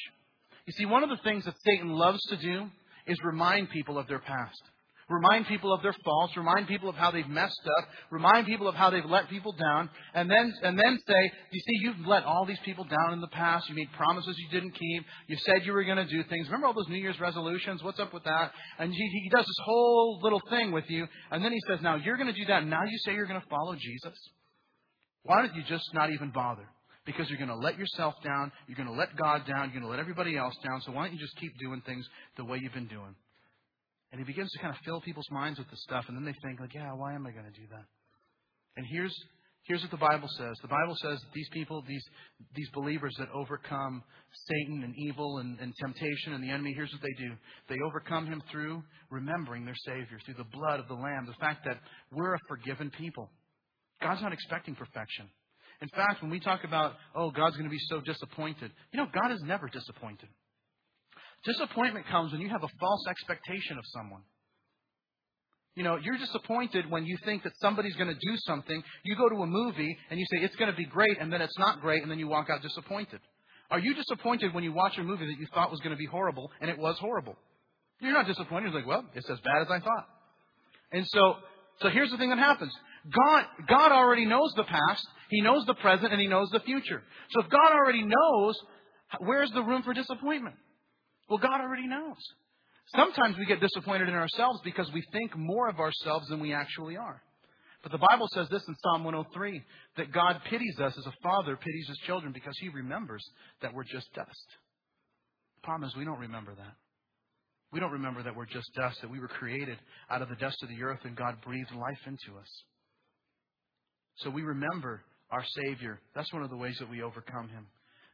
You 0.65 0.73
see, 0.73 0.85
one 0.85 1.03
of 1.03 1.09
the 1.09 1.23
things 1.23 1.45
that 1.45 1.55
Satan 1.65 1.89
loves 1.89 2.23
to 2.29 2.37
do 2.37 2.69
is 3.07 3.17
remind 3.23 3.69
people 3.69 3.97
of 3.97 4.07
their 4.07 4.19
past. 4.19 4.61
Remind 5.07 5.45
people 5.45 5.71
of 5.71 5.83
their 5.83 5.95
faults, 6.03 6.35
remind 6.35 6.67
people 6.67 6.89
of 6.89 6.95
how 6.95 7.11
they've 7.11 7.27
messed 7.27 7.61
up, 7.77 7.87
remind 8.09 8.47
people 8.47 8.67
of 8.67 8.73
how 8.73 8.89
they've 8.89 9.05
let 9.05 9.29
people 9.29 9.51
down, 9.51 9.87
and 10.15 10.27
then 10.27 10.51
and 10.63 10.79
then 10.79 10.97
say, 11.07 11.31
you 11.51 11.59
see, 11.59 11.79
you've 11.83 12.07
let 12.07 12.23
all 12.23 12.43
these 12.43 12.59
people 12.65 12.85
down 12.85 13.13
in 13.13 13.21
the 13.21 13.27
past, 13.27 13.69
you 13.69 13.75
made 13.75 13.91
promises 13.91 14.35
you 14.35 14.49
didn't 14.49 14.73
keep, 14.73 15.05
you 15.27 15.37
said 15.45 15.63
you 15.63 15.73
were 15.73 15.83
going 15.83 15.97
to 15.97 16.07
do 16.07 16.23
things. 16.23 16.47
Remember 16.47 16.65
all 16.65 16.73
those 16.73 16.89
New 16.89 16.97
Year's 16.97 17.19
resolutions? 17.19 17.83
What's 17.83 17.99
up 17.99 18.15
with 18.15 18.23
that? 18.23 18.51
And 18.79 18.91
he, 18.91 18.97
he 18.97 19.29
does 19.29 19.45
this 19.45 19.59
whole 19.63 20.19
little 20.23 20.41
thing 20.49 20.71
with 20.71 20.89
you, 20.89 21.05
and 21.29 21.45
then 21.45 21.51
he 21.51 21.59
says, 21.67 21.79
now 21.83 21.97
you're 21.97 22.17
going 22.17 22.33
to 22.33 22.39
do 22.39 22.45
that, 22.47 22.65
now 22.65 22.83
you 22.83 22.97
say 23.05 23.13
you're 23.13 23.27
going 23.27 23.41
to 23.41 23.47
follow 23.47 23.75
Jesus. 23.75 24.17
Why 25.21 25.43
don't 25.43 25.53
you 25.55 25.61
just 25.69 25.85
not 25.93 26.09
even 26.09 26.31
bother? 26.31 26.67
Because 27.05 27.29
you're 27.29 27.37
going 27.37 27.49
to 27.49 27.55
let 27.55 27.77
yourself 27.77 28.15
down, 28.23 28.51
you're 28.67 28.75
going 28.75 28.89
to 28.89 28.95
let 28.95 29.15
God 29.15 29.45
down, 29.45 29.65
you're 29.65 29.81
going 29.81 29.83
to 29.83 29.89
let 29.89 29.99
everybody 29.99 30.35
else 30.35 30.55
down, 30.67 30.81
so 30.81 30.93
why 30.93 31.05
don't 31.05 31.13
you 31.13 31.19
just 31.19 31.37
keep 31.37 31.51
doing 31.59 31.83
things 31.85 32.03
the 32.37 32.45
way 32.45 32.57
you've 32.59 32.73
been 32.73 32.87
doing? 32.87 33.13
And 34.15 34.25
he 34.25 34.31
begins 34.31 34.49
to 34.53 34.59
kind 34.59 34.73
of 34.73 34.79
fill 34.85 35.01
people's 35.01 35.29
minds 35.29 35.59
with 35.59 35.69
this 35.69 35.83
stuff, 35.83 36.05
and 36.07 36.15
then 36.15 36.23
they 36.23 36.33
think, 36.41 36.61
like, 36.61 36.73
yeah, 36.73 36.93
why 36.93 37.13
am 37.15 37.27
I 37.27 37.31
going 37.31 37.51
to 37.51 37.59
do 37.59 37.67
that? 37.69 37.83
And 38.77 38.85
here's 38.89 39.13
here's 39.63 39.81
what 39.81 39.91
the 39.91 39.97
Bible 39.97 40.29
says. 40.37 40.55
The 40.61 40.69
Bible 40.69 40.95
says 41.01 41.19
that 41.19 41.33
these 41.33 41.49
people, 41.51 41.83
these 41.85 42.03
these 42.55 42.69
believers 42.73 43.13
that 43.19 43.27
overcome 43.33 44.01
Satan 44.47 44.83
and 44.85 44.93
evil 44.95 45.39
and, 45.39 45.59
and 45.59 45.73
temptation 45.81 46.31
and 46.31 46.41
the 46.41 46.49
enemy, 46.49 46.71
here's 46.73 46.93
what 46.93 47.01
they 47.01 47.11
do. 47.21 47.33
They 47.67 47.75
overcome 47.85 48.25
him 48.25 48.41
through 48.49 48.83
remembering 49.09 49.65
their 49.65 49.75
Savior, 49.85 50.17
through 50.23 50.35
the 50.35 50.49
blood 50.49 50.79
of 50.79 50.87
the 50.87 50.93
Lamb, 50.93 51.25
the 51.27 51.33
fact 51.45 51.65
that 51.65 51.81
we're 52.13 52.35
a 52.35 52.39
forgiven 52.47 52.91
people. 52.97 53.29
God's 54.01 54.21
not 54.21 54.31
expecting 54.31 54.75
perfection. 54.75 55.27
In 55.81 55.89
fact, 55.89 56.21
when 56.21 56.31
we 56.31 56.39
talk 56.39 56.63
about, 56.63 56.93
oh, 57.15 57.31
God's 57.31 57.57
going 57.57 57.69
to 57.69 57.75
be 57.75 57.83
so 57.89 57.99
disappointed, 57.99 58.71
you 58.93 58.97
know, 58.97 59.07
God 59.11 59.33
is 59.33 59.41
never 59.43 59.67
disappointed. 59.67 60.29
Disappointment 61.45 62.07
comes 62.07 62.31
when 62.31 62.41
you 62.41 62.49
have 62.49 62.63
a 62.63 62.69
false 62.79 63.03
expectation 63.09 63.77
of 63.77 63.83
someone. 63.93 64.21
You 65.75 65.83
know, 65.83 65.97
you're 66.01 66.17
disappointed 66.17 66.89
when 66.89 67.05
you 67.05 67.17
think 67.25 67.43
that 67.43 67.51
somebody's 67.61 67.95
going 67.95 68.07
to 68.07 68.13
do 68.15 68.37
something. 68.47 68.81
You 69.03 69.15
go 69.17 69.29
to 69.29 69.35
a 69.35 69.47
movie 69.47 69.97
and 70.09 70.19
you 70.19 70.25
say 70.31 70.43
it's 70.43 70.55
going 70.55 70.71
to 70.71 70.77
be 70.77 70.85
great, 70.85 71.17
and 71.19 71.31
then 71.31 71.41
it's 71.41 71.57
not 71.59 71.81
great, 71.81 72.01
and 72.01 72.09
then 72.09 72.17
you 72.17 72.27
walk 72.27 72.49
out 72.49 72.61
disappointed. 72.61 73.19
Are 73.69 73.79
you 73.79 73.93
disappointed 73.93 74.53
when 74.53 74.63
you 74.63 74.71
watch 74.71 74.97
a 74.97 75.03
movie 75.03 75.25
that 75.25 75.39
you 75.39 75.47
thought 75.53 75.71
was 75.71 75.79
going 75.81 75.91
to 75.91 75.97
be 75.97 76.05
horrible 76.05 76.51
and 76.61 76.69
it 76.69 76.77
was 76.77 76.97
horrible? 76.99 77.35
You're 77.99 78.13
not 78.13 78.27
disappointed. 78.27 78.71
You're 78.71 78.81
like, 78.81 78.87
well, 78.87 79.05
it's 79.15 79.29
as 79.29 79.39
bad 79.39 79.63
as 79.63 79.67
I 79.69 79.79
thought. 79.79 80.05
And 80.91 81.05
so, 81.07 81.35
so 81.81 81.89
here's 81.89 82.11
the 82.11 82.17
thing 82.17 82.29
that 82.29 82.37
happens. 82.37 82.71
God, 83.11 83.45
God 83.67 83.91
already 83.91 84.25
knows 84.25 84.53
the 84.55 84.63
past, 84.63 85.07
He 85.29 85.41
knows 85.41 85.65
the 85.65 85.75
present, 85.75 86.11
and 86.11 86.21
He 86.21 86.27
knows 86.27 86.49
the 86.51 86.59
future. 86.61 87.01
So 87.31 87.41
if 87.41 87.49
God 87.49 87.73
already 87.73 88.03
knows, 88.03 88.55
where's 89.19 89.51
the 89.51 89.61
room 89.61 89.83
for 89.83 89.93
disappointment? 89.93 90.55
Well, 91.29 91.39
God 91.39 91.61
already 91.61 91.87
knows. 91.87 92.17
Sometimes 92.95 93.37
we 93.37 93.45
get 93.45 93.59
disappointed 93.59 94.09
in 94.09 94.13
ourselves 94.13 94.59
because 94.63 94.89
we 94.93 95.03
think 95.11 95.35
more 95.35 95.67
of 95.67 95.79
ourselves 95.79 96.27
than 96.27 96.39
we 96.39 96.53
actually 96.53 96.97
are. 96.97 97.21
But 97.81 97.91
the 97.91 98.05
Bible 98.09 98.27
says 98.33 98.47
this 98.49 98.63
in 98.67 98.75
Psalm 98.83 99.03
103 99.03 99.61
that 99.97 100.11
God 100.11 100.41
pities 100.49 100.79
us 100.79 100.97
as 100.97 101.05
a 101.05 101.13
father 101.23 101.55
pities 101.55 101.87
his 101.87 101.97
children 102.05 102.31
because 102.31 102.55
he 102.59 102.69
remembers 102.69 103.23
that 103.61 103.73
we're 103.73 103.83
just 103.83 104.11
dust. 104.13 104.47
The 105.57 105.61
problem 105.61 105.89
is 105.89 105.95
we 105.95 106.05
don't 106.05 106.19
remember 106.19 106.53
that. 106.55 106.73
We 107.71 107.79
don't 107.79 107.91
remember 107.91 108.23
that 108.23 108.35
we're 108.35 108.45
just 108.45 108.73
dust, 108.75 109.01
that 109.01 109.11
we 109.11 109.19
were 109.19 109.27
created 109.27 109.77
out 110.09 110.21
of 110.21 110.29
the 110.29 110.35
dust 110.35 110.57
of 110.63 110.69
the 110.69 110.81
earth 110.81 111.01
and 111.03 111.15
God 111.15 111.35
breathed 111.45 111.71
life 111.75 111.99
into 112.07 112.39
us. 112.39 112.63
So 114.17 114.29
we 114.29 114.43
remember 114.43 115.03
our 115.29 115.43
Savior. 115.63 115.99
That's 116.15 116.31
one 116.31 116.43
of 116.43 116.49
the 116.49 116.57
ways 116.57 116.77
that 116.79 116.89
we 116.89 117.01
overcome 117.01 117.49
him. 117.49 117.67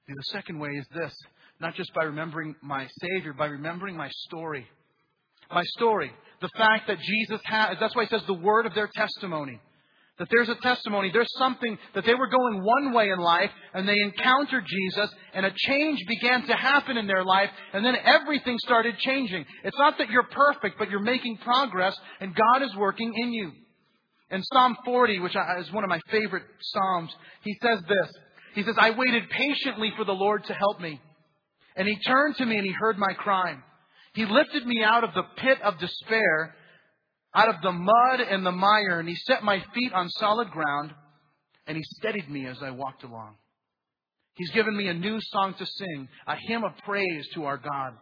The 0.07 0.23
second 0.31 0.59
way 0.59 0.69
is 0.71 0.85
this 0.93 1.13
not 1.61 1.75
just 1.75 1.93
by 1.93 2.03
remembering 2.03 2.55
my 2.61 2.87
Savior, 2.99 3.33
by 3.33 3.45
remembering 3.45 3.95
my 3.95 4.09
story. 4.27 4.67
My 5.53 5.63
story. 5.77 6.11
The 6.41 6.49
fact 6.57 6.87
that 6.87 6.99
Jesus 6.99 7.39
has, 7.45 7.77
that's 7.79 7.95
why 7.95 8.05
he 8.05 8.09
says 8.09 8.25
the 8.25 8.33
word 8.33 8.65
of 8.65 8.73
their 8.73 8.89
testimony. 8.95 9.59
That 10.17 10.27
there's 10.29 10.49
a 10.49 10.55
testimony, 10.55 11.09
there's 11.11 11.31
something 11.37 11.77
that 11.95 12.05
they 12.05 12.13
were 12.13 12.27
going 12.27 12.63
one 12.63 12.93
way 12.93 13.09
in 13.09 13.19
life 13.19 13.49
and 13.73 13.87
they 13.87 13.99
encountered 13.99 14.63
Jesus 14.67 15.09
and 15.33 15.45
a 15.45 15.53
change 15.55 15.99
began 16.07 16.45
to 16.47 16.53
happen 16.53 16.97
in 16.97 17.07
their 17.07 17.23
life 17.23 17.49
and 17.73 17.85
then 17.85 17.95
everything 17.95 18.57
started 18.59 18.97
changing. 18.99 19.45
It's 19.63 19.77
not 19.77 19.97
that 19.97 20.09
you're 20.09 20.27
perfect, 20.27 20.77
but 20.77 20.89
you're 20.89 20.99
making 20.99 21.37
progress 21.37 21.95
and 22.19 22.35
God 22.35 22.63
is 22.63 22.75
working 22.75 23.13
in 23.15 23.33
you. 23.33 23.51
In 24.29 24.43
Psalm 24.43 24.77
40, 24.85 25.19
which 25.19 25.35
is 25.59 25.71
one 25.71 25.83
of 25.83 25.89
my 25.89 25.99
favorite 26.09 26.43
Psalms, 26.59 27.11
he 27.43 27.55
says 27.61 27.79
this. 27.87 28.11
He 28.53 28.63
says, 28.63 28.75
I 28.77 28.91
waited 28.91 29.29
patiently 29.29 29.93
for 29.95 30.05
the 30.05 30.11
Lord 30.11 30.43
to 30.45 30.53
help 30.53 30.79
me. 30.79 30.99
And 31.75 31.87
he 31.87 31.97
turned 32.05 32.35
to 32.37 32.45
me 32.45 32.57
and 32.57 32.65
he 32.65 32.73
heard 32.73 32.97
my 32.97 33.13
cry. 33.13 33.55
He 34.13 34.25
lifted 34.25 34.65
me 34.65 34.83
out 34.83 35.03
of 35.03 35.13
the 35.13 35.23
pit 35.37 35.57
of 35.63 35.79
despair, 35.79 36.55
out 37.33 37.49
of 37.49 37.61
the 37.61 37.71
mud 37.71 38.19
and 38.19 38.45
the 38.45 38.51
mire, 38.51 38.99
and 38.99 39.07
he 39.07 39.15
set 39.15 39.43
my 39.43 39.63
feet 39.73 39.93
on 39.93 40.09
solid 40.09 40.51
ground, 40.51 40.93
and 41.65 41.77
he 41.77 41.83
steadied 41.83 42.29
me 42.29 42.45
as 42.45 42.57
I 42.61 42.71
walked 42.71 43.03
along. 43.03 43.35
He's 44.35 44.51
given 44.51 44.75
me 44.75 44.87
a 44.87 44.93
new 44.93 45.17
song 45.21 45.53
to 45.57 45.65
sing, 45.65 46.09
a 46.27 46.35
hymn 46.47 46.65
of 46.65 46.73
praise 46.83 47.27
to 47.35 47.45
our 47.45 47.57
God. 47.57 47.93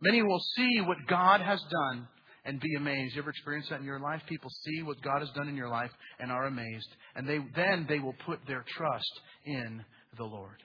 Many 0.00 0.22
will 0.22 0.40
see 0.56 0.80
what 0.80 0.98
God 1.08 1.40
has 1.40 1.60
done 1.70 2.08
and 2.48 2.58
be 2.60 2.74
amazed. 2.76 3.14
You 3.14 3.20
ever 3.20 3.30
experienced 3.30 3.68
that 3.68 3.80
in 3.80 3.84
your 3.84 4.00
life? 4.00 4.22
People 4.26 4.50
see 4.64 4.82
what 4.82 5.02
God 5.02 5.20
has 5.20 5.28
done 5.36 5.48
in 5.48 5.54
your 5.54 5.68
life 5.68 5.90
and 6.18 6.32
are 6.32 6.46
amazed. 6.46 6.88
And 7.14 7.28
they, 7.28 7.38
then 7.54 7.84
they 7.86 7.98
will 7.98 8.14
put 8.24 8.40
their 8.46 8.64
trust 8.66 9.20
in 9.44 9.84
the 10.16 10.24
Lord. 10.24 10.56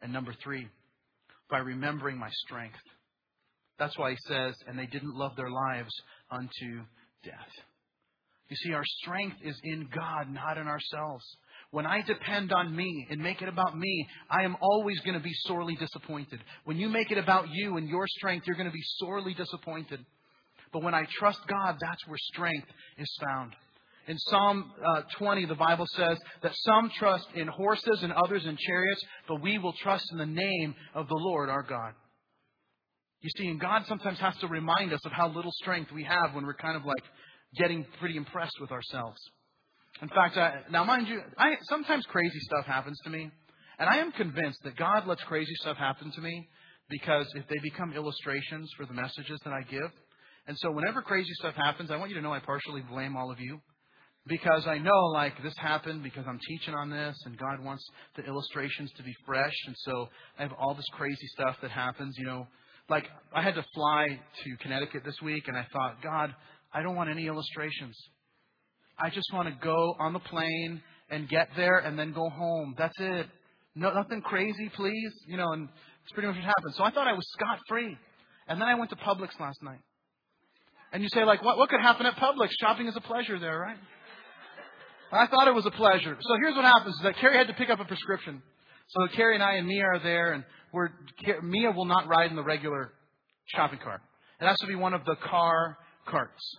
And 0.00 0.14
number 0.14 0.34
three, 0.42 0.66
by 1.50 1.58
remembering 1.58 2.18
my 2.18 2.30
strength. 2.46 2.78
That's 3.78 3.96
why 3.98 4.12
he 4.12 4.16
says, 4.26 4.54
and 4.66 4.78
they 4.78 4.86
didn't 4.86 5.14
love 5.14 5.32
their 5.36 5.50
lives 5.50 5.92
unto 6.30 6.80
death. 7.22 7.52
You 8.48 8.56
see, 8.56 8.72
our 8.72 8.84
strength 9.02 9.36
is 9.44 9.60
in 9.62 9.88
God, 9.94 10.32
not 10.32 10.56
in 10.56 10.66
ourselves. 10.66 11.24
When 11.70 11.84
I 11.84 12.00
depend 12.00 12.52
on 12.52 12.74
me 12.74 13.06
and 13.10 13.20
make 13.20 13.42
it 13.42 13.48
about 13.48 13.76
me, 13.76 14.08
I 14.30 14.44
am 14.44 14.56
always 14.62 14.98
going 15.00 15.18
to 15.18 15.22
be 15.22 15.34
sorely 15.46 15.76
disappointed. 15.76 16.40
When 16.64 16.78
you 16.78 16.88
make 16.88 17.10
it 17.10 17.18
about 17.18 17.50
you 17.50 17.76
and 17.76 17.88
your 17.88 18.06
strength, 18.06 18.46
you're 18.46 18.56
going 18.56 18.68
to 18.68 18.72
be 18.72 18.84
sorely 18.98 19.34
disappointed. 19.34 20.00
But 20.72 20.82
when 20.82 20.94
I 20.94 21.06
trust 21.18 21.40
God, 21.48 21.76
that's 21.80 22.06
where 22.06 22.18
strength 22.32 22.68
is 22.98 23.10
found. 23.20 23.52
In 24.08 24.16
Psalm 24.18 24.70
uh, 24.86 25.02
20, 25.18 25.46
the 25.46 25.56
Bible 25.56 25.86
says 25.96 26.16
that 26.42 26.52
some 26.54 26.90
trust 26.96 27.26
in 27.34 27.48
horses 27.48 28.00
and 28.02 28.12
others 28.12 28.44
in 28.46 28.56
chariots, 28.56 29.02
but 29.26 29.42
we 29.42 29.58
will 29.58 29.72
trust 29.82 30.04
in 30.12 30.18
the 30.18 30.26
name 30.26 30.74
of 30.94 31.08
the 31.08 31.16
Lord 31.16 31.48
our 31.48 31.62
God. 31.62 31.92
You 33.20 33.30
see, 33.36 33.48
and 33.48 33.60
God 33.60 33.82
sometimes 33.88 34.18
has 34.20 34.36
to 34.38 34.46
remind 34.46 34.92
us 34.92 35.00
of 35.04 35.10
how 35.10 35.28
little 35.28 35.50
strength 35.60 35.90
we 35.92 36.04
have 36.04 36.34
when 36.34 36.46
we're 36.46 36.54
kind 36.54 36.76
of 36.76 36.84
like 36.84 37.02
getting 37.58 37.84
pretty 37.98 38.16
impressed 38.16 38.60
with 38.60 38.70
ourselves. 38.70 39.18
In 40.02 40.08
fact, 40.08 40.36
I, 40.36 40.60
now 40.70 40.84
mind 40.84 41.08
you, 41.08 41.20
I, 41.38 41.56
sometimes 41.62 42.04
crazy 42.06 42.38
stuff 42.40 42.66
happens 42.66 42.98
to 43.04 43.10
me, 43.10 43.30
and 43.78 43.88
I 43.88 43.96
am 43.96 44.12
convinced 44.12 44.62
that 44.64 44.76
God 44.76 45.06
lets 45.06 45.22
crazy 45.24 45.54
stuff 45.56 45.76
happen 45.78 46.12
to 46.12 46.20
me 46.20 46.48
because 46.88 47.26
if 47.34 47.48
they 47.48 47.58
become 47.62 47.92
illustrations 47.94 48.70
for 48.76 48.86
the 48.86 48.92
messages 48.92 49.40
that 49.44 49.52
I 49.52 49.62
give, 49.62 49.90
and 50.46 50.56
so 50.58 50.70
whenever 50.70 51.02
crazy 51.02 51.32
stuff 51.34 51.54
happens, 51.54 51.90
I 51.90 51.96
want 51.96 52.10
you 52.10 52.16
to 52.16 52.22
know 52.22 52.32
I 52.32 52.38
partially 52.38 52.82
blame 52.82 53.16
all 53.16 53.30
of 53.30 53.40
you 53.40 53.60
because 54.26 54.66
I 54.66 54.78
know 54.78 55.06
like 55.12 55.40
this 55.42 55.54
happened 55.58 56.02
because 56.02 56.24
I'm 56.28 56.40
teaching 56.48 56.74
on 56.74 56.90
this 56.90 57.16
and 57.24 57.36
God 57.38 57.64
wants 57.64 57.84
the 58.16 58.24
illustrations 58.24 58.90
to 58.96 59.02
be 59.02 59.12
fresh 59.24 59.54
and 59.66 59.74
so 59.78 60.08
I 60.38 60.42
have 60.42 60.52
all 60.58 60.74
this 60.74 60.86
crazy 60.92 61.26
stuff 61.34 61.56
that 61.62 61.70
happens, 61.70 62.14
you 62.18 62.26
know. 62.26 62.46
Like 62.88 63.04
I 63.34 63.42
had 63.42 63.56
to 63.56 63.64
fly 63.74 64.06
to 64.44 64.56
Connecticut 64.62 65.02
this 65.04 65.20
week 65.20 65.48
and 65.48 65.56
I 65.56 65.66
thought, 65.72 66.02
God, 66.02 66.34
I 66.72 66.82
don't 66.82 66.94
want 66.94 67.10
any 67.10 67.26
illustrations. 67.26 67.96
I 68.98 69.10
just 69.10 69.26
want 69.32 69.48
to 69.48 69.54
go 69.62 69.96
on 69.98 70.12
the 70.12 70.20
plane 70.20 70.80
and 71.10 71.28
get 71.28 71.48
there 71.56 71.78
and 71.78 71.98
then 71.98 72.12
go 72.12 72.28
home. 72.28 72.74
That's 72.78 72.94
it. 72.98 73.26
No 73.74 73.92
nothing 73.92 74.22
crazy, 74.22 74.70
please. 74.74 75.12
You 75.26 75.36
know, 75.36 75.52
and 75.52 75.68
it's 76.04 76.12
pretty 76.12 76.28
much 76.28 76.36
what 76.36 76.44
happened. 76.44 76.74
So 76.76 76.84
I 76.84 76.90
thought 76.90 77.06
I 77.06 77.12
was 77.12 77.26
scot 77.32 77.58
free. 77.68 77.96
And 78.48 78.60
then 78.60 78.68
I 78.68 78.74
went 78.74 78.90
to 78.90 78.96
Publix 78.96 79.38
last 79.40 79.60
night. 79.62 79.80
And 80.92 81.02
you 81.02 81.08
say, 81.12 81.24
like, 81.24 81.42
what, 81.42 81.58
what 81.58 81.68
could 81.68 81.80
happen 81.80 82.06
at 82.06 82.16
Publix? 82.16 82.50
Shopping 82.60 82.86
is 82.86 82.96
a 82.96 83.00
pleasure 83.00 83.38
there, 83.38 83.58
right? 83.58 83.76
I 85.12 85.26
thought 85.26 85.48
it 85.48 85.54
was 85.54 85.66
a 85.66 85.70
pleasure. 85.70 86.16
So 86.20 86.36
here's 86.40 86.54
what 86.54 86.64
happens: 86.64 86.94
is 86.96 87.02
that 87.02 87.16
Carrie 87.16 87.36
had 87.36 87.46
to 87.48 87.54
pick 87.54 87.70
up 87.70 87.80
a 87.80 87.84
prescription. 87.84 88.42
So 88.88 89.08
Carrie 89.14 89.34
and 89.34 89.42
I 89.42 89.54
and 89.54 89.66
Mia 89.66 89.84
are 89.84 89.98
there, 89.98 90.32
and 90.32 90.44
we're 90.72 90.88
Mia 91.42 91.70
will 91.70 91.84
not 91.84 92.08
ride 92.08 92.30
in 92.30 92.36
the 92.36 92.42
regular 92.42 92.92
shopping 93.54 93.78
cart. 93.82 94.00
It 94.40 94.46
has 94.46 94.58
to 94.58 94.66
be 94.66 94.74
one 94.74 94.94
of 94.94 95.04
the 95.04 95.16
car 95.16 95.78
carts 96.06 96.56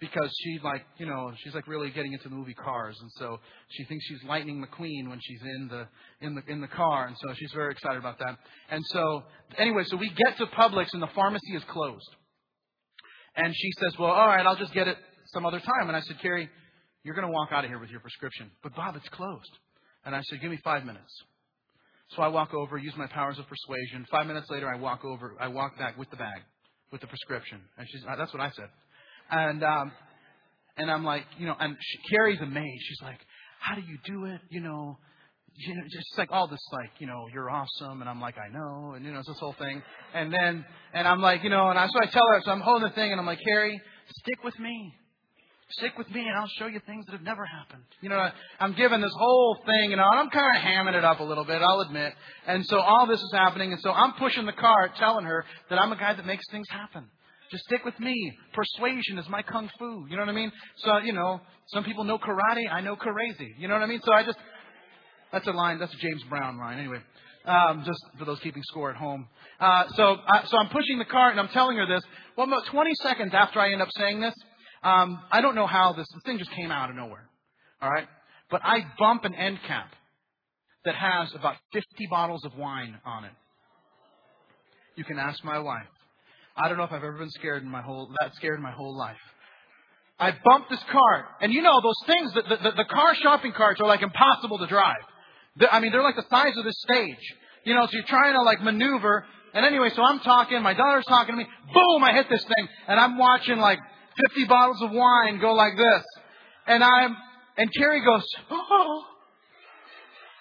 because 0.00 0.30
she 0.42 0.58
like 0.64 0.84
you 0.98 1.06
know 1.06 1.32
she's 1.38 1.54
like 1.54 1.68
really 1.68 1.90
getting 1.90 2.12
into 2.12 2.28
the 2.28 2.34
movie 2.34 2.54
Cars, 2.54 2.96
and 3.00 3.10
so 3.18 3.38
she 3.70 3.84
thinks 3.84 4.04
she's 4.06 4.22
Lightning 4.24 4.64
McQueen 4.64 5.08
when 5.08 5.20
she's 5.22 5.40
in 5.42 5.68
the 5.68 5.86
in 6.20 6.34
the 6.34 6.42
in 6.48 6.60
the 6.60 6.68
car, 6.68 7.06
and 7.06 7.16
so 7.20 7.32
she's 7.34 7.52
very 7.52 7.72
excited 7.72 7.98
about 7.98 8.18
that. 8.18 8.36
And 8.70 8.82
so 8.86 9.22
anyway, 9.58 9.84
so 9.86 9.96
we 9.96 10.10
get 10.10 10.36
to 10.38 10.46
Publix, 10.46 10.88
and 10.92 11.02
the 11.02 11.10
pharmacy 11.14 11.54
is 11.54 11.62
closed. 11.68 12.08
And 13.36 13.54
she 13.54 13.70
says, 13.80 13.98
"Well, 13.98 14.10
all 14.10 14.26
right, 14.26 14.44
I'll 14.44 14.56
just 14.56 14.74
get 14.74 14.88
it 14.88 14.96
some 15.32 15.46
other 15.46 15.60
time." 15.60 15.88
And 15.88 15.96
I 15.96 16.00
said, 16.00 16.18
"Carrie." 16.20 16.48
You're 17.04 17.14
going 17.14 17.26
to 17.26 17.32
walk 17.32 17.48
out 17.50 17.64
of 17.64 17.70
here 17.70 17.80
with 17.80 17.90
your 17.90 18.00
prescription. 18.00 18.50
But 18.62 18.74
Bob, 18.76 18.94
it's 18.96 19.08
closed. 19.08 19.50
And 20.04 20.14
I 20.14 20.22
said, 20.22 20.40
Give 20.40 20.50
me 20.50 20.58
five 20.62 20.84
minutes. 20.84 21.12
So 22.10 22.22
I 22.22 22.28
walk 22.28 22.52
over, 22.54 22.76
use 22.76 22.94
my 22.96 23.06
powers 23.06 23.38
of 23.38 23.46
persuasion. 23.48 24.06
Five 24.10 24.26
minutes 24.26 24.46
later, 24.50 24.68
I 24.68 24.78
walk 24.78 25.04
over, 25.04 25.34
I 25.40 25.48
walk 25.48 25.78
back 25.78 25.96
with 25.96 26.10
the 26.10 26.16
bag, 26.16 26.42
with 26.90 27.00
the 27.00 27.06
prescription. 27.06 27.60
And 27.78 27.88
she's, 27.90 28.02
that's 28.04 28.32
what 28.32 28.42
I 28.42 28.50
said. 28.50 28.68
And, 29.30 29.64
um, 29.64 29.92
and 30.76 30.90
I'm 30.90 31.04
like, 31.04 31.24
you 31.38 31.46
know, 31.46 31.56
and 31.58 31.74
she, 31.80 31.98
Carrie's 32.14 32.40
amazed. 32.40 32.82
She's 32.86 33.00
like, 33.02 33.18
how 33.60 33.74
do 33.74 33.80
you 33.80 33.98
do 34.04 34.26
it? 34.26 34.40
You 34.50 34.60
know, 34.60 34.98
you 35.56 35.74
know, 35.74 35.82
just 35.90 36.18
like 36.18 36.30
all 36.32 36.48
this, 36.48 36.60
like, 36.72 36.90
you 36.98 37.06
know, 37.06 37.26
you're 37.32 37.50
awesome. 37.50 38.00
And 38.00 38.08
I'm 38.08 38.20
like, 38.20 38.36
I 38.38 38.52
know. 38.52 38.94
And, 38.94 39.04
you 39.04 39.12
know, 39.12 39.18
it's 39.18 39.28
this 39.28 39.38
whole 39.38 39.54
thing. 39.58 39.82
And 40.14 40.32
then, 40.32 40.64
and 40.94 41.06
I'm 41.06 41.20
like, 41.20 41.44
you 41.44 41.50
know, 41.50 41.68
and 41.68 41.78
I, 41.78 41.86
so 41.86 41.98
I 42.00 42.06
tell 42.06 42.22
her, 42.34 42.40
so 42.42 42.50
I'm 42.50 42.60
holding 42.60 42.88
the 42.88 42.94
thing 42.94 43.12
and 43.12 43.20
I'm 43.20 43.26
like, 43.26 43.40
Carrie, 43.44 43.80
stick 44.20 44.42
with 44.44 44.58
me. 44.58 44.94
Stick 45.70 45.96
with 45.96 46.10
me 46.10 46.20
and 46.20 46.36
I'll 46.36 46.50
show 46.58 46.66
you 46.66 46.80
things 46.86 47.06
that 47.06 47.12
have 47.12 47.22
never 47.22 47.46
happened. 47.46 47.84
You 48.02 48.10
know, 48.10 48.28
I'm 48.60 48.74
giving 48.74 49.00
this 49.00 49.14
whole 49.16 49.56
thing, 49.64 49.90
you 49.90 49.96
know, 49.96 50.06
and 50.10 50.20
I'm 50.20 50.30
kind 50.30 50.56
of 50.56 50.62
hamming 50.62 50.94
it 50.94 51.04
up 51.04 51.20
a 51.20 51.24
little 51.24 51.44
bit, 51.44 51.62
I'll 51.62 51.80
admit. 51.80 52.12
And 52.46 52.66
so 52.66 52.78
all 52.78 53.06
this 53.06 53.20
is 53.20 53.32
happening. 53.32 53.72
And 53.72 53.80
so 53.80 53.90
I'm 53.90 54.12
pushing 54.14 54.44
the 54.44 54.52
cart, 54.52 54.92
telling 54.96 55.24
her 55.24 55.44
that 55.70 55.78
I'm 55.78 55.92
a 55.92 55.96
guy 55.96 56.14
that 56.14 56.26
makes 56.26 56.44
things 56.50 56.66
happen. 56.70 57.08
Just 57.50 57.64
stick 57.64 57.84
with 57.84 57.98
me. 58.00 58.14
Persuasion 58.54 59.18
is 59.18 59.28
my 59.28 59.42
kung 59.42 59.68
fu. 59.78 60.06
You 60.08 60.16
know 60.16 60.22
what 60.22 60.30
I 60.30 60.34
mean? 60.34 60.50
So, 60.76 60.98
you 60.98 61.12
know, 61.12 61.40
some 61.66 61.84
people 61.84 62.04
know 62.04 62.18
karate. 62.18 62.70
I 62.70 62.80
know 62.80 62.96
crazy. 62.96 63.54
You 63.58 63.68
know 63.68 63.74
what 63.74 63.82
I 63.82 63.86
mean? 63.86 64.00
So 64.04 64.12
I 64.12 64.24
just, 64.24 64.38
that's 65.32 65.46
a 65.46 65.52
line, 65.52 65.78
that's 65.78 65.92
a 65.94 65.96
James 65.96 66.22
Brown 66.28 66.58
line. 66.58 66.78
Anyway, 66.78 66.98
um, 67.46 67.82
just 67.86 67.98
for 68.18 68.24
those 68.24 68.38
keeping 68.40 68.62
score 68.64 68.90
at 68.90 68.96
home. 68.96 69.26
Uh, 69.58 69.84
so, 69.96 70.14
uh, 70.14 70.46
so 70.46 70.58
I'm 70.58 70.68
pushing 70.68 70.98
the 70.98 71.04
cart 71.04 71.32
and 71.32 71.40
I'm 71.40 71.48
telling 71.48 71.76
her 71.78 71.86
this. 71.86 72.02
Well, 72.36 72.46
about 72.46 72.66
20 72.70 72.90
seconds 73.02 73.32
after 73.34 73.58
I 73.58 73.72
end 73.72 73.82
up 73.82 73.88
saying 73.96 74.20
this, 74.20 74.34
um, 74.82 75.20
I 75.30 75.40
don't 75.40 75.54
know 75.54 75.66
how 75.66 75.92
this, 75.92 76.06
this 76.14 76.22
thing 76.24 76.38
just 76.38 76.50
came 76.52 76.70
out 76.70 76.90
of 76.90 76.96
nowhere. 76.96 77.28
All 77.80 77.90
right? 77.90 78.06
But 78.50 78.60
I 78.64 78.80
bump 78.98 79.24
an 79.24 79.34
end 79.34 79.58
cap 79.66 79.90
that 80.84 80.94
has 80.94 81.32
about 81.34 81.56
50 81.72 81.86
bottles 82.10 82.44
of 82.44 82.56
wine 82.56 82.98
on 83.04 83.24
it. 83.24 83.32
You 84.96 85.04
can 85.04 85.18
ask 85.18 85.42
my 85.44 85.58
wife. 85.58 85.86
I 86.56 86.68
don't 86.68 86.76
know 86.76 86.84
if 86.84 86.92
I've 86.92 87.02
ever 87.02 87.18
been 87.18 87.30
scared 87.30 87.62
in 87.62 87.68
my 87.70 87.80
whole, 87.80 88.10
that 88.20 88.34
scared 88.34 88.56
in 88.56 88.62
my 88.62 88.72
whole 88.72 88.96
life. 88.96 89.16
I 90.18 90.32
bumped 90.44 90.68
this 90.70 90.82
cart, 90.92 91.24
and 91.40 91.52
you 91.52 91.62
know 91.62 91.80
those 91.80 91.96
things, 92.06 92.32
the, 92.34 92.42
the, 92.42 92.70
the 92.76 92.84
car 92.84 93.14
shopping 93.22 93.52
carts 93.56 93.80
are 93.80 93.86
like 93.86 94.02
impossible 94.02 94.58
to 94.58 94.66
drive. 94.66 95.00
I 95.70 95.80
mean, 95.80 95.92
they're 95.92 96.02
like 96.02 96.16
the 96.16 96.26
size 96.30 96.56
of 96.56 96.64
this 96.64 96.80
stage. 96.80 97.34
You 97.64 97.74
know, 97.74 97.86
so 97.86 97.92
you're 97.92 98.04
trying 98.04 98.34
to 98.34 98.42
like 98.42 98.62
maneuver. 98.62 99.24
And 99.54 99.66
anyway, 99.66 99.90
so 99.94 100.02
I'm 100.02 100.20
talking, 100.20 100.62
my 100.62 100.74
daughter's 100.74 101.04
talking 101.04 101.34
to 101.34 101.38
me. 101.38 101.46
Boom, 101.72 102.04
I 102.04 102.12
hit 102.12 102.28
this 102.30 102.42
thing. 102.42 102.68
And 102.88 102.98
I'm 102.98 103.18
watching 103.18 103.58
like 103.58 103.78
50 104.30 104.46
bottles 104.46 104.82
of 104.82 104.90
wine 104.90 105.40
go 105.40 105.52
like 105.52 105.76
this. 105.76 106.04
And 106.66 106.82
I'm, 106.82 107.16
and 107.56 107.72
Carrie 107.74 108.04
goes, 108.04 108.24
oh. 108.50 109.04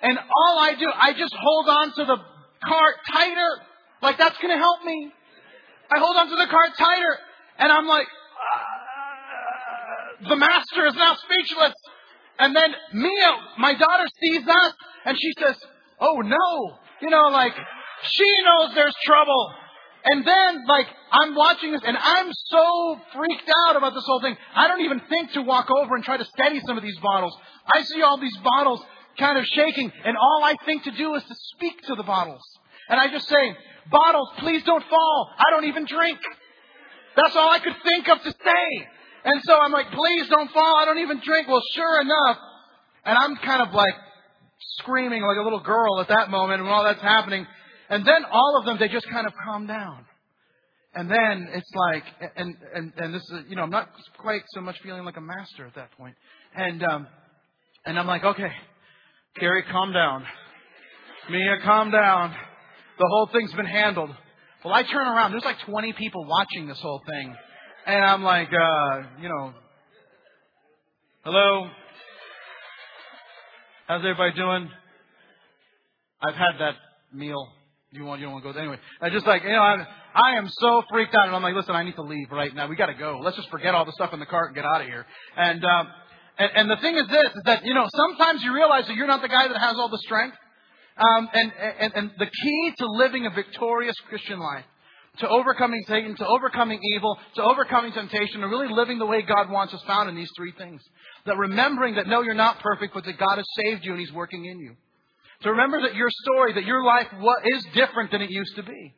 And 0.02 0.18
all 0.18 0.60
I 0.60 0.76
do, 0.76 0.88
I 1.00 1.14
just 1.14 1.36
hold 1.40 1.70
on 1.70 1.94
to 1.94 2.06
the 2.06 2.18
cart 2.66 2.96
tighter. 3.12 3.62
Like 4.02 4.18
that's 4.18 4.38
going 4.38 4.54
to 4.54 4.58
help 4.58 4.84
me. 4.84 5.12
I 5.94 6.00
hold 6.00 6.16
on 6.16 6.30
to 6.30 6.36
the 6.36 6.48
cart 6.50 6.72
tighter. 6.78 7.20
And 7.60 7.72
I'm 7.72 7.86
like, 7.86 8.08
uh, 8.08 10.30
the 10.30 10.36
master 10.36 10.88
is 10.88 10.96
now 10.96 11.16
speechless. 11.16 11.74
And 12.42 12.56
then 12.56 12.74
Mia, 12.94 13.32
my 13.60 13.74
daughter 13.74 14.08
sees 14.20 14.44
that 14.44 14.74
and 15.06 15.16
she 15.16 15.32
says, 15.40 15.56
oh 16.00 16.22
no. 16.22 16.78
You 17.02 17.12
know, 17.12 17.30
like, 17.30 17.54
she 18.10 18.26
knows 18.44 18.74
there's 18.74 18.96
trouble. 19.06 19.54
And 20.04 20.26
then, 20.26 20.66
like, 20.68 20.88
I'm 21.12 21.36
watching 21.36 21.72
this 21.72 21.82
and 21.86 21.96
I'm 21.96 22.32
so 22.48 22.98
freaked 23.14 23.52
out 23.68 23.76
about 23.76 23.94
this 23.94 24.04
whole 24.08 24.22
thing. 24.22 24.36
I 24.56 24.68
don't 24.68 24.82
even 24.82 25.02
think 25.02 25.34
to 25.34 25.44
walk 25.44 25.70
over 25.70 25.94
and 25.94 26.04
try 26.04 26.18
to 26.18 26.26
steady 26.26 26.60
some 26.66 26.78
of 26.78 26.84
these 26.84 26.98
bottles. 26.98 27.38
I 27.72 27.84
see 27.84 28.02
all 28.02 28.20
these 28.20 28.38
bottles 28.38 28.82
kind 29.20 29.38
of 29.38 29.46
shaking 29.46 29.92
and 30.04 30.18
all 30.18 30.42
I 30.44 30.56
think 30.66 30.84
to 30.86 30.92
do 30.92 31.14
is 31.14 31.24
to 31.24 31.36
speak 31.56 31.80
to 31.84 31.96
the 31.96 32.04
bottles. 32.04 32.42
And 32.90 33.00
I 33.00 33.12
just 33.12 33.30
say, 33.30 33.56
bottles, 33.92 34.30
please 34.40 34.64
don't 34.64 34.84
fall. 34.90 35.30
I 35.38 35.52
don't 35.52 35.66
even 35.66 35.86
drink. 35.86 36.18
That's 37.16 37.36
all 37.36 37.50
I 37.50 37.60
could 37.60 37.76
think 37.84 38.10
of 38.10 38.24
to 38.24 38.32
say. 38.32 38.88
And 39.24 39.42
so 39.44 39.54
I'm 39.56 39.72
like, 39.72 39.92
please 39.92 40.28
don't 40.30 40.52
fall. 40.52 40.78
I 40.78 40.86
don't 40.86 41.00
even 41.00 41.22
drink. 41.24 41.48
Well, 41.48 41.62
sure 41.74 42.02
enough. 42.02 42.38
And 43.06 43.18
I'm 43.18 43.36
kind 43.38 43.62
of 43.62 43.74
like 43.74 43.94
screaming 44.80 45.22
like 45.22 45.38
a 45.38 45.44
little 45.44 45.60
girl 45.62 46.00
at 46.00 46.08
that 46.08 46.30
moment 46.30 46.64
when 46.64 46.72
all 46.72 46.84
that's 46.84 47.02
happening. 47.02 47.46
And 47.90 48.06
then 48.06 48.26
all 48.32 48.58
of 48.60 48.66
them, 48.66 48.78
they 48.80 48.88
just 48.88 49.08
kind 49.10 49.28
of 49.28 49.34
calm 49.44 49.68
down. 49.68 50.06
And 50.94 51.10
then 51.10 51.50
it's 51.54 51.70
like, 51.74 52.04
and, 52.36 52.56
and, 52.74 52.94
and 52.98 53.14
this 53.14 53.22
is, 53.22 53.46
you 53.48 53.56
know, 53.56 53.64
I'm 53.64 53.70
not 53.70 53.90
quite 54.18 54.42
so 54.54 54.62
much 54.62 54.76
feeling 54.84 55.06
like 55.06 55.18
a 55.18 55.22
master 55.22 55.66
at 55.66 55.76
that 55.76 55.92
point. 55.98 56.16
And, 56.56 56.84
um, 56.84 57.08
and 57.86 57.98
I'm 57.98 58.08
like, 58.08 58.24
okay, 58.24 58.52
Carrie, 59.40 59.64
calm 59.72 59.94
down. 59.94 60.26
Mia, 61.30 61.58
calm 61.64 61.92
down. 61.92 62.36
The 62.98 63.08
whole 63.08 63.30
thing's 63.32 63.54
been 63.54 63.66
handled. 63.66 64.10
Well, 64.66 64.74
I 64.74 64.84
turn 64.84 65.08
around. 65.08 65.32
There's 65.32 65.46
like 65.46 65.60
20 65.66 65.94
people 65.94 66.26
watching 66.26 66.68
this 66.68 66.80
whole 66.82 67.02
thing. 67.10 67.36
And 67.86 68.04
I'm 68.04 68.22
like, 68.22 68.50
uh, 68.50 69.02
you 69.22 69.30
know, 69.30 69.54
hello? 71.24 71.68
How's 73.88 74.02
everybody 74.02 74.34
doing? 74.34 74.70
I've 76.22 76.36
had 76.36 76.60
that 76.60 76.76
meal. 77.12 77.48
You 77.92 78.06
want 78.06 78.22
you 78.22 78.28
don't 78.28 78.34
want 78.34 78.46
to 78.46 78.54
go 78.54 78.60
anyway. 78.60 78.78
I 79.02 79.10
just 79.10 79.26
like 79.26 79.44
you 79.44 79.50
know 79.50 79.60
I'm 79.60 79.86
I 80.14 80.38
am 80.38 80.48
so 80.48 80.84
freaked 80.92 81.14
out 81.16 81.26
and 81.26 81.36
I'm 81.36 81.42
like 81.42 81.56
listen 81.56 81.76
I 81.76 81.84
need 81.84 81.96
to 81.96 82.04
leave 82.04 82.32
right 82.32 82.54
now. 82.54 82.68
We 82.68 82.76
got 82.76 82.86
to 82.86 82.94
go. 82.94 83.20
Let's 83.22 83.36
just 83.36 83.50
forget 83.50 83.74
all 83.74 83.84
the 83.84 83.92
stuff 83.94 84.14
in 84.14 84.20
the 84.20 84.26
cart 84.28 84.48
and 84.48 84.56
get 84.56 84.64
out 84.64 84.82
of 84.82 84.88
here. 84.88 85.06
And 85.36 85.66
um, 85.66 85.88
and, 86.38 86.52
and 86.56 86.70
the 86.70 86.78
thing 86.78 86.96
is 86.96 87.08
this 87.08 87.32
is 87.36 87.42
that 87.46 87.66
you 87.66 87.74
know 87.74 87.88
sometimes 87.94 88.44
you 88.44 88.54
realize 88.54 88.86
that 88.88 88.96
you're 88.96 89.08
not 89.08 89.22
the 89.22 89.28
guy 89.28 89.48
that 89.48 89.58
has 89.58 89.76
all 89.76 89.90
the 89.90 90.00
strength. 90.06 90.38
Um, 90.98 91.30
and, 91.34 91.52
and 91.80 91.94
and 91.96 92.12
the 92.20 92.28
key 92.28 92.74
to 92.78 92.86
living 92.86 93.26
a 93.26 93.32
victorious 93.32 93.96
Christian 94.08 94.40
life 94.40 94.66
to 95.20 95.28
overcoming 95.28 95.84
Satan, 95.88 96.16
to 96.16 96.26
overcoming 96.26 96.80
evil, 96.96 97.18
to 97.36 97.44
overcoming 97.44 97.92
temptation, 97.92 98.42
and 98.42 98.52
really 98.52 98.74
living 98.74 98.98
the 98.98 99.06
way 99.06 99.22
God 99.22 99.50
wants 99.50 99.74
us 99.74 99.82
found 99.86 100.10
in 100.10 100.16
these 100.16 100.30
three 100.38 100.54
things. 100.58 100.82
That 101.26 101.38
remembering 101.38 101.96
that 101.96 102.08
no, 102.08 102.22
you're 102.22 102.34
not 102.34 102.60
perfect, 102.60 102.94
but 102.94 103.04
that 103.06 103.18
God 103.18 103.36
has 103.36 103.46
saved 103.64 103.86
you 103.86 103.92
and 103.92 104.00
He's 104.00 104.14
working 104.14 104.46
in 104.46 104.60
you. 104.60 104.76
To 105.44 105.52
remember 105.52 105.82
that 105.82 105.96
your 105.96 106.10
story, 106.24 106.54
that 106.54 106.66
your 106.66 106.84
life 106.84 107.08
is 107.54 107.66
different 107.74 108.12
than 108.12 108.22
it 108.22 108.30
used 108.30 108.56
to 108.56 108.64
be. 108.64 108.94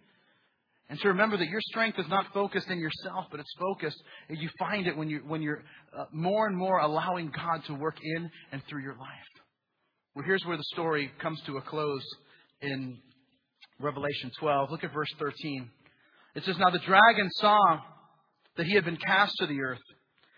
And 0.89 0.99
to 0.99 1.07
remember 1.07 1.38
that 1.38 1.47
your 1.47 1.61
strength 1.61 1.97
is 1.97 2.07
not 2.09 2.28
focused 2.34 2.70
in 2.70 2.78
yourself, 2.78 3.26
but 3.32 3.39
it's 3.39 3.53
focused, 3.57 3.97
you 4.30 4.49
find 4.59 4.86
it 4.86 4.95
when, 4.95 5.09
you, 5.09 5.22
when 5.26 5.41
you're 5.41 5.64
uh, 5.97 6.05
more 6.11 6.45
and 6.45 6.55
more 6.55 6.80
allowing 6.80 7.32
God 7.36 7.64
to 7.68 7.74
work 7.74 7.95
in 8.03 8.30
and 8.51 8.61
through 8.70 8.84
your 8.84 8.95
life. 8.97 9.07
Well, 10.14 10.26
here's 10.26 10.45
where 10.45 10.57
the 10.57 10.66
story 10.74 11.11
comes 11.20 11.41
to 11.47 11.57
a 11.57 11.61
close 11.61 12.05
in 12.61 12.99
Revelation 13.80 14.30
12. 14.39 14.70
Look 14.70 14.84
at 14.84 14.93
verse 14.93 15.09
13. 15.18 15.72
It 16.36 16.43
says, 16.43 16.57
Now 16.57 16.71
the 16.71 16.79
dragon 16.79 17.29
saw 17.34 17.79
that 18.57 18.65
he 18.65 18.75
had 18.75 18.86
been 18.86 18.97
cast 18.97 19.34
to 19.39 19.47
the 19.47 19.61
earth, 19.61 19.81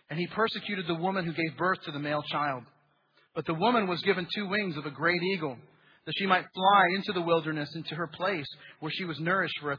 and 0.10 0.20
he 0.20 0.28
persecuted 0.28 0.88
the 0.88 0.96
woman 0.96 1.26
who 1.26 1.34
gave 1.34 1.58
birth 1.58 1.82
to 1.86 1.92
the 1.92 2.00
male 2.00 2.24
child. 2.32 2.64
But 3.34 3.46
the 3.46 3.54
woman 3.54 3.88
was 3.88 4.02
given 4.02 4.28
two 4.34 4.48
wings 4.48 4.78
of 4.78 4.86
a 4.86 4.92
great 4.92 5.22
eagle, 5.22 5.58
that 6.06 6.14
she 6.18 6.26
might 6.26 6.46
fly 6.54 6.84
into 6.96 7.12
the 7.14 7.22
wilderness, 7.26 7.70
into 7.76 7.96
her 7.96 8.08
place, 8.08 8.48
where 8.80 8.92
she 8.94 9.06
was 9.06 9.20
nourished 9.20 9.60
for 9.62 9.72
a 9.72 9.78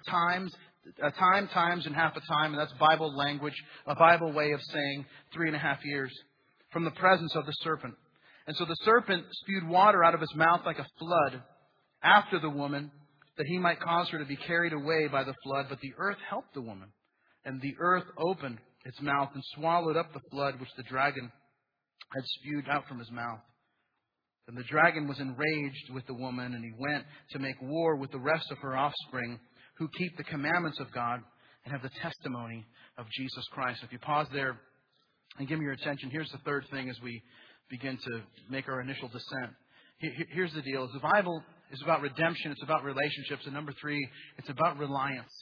a 1.02 1.10
time, 1.12 1.48
times, 1.48 1.86
and 1.86 1.94
half 1.94 2.16
a 2.16 2.20
time, 2.32 2.52
and 2.52 2.60
that's 2.60 2.72
Bible 2.74 3.16
language, 3.16 3.54
a 3.86 3.94
Bible 3.94 4.32
way 4.32 4.52
of 4.52 4.60
saying 4.72 5.04
three 5.32 5.48
and 5.48 5.56
a 5.56 5.58
half 5.58 5.84
years, 5.84 6.12
from 6.72 6.84
the 6.84 6.90
presence 6.92 7.34
of 7.34 7.46
the 7.46 7.52
serpent. 7.62 7.94
And 8.46 8.56
so 8.56 8.64
the 8.64 8.76
serpent 8.84 9.24
spewed 9.30 9.68
water 9.68 10.04
out 10.04 10.14
of 10.14 10.20
his 10.20 10.34
mouth 10.34 10.60
like 10.64 10.78
a 10.78 10.86
flood 10.98 11.42
after 12.02 12.38
the 12.38 12.50
woman, 12.50 12.90
that 13.38 13.46
he 13.46 13.58
might 13.58 13.80
cause 13.80 14.08
her 14.10 14.18
to 14.18 14.24
be 14.24 14.36
carried 14.36 14.72
away 14.72 15.08
by 15.08 15.24
the 15.24 15.34
flood. 15.44 15.66
But 15.68 15.80
the 15.80 15.92
earth 15.98 16.18
helped 16.28 16.54
the 16.54 16.62
woman, 16.62 16.88
and 17.44 17.60
the 17.60 17.74
earth 17.78 18.04
opened 18.18 18.58
its 18.84 19.00
mouth 19.00 19.30
and 19.34 19.42
swallowed 19.56 19.96
up 19.96 20.12
the 20.12 20.20
flood 20.30 20.60
which 20.60 20.70
the 20.76 20.84
dragon 20.84 21.30
had 22.14 22.24
spewed 22.24 22.68
out 22.70 22.86
from 22.88 22.98
his 22.98 23.10
mouth. 23.10 23.40
And 24.48 24.56
the 24.56 24.64
dragon 24.64 25.08
was 25.08 25.18
enraged 25.18 25.92
with 25.92 26.06
the 26.06 26.14
woman, 26.14 26.54
and 26.54 26.64
he 26.64 26.72
went 26.78 27.04
to 27.32 27.38
make 27.40 27.60
war 27.60 27.96
with 27.96 28.12
the 28.12 28.18
rest 28.18 28.46
of 28.52 28.58
her 28.58 28.76
offspring 28.76 29.40
who 29.78 29.88
keep 29.88 30.16
the 30.16 30.24
commandments 30.24 30.78
of 30.78 30.92
God 30.92 31.20
and 31.64 31.72
have 31.72 31.82
the 31.82 31.90
testimony 32.00 32.64
of 32.96 33.06
Jesus 33.10 33.44
Christ. 33.50 33.80
If 33.82 33.92
you 33.92 33.98
pause 33.98 34.28
there 34.32 34.56
and 35.38 35.48
give 35.48 35.58
me 35.58 35.64
your 35.64 35.74
attention, 35.74 36.10
here's 36.10 36.30
the 36.30 36.38
third 36.38 36.64
thing 36.70 36.88
as 36.88 36.96
we 37.02 37.20
begin 37.68 37.98
to 37.98 38.20
make 38.48 38.68
our 38.68 38.80
initial 38.80 39.08
descent. 39.08 39.52
Here's 40.32 40.52
the 40.52 40.62
deal. 40.62 40.88
The 40.92 41.00
Bible 41.00 41.42
is 41.72 41.80
about 41.82 42.02
redemption. 42.02 42.52
It's 42.52 42.62
about 42.62 42.84
relationships. 42.84 43.44
And 43.44 43.54
number 43.54 43.72
three, 43.80 44.08
it's 44.38 44.48
about 44.48 44.78
reliance. 44.78 45.32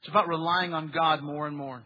It's 0.00 0.08
about 0.08 0.28
relying 0.28 0.72
on 0.74 0.92
God 0.94 1.22
more 1.22 1.46
and 1.46 1.56
more. 1.56 1.82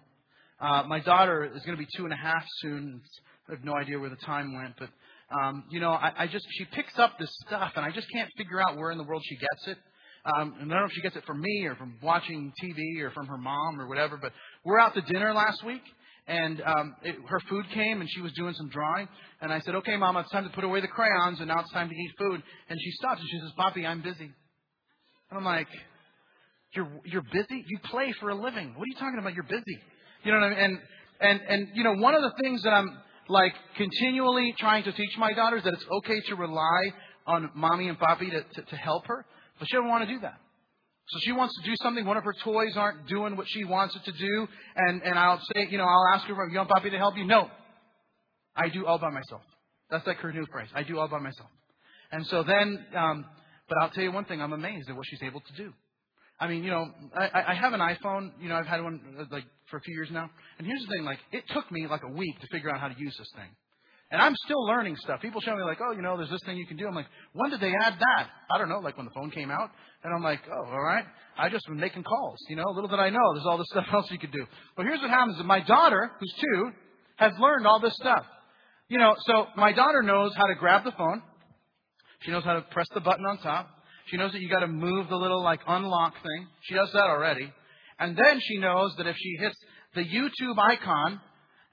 Uh, 0.61 0.85
my 0.87 1.01
daughter 1.01 1.45
is 1.45 1.63
going 1.65 1.77
to 1.77 1.83
be 1.83 1.89
two 1.97 2.05
and 2.05 2.13
a 2.13 2.17
half 2.17 2.45
soon. 2.61 3.01
I 3.49 3.53
have 3.53 3.65
no 3.65 3.75
idea 3.75 3.99
where 3.99 4.11
the 4.11 4.17
time 4.17 4.55
went, 4.55 4.75
but 4.79 4.91
um, 5.41 5.65
you 5.71 5.81
know, 5.81 5.91
I, 5.91 6.13
I 6.17 6.27
just 6.27 6.47
she 6.51 6.65
picks 6.67 6.99
up 6.99 7.19
this 7.19 7.31
stuff, 7.47 7.73
and 7.77 7.85
I 7.85 7.91
just 7.91 8.07
can't 8.13 8.31
figure 8.37 8.61
out 8.61 8.77
where 8.77 8.91
in 8.91 8.99
the 8.99 9.05
world 9.05 9.23
she 9.25 9.37
gets 9.37 9.67
it. 9.69 9.79
Um, 10.25 10.55
and 10.61 10.71
I 10.71 10.75
don't 10.75 10.83
know 10.83 10.85
if 10.85 10.93
she 10.93 11.01
gets 11.01 11.17
it 11.17 11.25
from 11.27 11.41
me 11.41 11.65
or 11.67 11.75
from 11.75 11.97
watching 12.01 12.53
TV 12.63 13.03
or 13.03 13.11
from 13.11 13.27
her 13.27 13.39
mom 13.39 13.81
or 13.81 13.89
whatever. 13.89 14.19
But 14.21 14.33
we're 14.65 14.79
out 14.79 14.95
to 14.95 15.01
dinner 15.01 15.33
last 15.35 15.65
week, 15.65 15.83
and 16.27 16.63
um, 16.63 16.95
it, 17.03 17.17
her 17.29 17.41
food 17.49 17.67
came, 17.75 18.01
and 18.01 18.09
she 18.11 18.21
was 18.21 18.33
doing 18.33 18.55
some 18.55 18.69
drawing. 18.69 19.09
And 19.41 19.53
I 19.53 19.61
said, 19.61 19.75
"Okay, 19.77 19.97
Mama, 19.97 20.21
it's 20.21 20.31
time 20.31 20.45
to 20.45 20.51
put 20.51 20.65
away 20.65 20.81
the 20.81 20.89
crayons, 20.89 21.39
and 21.41 21.49
now 21.49 21.61
it's 21.61 21.73
time 21.73 21.89
to 21.89 21.95
eat 21.95 22.11
food." 22.19 22.43
And 22.69 22.79
she 22.81 22.91
stops 22.93 23.21
and 23.21 23.29
she 23.29 23.39
says, 23.41 23.51
"Poppy, 23.57 23.87
I'm 23.87 24.03
busy." 24.03 24.31
And 25.31 25.39
I'm 25.39 25.45
like, 25.45 25.69
"You're 26.75 26.89
you're 27.05 27.25
busy? 27.33 27.65
You 27.67 27.79
play 27.91 28.15
for 28.21 28.31
a 28.31 28.35
living? 28.35 28.75
What 28.77 28.85
are 28.85 28.87
you 28.87 28.97
talking 28.99 29.19
about? 29.19 29.35
You're 29.35 29.45
busy?" 29.45 29.79
You 30.25 30.33
know 30.33 30.39
what 30.39 30.47
I 30.47 30.51
mean? 30.51 30.59
And 30.59 30.79
and 31.21 31.41
and 31.49 31.69
you 31.75 31.85
know, 31.85 31.95
one 31.95 32.15
of 32.15 32.23
the 32.23 32.33
things 32.41 32.63
that 32.63 32.71
I'm 32.71 32.99
like 33.29 33.55
continually 33.77 34.55
trying 34.59 34.85
to 34.85 34.93
teach 34.93 35.17
my 35.19 35.33
daughters 35.33 35.63
that 35.65 35.75
it's 35.75 35.85
okay 35.91 36.21
to 36.29 36.37
rely 36.37 36.81
on 37.27 37.51
mommy 37.55 37.89
and 37.89 37.99
papi 37.99 38.31
to, 38.31 38.43
to, 38.43 38.63
to 38.71 38.77
help 38.77 39.07
her, 39.07 39.25
but 39.59 39.69
she 39.69 39.77
doesn't 39.77 39.89
want 39.89 40.07
to 40.07 40.15
do 40.15 40.21
that. 40.21 40.39
So 41.09 41.19
she 41.23 41.33
wants 41.33 41.55
to 41.61 41.69
do 41.69 41.75
something. 41.83 42.05
One 42.07 42.17
of 42.17 42.25
her 42.25 42.35
toys 42.45 42.77
aren't 42.77 43.07
doing 43.09 43.37
what 43.37 43.47
she 43.49 43.65
wants 43.65 43.97
it 43.97 44.05
to 44.05 44.13
do. 44.13 44.49
And, 44.77 45.03
and 45.03 45.19
I'll 45.19 45.41
say, 45.55 45.67
you 45.71 45.79
know, 45.79 45.85
I'll 45.85 46.15
ask 46.15 46.27
her, 46.27 46.35
you 46.49 46.57
want 46.59 46.71
Papi 46.71 46.91
to 46.91 46.99
help 46.99 47.17
you? 47.17 47.25
No. 47.25 47.51
I 48.55 48.69
do 48.69 48.87
all 48.87 48.99
by 48.99 49.11
myself. 49.11 49.43
That's 49.91 50.07
like 50.07 50.19
her 50.19 50.33
new 50.33 50.47
phrase. 50.51 50.69
I 50.75 50.85
do 50.85 50.99
all 50.99 51.09
by 51.09 51.19
myself. 51.19 51.51
And 52.13 52.27
so 52.27 52.43
then, 52.43 52.87
um, 52.95 53.25
but 53.69 53.79
I'll 53.81 53.91
tell 53.91 54.05
you 54.05 54.13
one 54.13 54.27
thing. 54.27 54.41
I'm 54.41 54.53
amazed 54.53 54.89
at 54.89 54.97
what 54.97 55.07
she's 55.07 55.23
able 55.23 55.41
to 55.41 55.53
do. 55.57 55.73
I 56.39 56.49
mean, 56.49 56.65
you 56.65 56.71
know, 56.71 56.87
I, 57.15 57.45
I 57.49 57.55
have 57.55 57.73
an 57.73 57.81
iPhone. 57.81 58.33
You 58.41 58.49
know, 58.49 58.57
I've 58.57 58.67
had 58.67 58.83
one 58.83 59.01
uh, 59.19 59.25
like 59.31 59.45
for 59.71 59.77
a 59.77 59.81
few 59.81 59.95
years 59.95 60.09
now. 60.11 60.29
And 60.59 60.67
here's 60.67 60.81
the 60.83 60.89
thing: 60.97 61.05
like, 61.05 61.19
it 61.31 61.45
took 61.53 61.71
me 61.71 61.87
like 61.87 62.03
a 62.03 62.13
week 62.13 62.41
to 62.41 62.47
figure 62.51 62.71
out 62.75 62.81
how 62.81 62.89
to 62.89 62.99
use 62.99 63.15
this 63.19 63.31
thing. 63.37 63.49
And 64.13 64.21
I'm 64.21 64.35
still 64.45 64.63
learning 64.67 64.97
stuff. 64.97 65.23
People 65.23 65.41
show 65.41 65.57
me 65.57 65.63
like, 65.63 65.79
oh, 65.81 65.93
you 65.97 66.03
know, 66.03 66.19
there's 66.19 66.29
this 66.29 66.43
thing 66.45 66.59
you 66.59 66.67
can 66.67 66.77
do. 66.77 66.87
I'm 66.87 66.95
like, 66.95 67.07
when 67.33 67.51
did 67.51 67.61
they 67.61 67.73
add 67.83 67.95
that? 67.99 68.29
I 68.55 68.59
don't 68.59 68.69
know, 68.69 68.79
like 68.79 68.99
when 68.99 69.07
the 69.07 69.13
phone 69.13 69.31
came 69.31 69.51
out. 69.51 69.71
And 70.05 70.15
I'm 70.15 70.23
like, 70.23 70.41
oh, 70.53 70.71
all 70.71 70.83
right. 70.83 71.05
I 71.39 71.49
just 71.49 71.67
been 71.67 71.81
making 71.81 72.05
calls. 72.05 72.39
You 72.51 72.57
know, 72.57 72.65
little 72.75 72.91
did 72.91 73.01
I 73.01 73.09
know 73.09 73.33
there's 73.33 73.47
all 73.47 73.57
this 73.57 73.69
stuff 73.71 73.87
else 73.93 74.11
you 74.11 74.19
could 74.19 74.31
do. 74.31 74.45
But 74.77 74.85
here's 74.85 75.01
what 75.01 75.09
happens: 75.09 75.39
my 75.47 75.61
daughter, 75.61 76.11
who's 76.21 76.35
two, 76.39 76.71
has 77.17 77.33
learned 77.41 77.67
all 77.67 77.81
this 77.81 77.95
stuff. 77.95 78.27
You 78.89 78.99
know, 78.99 79.15
so 79.21 79.47
my 79.57 79.73
daughter 79.73 80.03
knows 80.03 80.35
how 80.37 80.45
to 80.45 80.55
grab 80.57 80.85
the 80.85 80.93
phone. 80.93 81.23
She 82.21 82.33
knows 82.33 82.45
how 82.45 82.53
to 82.53 82.61
press 82.61 82.87
the 82.93 83.01
button 83.01 83.25
on 83.25 83.39
top. 83.39 83.71
She 84.09 84.19
knows 84.19 84.33
that 84.33 84.43
you 84.43 84.51
got 84.51 84.61
to 84.61 84.69
move 84.69 85.09
the 85.09 85.17
little 85.17 85.43
like 85.43 85.61
unlock 85.67 86.15
thing. 86.15 86.49
She 86.65 86.75
does 86.75 86.91
that 86.93 87.05
already. 87.05 87.51
And 87.99 88.15
then 88.15 88.41
she 88.43 88.59
knows 88.59 88.93
that 88.99 89.07
if 89.07 89.17
she 89.17 89.37
hits 89.41 89.57
the 89.95 90.03
YouTube 90.03 90.59
icon, 90.59 91.21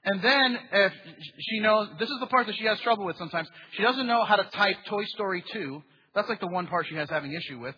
and 0.04 0.22
then 0.22 0.58
if 0.72 0.92
she 1.38 1.60
knows, 1.60 1.88
this 1.98 2.08
is 2.08 2.16
the 2.20 2.26
part 2.26 2.46
that 2.46 2.56
she 2.56 2.64
has 2.64 2.80
trouble 2.80 3.04
with 3.04 3.16
sometimes. 3.18 3.48
She 3.72 3.82
doesn't 3.82 4.06
know 4.06 4.24
how 4.24 4.36
to 4.36 4.44
type 4.44 4.76
Toy 4.88 5.04
Story 5.04 5.44
2. 5.52 5.82
That's 6.14 6.28
like 6.28 6.40
the 6.40 6.46
one 6.46 6.66
part 6.66 6.86
she 6.88 6.94
has 6.96 7.10
having 7.10 7.32
issue 7.32 7.60
with. 7.60 7.74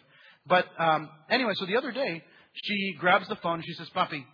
But 0.47 0.67
um, 0.79 1.09
anyway, 1.29 1.53
so 1.57 1.67
the 1.67 1.77
other 1.77 1.91
day, 1.91 2.23
she 2.55 2.95
grabs 2.99 3.29
the 3.29 3.37
phone 3.37 3.55
and 3.55 3.65
she 3.65 3.75
says, 3.75 3.89
Puppy, 3.91 4.25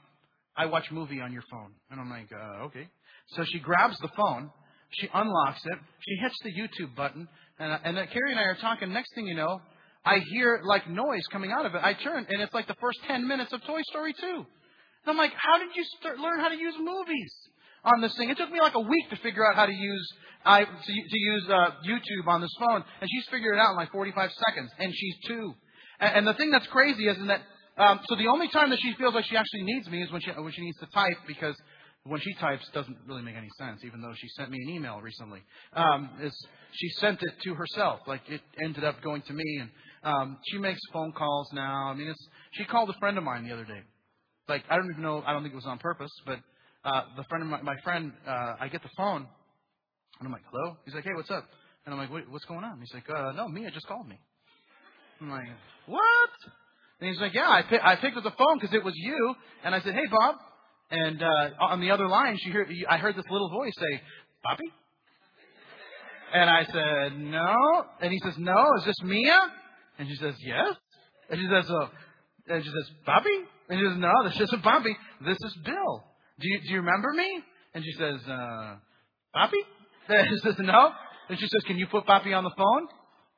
I 0.56 0.66
watch 0.66 0.90
movie 0.90 1.20
on 1.20 1.32
your 1.32 1.42
phone. 1.50 1.72
And 1.90 2.00
I'm 2.00 2.10
like, 2.10 2.28
uh, 2.32 2.64
okay. 2.64 2.88
So 3.28 3.44
she 3.44 3.58
grabs 3.58 3.98
the 4.00 4.08
phone, 4.16 4.50
she 4.90 5.08
unlocks 5.12 5.60
it, 5.64 5.78
she 6.00 6.16
hits 6.16 6.34
the 6.44 6.50
YouTube 6.50 6.94
button, 6.96 7.28
and, 7.58 7.80
and 7.84 7.96
then 7.96 8.06
Carrie 8.12 8.32
and 8.32 8.40
I 8.40 8.44
are 8.44 8.56
talking. 8.56 8.92
Next 8.92 9.14
thing 9.14 9.26
you 9.26 9.34
know, 9.34 9.60
I 10.04 10.18
hear 10.30 10.60
like 10.64 10.88
noise 10.88 11.22
coming 11.32 11.52
out 11.52 11.64
of 11.64 11.74
it. 11.74 11.80
I 11.82 11.94
turn, 11.94 12.26
and 12.28 12.42
it's 12.42 12.52
like 12.54 12.66
the 12.66 12.76
first 12.80 12.98
10 13.06 13.26
minutes 13.26 13.52
of 13.52 13.62
Toy 13.64 13.80
Story 13.90 14.14
2. 14.18 14.26
And 14.26 14.44
I'm 15.06 15.16
like, 15.16 15.32
how 15.36 15.58
did 15.58 15.68
you 15.74 15.84
start, 16.00 16.18
learn 16.18 16.40
how 16.40 16.48
to 16.48 16.56
use 16.56 16.74
movies? 16.78 17.32
On 17.94 18.00
this 18.00 18.14
thing. 18.16 18.30
It 18.30 18.36
took 18.36 18.50
me 18.50 18.60
like 18.60 18.74
a 18.74 18.80
week 18.80 19.10
to 19.10 19.16
figure 19.16 19.48
out 19.48 19.56
how 19.56 19.66
to 19.66 19.72
use 19.72 20.08
I 20.44 20.64
to, 20.64 20.92
to 20.92 21.18
use 21.18 21.44
uh, 21.48 21.70
YouTube 21.86 22.26
on 22.26 22.40
this 22.40 22.54
phone, 22.58 22.84
and 23.00 23.10
she's 23.10 23.26
figured 23.30 23.56
it 23.56 23.60
out 23.60 23.70
in 23.70 23.76
like 23.76 23.92
45 23.92 24.30
seconds, 24.46 24.70
and 24.78 24.92
she's 24.94 25.16
two. 25.26 25.54
And, 26.00 26.18
and 26.18 26.26
the 26.26 26.34
thing 26.34 26.50
that's 26.50 26.66
crazy 26.68 27.08
is 27.08 27.16
that 27.26 27.42
um, 27.76 28.00
so 28.08 28.16
the 28.16 28.28
only 28.28 28.48
time 28.48 28.70
that 28.70 28.80
she 28.80 28.94
feels 28.94 29.14
like 29.14 29.24
she 29.24 29.36
actually 29.36 29.62
needs 29.62 29.88
me 29.88 30.02
is 30.02 30.10
when 30.10 30.20
she 30.20 30.30
when 30.30 30.52
she 30.52 30.62
needs 30.62 30.78
to 30.78 30.86
type 30.86 31.16
because 31.26 31.56
when 32.04 32.20
she 32.20 32.32
types 32.34 32.68
doesn't 32.72 32.96
really 33.06 33.22
make 33.22 33.36
any 33.36 33.48
sense. 33.58 33.80
Even 33.84 34.00
though 34.00 34.12
she 34.16 34.28
sent 34.36 34.50
me 34.50 34.58
an 34.62 34.70
email 34.70 35.00
recently, 35.00 35.40
um, 35.74 36.10
it's, 36.20 36.46
she 36.72 36.88
sent 37.00 37.22
it 37.22 37.34
to 37.44 37.54
herself. 37.54 38.00
Like 38.06 38.22
it 38.28 38.40
ended 38.62 38.84
up 38.84 39.02
going 39.02 39.22
to 39.22 39.32
me, 39.32 39.60
and 39.60 39.70
um, 40.02 40.38
she 40.50 40.58
makes 40.58 40.80
phone 40.92 41.12
calls 41.12 41.52
now. 41.52 41.88
I 41.88 41.94
mean, 41.94 42.08
it's 42.08 42.28
she 42.52 42.64
called 42.64 42.90
a 42.90 42.98
friend 42.98 43.18
of 43.18 43.24
mine 43.24 43.46
the 43.46 43.52
other 43.52 43.64
day. 43.64 43.80
Like 44.48 44.64
I 44.70 44.76
don't 44.76 44.90
even 44.90 45.02
know. 45.02 45.22
I 45.26 45.32
don't 45.32 45.42
think 45.42 45.52
it 45.52 45.56
was 45.56 45.66
on 45.66 45.78
purpose, 45.78 46.12
but 46.24 46.38
uh, 46.84 47.02
the 47.16 47.24
friend 47.28 47.42
of 47.42 47.48
my, 47.48 47.62
my 47.62 47.76
friend, 47.82 48.12
uh, 48.26 48.54
I 48.60 48.68
get 48.68 48.82
the 48.82 48.90
phone, 48.96 49.26
and 50.18 50.26
I'm 50.26 50.32
like, 50.32 50.42
hello? 50.50 50.76
He's 50.84 50.94
like, 50.94 51.04
hey, 51.04 51.10
what's 51.14 51.30
up? 51.30 51.44
And 51.84 51.94
I'm 51.94 52.00
like, 52.00 52.28
what's 52.30 52.44
going 52.44 52.64
on? 52.64 52.80
He's 52.80 52.92
like, 52.92 53.08
uh, 53.08 53.32
no, 53.32 53.48
Mia 53.48 53.70
just 53.70 53.86
called 53.86 54.08
me. 54.08 54.18
I'm 55.20 55.30
like, 55.30 55.48
what? 55.86 56.30
And 57.00 57.10
he's 57.10 57.20
like, 57.20 57.34
yeah, 57.34 57.48
I, 57.48 57.62
pick, 57.62 57.80
I 57.82 57.96
picked 57.96 58.16
up 58.16 58.24
the 58.24 58.30
phone 58.30 58.58
because 58.60 58.74
it 58.74 58.84
was 58.84 58.94
you. 58.96 59.34
And 59.64 59.74
I 59.74 59.80
said, 59.80 59.94
hey, 59.94 60.06
Bob. 60.10 60.34
And 60.90 61.22
uh, 61.22 61.50
on 61.60 61.80
the 61.80 61.90
other 61.90 62.08
line, 62.08 62.36
she 62.42 62.50
heard, 62.50 62.68
I 62.88 62.98
heard 62.98 63.16
this 63.16 63.24
little 63.30 63.50
voice 63.50 63.72
say, 63.76 64.02
Bobby? 64.42 64.72
And 66.32 66.50
I 66.50 66.64
said, 66.64 67.18
no. 67.18 67.84
And 68.00 68.12
he 68.12 68.18
says, 68.24 68.34
no, 68.38 68.56
is 68.78 68.84
this 68.84 68.96
Mia? 69.02 69.38
And 69.98 70.08
she 70.08 70.16
says, 70.16 70.34
yes. 70.40 70.74
And 71.30 71.40
she 71.40 71.46
says, 71.46 71.64
oh. 71.70 71.88
And 72.48 72.64
she 72.64 72.70
says, 72.70 72.90
Bobby? 73.06 73.38
And 73.68 73.78
she 73.78 73.86
says, 73.86 73.98
no, 73.98 74.12
this 74.24 74.40
isn't 74.40 74.62
Bobby. 74.62 74.96
This 75.24 75.36
is 75.44 75.58
Bill. 75.64 76.04
Do 76.40 76.48
you, 76.48 76.60
do 76.60 76.68
you 76.70 76.76
remember 76.78 77.12
me? 77.12 77.42
And 77.74 77.84
she 77.84 77.92
says, 77.92 78.20
uh, 78.28 78.76
Papi? 79.34 79.60
And 80.08 80.26
she 80.30 80.38
says, 80.38 80.54
no. 80.60 80.90
And 81.28 81.38
she 81.38 81.44
says, 81.44 81.62
can 81.66 81.76
you 81.76 81.86
put 81.86 82.06
Papi 82.06 82.34
on 82.34 82.42
the 82.42 82.54
phone? 82.56 82.88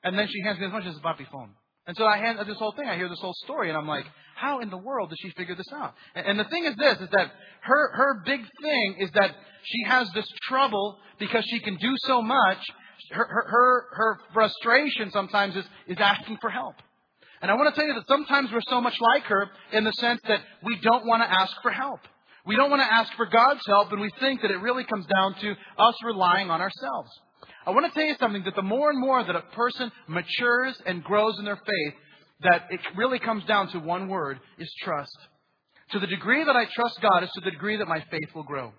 And 0.04 0.16
then 0.16 0.28
she 0.28 0.40
hands 0.42 0.60
me 0.60 0.66
the 0.66 0.70
phone. 0.70 0.82
She 0.82 0.90
says, 0.90 1.00
Papi 1.04 1.28
phone. 1.32 1.50
And 1.86 1.96
so 1.96 2.06
I 2.06 2.18
hand 2.18 2.38
this 2.46 2.56
whole 2.58 2.72
thing. 2.72 2.88
I 2.88 2.96
hear 2.96 3.08
this 3.08 3.18
whole 3.18 3.34
story, 3.44 3.68
and 3.68 3.76
I'm 3.76 3.88
like, 3.88 4.04
how 4.36 4.60
in 4.60 4.70
the 4.70 4.76
world 4.76 5.10
did 5.10 5.18
she 5.20 5.30
figure 5.30 5.56
this 5.56 5.66
out? 5.72 5.94
And, 6.14 6.26
and 6.26 6.38
the 6.38 6.44
thing 6.44 6.64
is 6.64 6.76
this: 6.76 6.98
is 7.00 7.08
that 7.10 7.32
her 7.62 7.92
her 7.94 8.22
big 8.24 8.40
thing 8.62 8.96
is 9.00 9.10
that 9.14 9.34
she 9.64 9.84
has 9.88 10.08
this 10.14 10.26
trouble 10.48 10.98
because 11.18 11.44
she 11.46 11.58
can 11.60 11.76
do 11.76 11.94
so 12.06 12.22
much. 12.22 12.58
Her 13.10 13.26
her 13.26 13.44
her, 13.48 13.86
her 13.92 14.20
frustration 14.32 15.10
sometimes 15.10 15.56
is 15.56 15.64
is 15.88 15.96
asking 15.98 16.38
for 16.40 16.48
help. 16.48 16.76
And 17.42 17.50
I 17.50 17.54
want 17.54 17.74
to 17.74 17.80
tell 17.80 17.88
you 17.88 17.94
that 17.94 18.06
sometimes 18.06 18.52
we're 18.52 18.60
so 18.68 18.80
much 18.80 18.94
like 19.00 19.24
her 19.24 19.50
in 19.72 19.84
the 19.84 19.92
sense 19.92 20.20
that 20.28 20.42
we 20.62 20.78
don't 20.82 21.06
want 21.06 21.22
to 21.22 21.28
ask 21.28 21.52
for 21.62 21.70
help. 21.70 22.00
We 22.50 22.56
don't 22.56 22.68
want 22.68 22.82
to 22.82 22.92
ask 22.92 23.12
for 23.14 23.26
God's 23.26 23.64
help, 23.64 23.92
and 23.92 24.00
we 24.00 24.10
think 24.18 24.42
that 24.42 24.50
it 24.50 24.56
really 24.56 24.82
comes 24.82 25.06
down 25.06 25.36
to 25.36 25.52
us 25.78 25.94
relying 26.04 26.50
on 26.50 26.60
ourselves. 26.60 27.08
I 27.64 27.70
want 27.70 27.86
to 27.86 27.92
tell 27.92 28.08
you 28.08 28.16
something 28.18 28.42
that 28.42 28.56
the 28.56 28.62
more 28.62 28.90
and 28.90 29.00
more 29.00 29.22
that 29.22 29.36
a 29.36 29.42
person 29.54 29.92
matures 30.08 30.76
and 30.84 31.04
grows 31.04 31.38
in 31.38 31.44
their 31.44 31.54
faith, 31.54 31.94
that 32.40 32.62
it 32.70 32.80
really 32.96 33.20
comes 33.20 33.44
down 33.44 33.68
to 33.68 33.78
one 33.78 34.08
word 34.08 34.40
is 34.58 34.68
trust. 34.82 35.16
To 35.92 36.00
the 36.00 36.08
degree 36.08 36.42
that 36.42 36.56
I 36.56 36.64
trust 36.74 37.00
God 37.00 37.22
is 37.22 37.30
to 37.34 37.40
the 37.44 37.52
degree 37.52 37.76
that 37.76 37.86
my 37.86 38.02
faith 38.10 38.34
will 38.34 38.42
grow. 38.42 38.72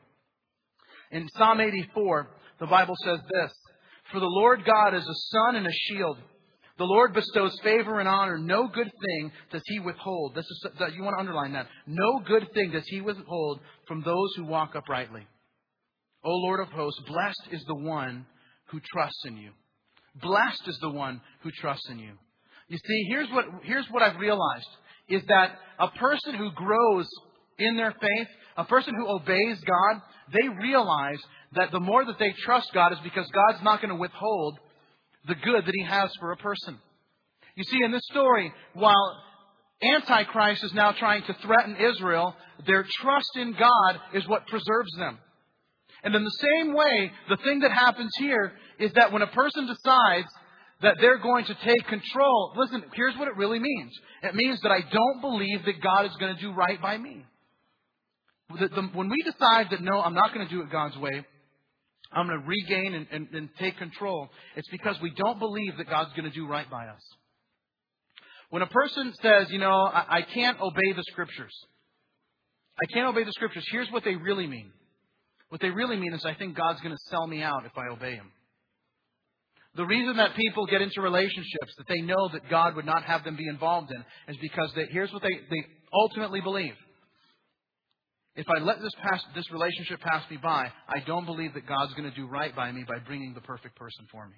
In 1.12 1.30
Psalm 1.38 1.62
84, 1.62 2.28
the 2.60 2.68
Bible 2.68 2.96
says 3.06 3.20
this 3.20 3.54
For 4.12 4.20
the 4.20 4.26
Lord 4.26 4.66
God 4.66 4.96
is 4.96 5.08
a 5.08 5.16
sun 5.30 5.56
and 5.56 5.66
a 5.66 5.72
shield. 5.72 6.18
The 6.82 6.88
Lord 6.88 7.14
bestows 7.14 7.56
favor 7.64 8.00
and 8.00 8.10
honor. 8.10 8.40
No 8.40 8.68
good 8.68 8.90
thing 9.06 9.32
does 9.52 9.62
he 9.66 9.80
withhold. 9.80 10.34
This 10.34 10.46
is, 10.46 10.66
you 10.96 11.04
want 11.04 11.14
to 11.16 11.20
underline 11.20 11.54
that. 11.54 11.68
No 11.86 12.22
good 12.26 12.52
thing 12.56 12.72
does 12.72 12.82
he 12.88 13.02
withhold 13.02 13.60
from 13.88 14.02
those 14.02 14.34
who 14.36 14.46
walk 14.46 14.74
uprightly. 14.76 15.28
O 16.26 16.32
Lord 16.32 16.60
of 16.60 16.70
hosts, 16.70 17.00
blessed 17.08 17.50
is 17.52 17.64
the 17.68 17.76
one 17.76 18.26
who 18.72 18.80
trusts 18.92 19.22
in 19.28 19.38
you. 19.38 19.52
Blessed 20.24 20.64
is 20.66 20.80
the 20.82 20.90
one 20.90 21.22
who 21.44 21.52
trusts 21.52 21.88
in 21.92 22.00
you. 22.00 22.14
You 22.68 22.80
see, 22.80 23.06
here's 23.10 23.30
what, 23.30 23.46
here's 23.62 23.86
what 23.92 24.02
I've 24.02 24.20
realized 24.20 24.70
is 25.08 25.22
that 25.28 25.52
a 25.78 25.90
person 25.90 26.34
who 26.34 26.50
grows 26.54 27.08
in 27.60 27.78
their 27.78 27.92
faith, 27.92 28.28
a 28.58 28.66
person 28.66 28.96
who 28.96 29.08
obeys 29.08 29.60
God, 29.60 30.02
they 30.34 30.50
realize 30.64 31.20
that 31.54 31.72
the 31.72 31.80
more 31.80 32.04
that 32.06 32.18
they 32.18 32.34
trust 32.44 32.72
God 32.74 32.92
is 32.92 33.00
because 33.04 33.28
God's 33.32 33.64
not 33.64 33.84
going 33.84 33.94
to 33.94 34.02
withhold 34.02 34.58
the 35.28 35.36
good 35.36 35.66
that 35.66 35.74
he 35.76 35.84
has 35.86 36.12
for 36.20 36.32
a 36.32 36.38
person. 36.38 36.80
You 37.56 37.64
see, 37.64 37.84
in 37.84 37.92
this 37.92 38.06
story, 38.12 38.54
while 38.74 39.18
Antichrist 39.84 40.64
is 40.64 40.74
now 40.74 40.92
trying 40.92 41.24
to 41.24 41.36
threaten 41.42 41.76
Israel, 41.76 42.36
their 42.66 42.84
trust 42.84 43.32
in 43.36 43.54
God 43.54 44.00
is 44.14 44.28
what 44.28 44.48
preserves 44.48 44.92
them. 44.98 45.18
And 46.04 46.16
in 46.16 46.24
the 46.24 46.38
same 46.42 46.74
way, 46.74 47.12
the 47.30 47.38
thing 47.38 47.60
that 47.60 47.72
happens 47.72 48.12
here 48.18 48.54
is 48.80 48.92
that 48.94 49.12
when 49.12 49.22
a 49.22 49.28
person 49.28 49.68
decides 49.68 50.28
that 50.82 50.96
they're 51.00 51.20
going 51.20 51.46
to 51.46 51.56
take 51.64 51.88
control, 51.88 52.54
listen, 52.56 52.84
here's 52.96 53.16
what 53.18 53.28
it 53.28 53.38
really 53.38 53.60
means. 53.60 53.92
It 54.24 54.34
means 54.34 54.60
that 54.62 54.72
I 54.72 54.82
don't 54.82 55.22
believe 55.22 55.64
that 55.66 55.82
God 55.82 56.06
is 56.06 56.16
going 56.20 56.36
to 56.36 56.42
do 56.42 56.54
right 56.54 56.82
by 56.82 56.98
me. 56.98 57.24
when 58.94 59.10
we 59.10 59.22
decide 59.24 59.68
that 59.72 59.82
no, 59.82 60.02
I'm 60.02 60.16
not 60.16 60.34
going 60.34 60.48
to 60.48 60.54
do 60.54 60.62
it 60.62 60.72
God's 60.72 60.98
way, 60.98 61.26
I'm 62.12 62.28
going 62.28 62.42
to 62.42 62.48
regain 62.48 62.94
and, 62.94 63.08
and, 63.12 63.28
and 63.34 63.50
take 63.58 63.78
control. 63.78 64.30
It's 64.56 64.68
because 64.70 65.00
we 65.02 65.12
don't 65.16 65.40
believe 65.40 65.78
that 65.78 65.90
God's 65.90 66.12
going 66.14 66.30
to 66.30 66.36
do 66.36 66.48
right 66.48 66.70
by 66.70 66.88
us. 66.88 67.02
When 68.50 68.62
a 68.62 68.68
person 68.68 69.14
says, 69.22 69.48
you 69.50 69.60
know, 69.60 69.72
I, 69.72 70.18
I 70.18 70.22
can't 70.24 70.60
obey 70.60 70.92
the 70.94 71.04
scriptures, 71.12 71.54
I 72.82 72.94
can't 72.94 73.08
obey 73.08 73.24
the 73.24 73.32
scriptures, 73.32 73.66
here's 73.72 73.90
what 73.92 74.04
they 74.04 74.16
really 74.16 74.48
mean. 74.48 74.72
What 75.50 75.62
they 75.62 75.70
really 75.70 75.98
mean 75.98 76.14
is, 76.14 76.26
I 76.26 76.34
think 76.34 76.56
God's 76.56 76.82
going 76.82 76.96
to 76.96 77.04
sell 77.10 77.28
me 77.28 77.42
out 77.42 77.66
if 77.66 77.78
I 77.78 77.88
obey 77.88 78.16
Him. 78.16 78.32
The 79.76 79.86
reason 79.86 80.18
that 80.18 80.36
people 80.36 80.66
get 80.66 80.82
into 80.82 81.02
relationships 81.02 81.74
that 81.78 81.88
they 81.88 82.02
know 82.02 82.30
that 82.34 82.50
God 82.50 82.76
would 82.76 82.86
not 82.86 83.04
have 83.04 83.24
them 83.24 83.38
be 83.38 83.48
involved 83.48 83.92
in 83.92 84.34
is 84.34 84.38
because 84.42 84.72
they, 84.76 84.86
here's 84.92 85.12
what 85.14 85.22
they, 85.22 85.30
they 85.50 85.66
ultimately 85.94 86.42
believe 86.42 86.74
If 88.36 88.48
I 88.50 88.64
let 88.64 88.82
this 88.82 88.94
pass, 89.02 89.22
this 89.36 89.52
relationship 89.52 90.00
pass 90.00 90.24
me 90.32 90.38
by, 90.38 90.72
I 90.88 91.00
don't 91.06 91.26
believe 91.26 91.54
that 91.54 91.68
God's 91.68 91.94
going 91.94 92.10
to 92.10 92.16
do 92.16 92.28
right 92.28 92.56
by 92.56 92.72
me 92.72 92.86
by 92.88 93.00
bringing 93.06 93.34
the 93.34 93.42
perfect 93.42 93.76
person 93.76 94.08
for 94.12 94.28
me. 94.28 94.38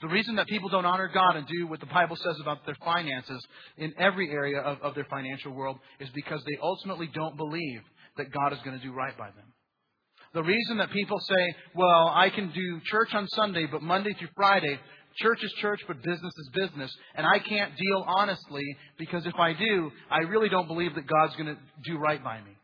The 0.00 0.08
reason 0.08 0.36
that 0.36 0.46
people 0.48 0.68
don't 0.68 0.84
honor 0.84 1.08
God 1.12 1.36
and 1.36 1.46
do 1.46 1.66
what 1.68 1.80
the 1.80 1.86
Bible 1.86 2.16
says 2.16 2.36
about 2.40 2.66
their 2.66 2.76
finances 2.84 3.42
in 3.78 3.94
every 3.98 4.30
area 4.30 4.60
of, 4.60 4.80
of 4.82 4.94
their 4.94 5.06
financial 5.08 5.52
world 5.52 5.78
is 6.00 6.08
because 6.14 6.42
they 6.44 6.58
ultimately 6.60 7.08
don't 7.14 7.36
believe 7.36 7.80
that 8.16 8.32
God 8.32 8.52
is 8.52 8.58
going 8.64 8.78
to 8.78 8.84
do 8.84 8.92
right 8.92 9.16
by 9.16 9.26
them. 9.26 9.52
The 10.34 10.42
reason 10.42 10.78
that 10.78 10.90
people 10.90 11.18
say, 11.20 11.54
well, 11.74 12.12
I 12.14 12.28
can 12.28 12.52
do 12.52 12.80
church 12.84 13.14
on 13.14 13.26
Sunday, 13.28 13.66
but 13.70 13.82
Monday 13.82 14.12
through 14.18 14.28
Friday, 14.36 14.78
church 15.16 15.42
is 15.42 15.52
church, 15.62 15.80
but 15.86 16.02
business 16.02 16.32
is 16.36 16.50
business, 16.54 16.94
and 17.14 17.26
I 17.26 17.38
can't 17.38 17.72
deal 17.76 18.04
honestly 18.18 18.64
because 18.98 19.24
if 19.24 19.34
I 19.36 19.54
do, 19.54 19.90
I 20.10 20.18
really 20.28 20.50
don't 20.50 20.66
believe 20.66 20.94
that 20.94 21.06
God's 21.06 21.36
going 21.36 21.54
to 21.54 21.58
do 21.84 21.96
right 21.98 22.22
by 22.22 22.42
me. 22.42 22.55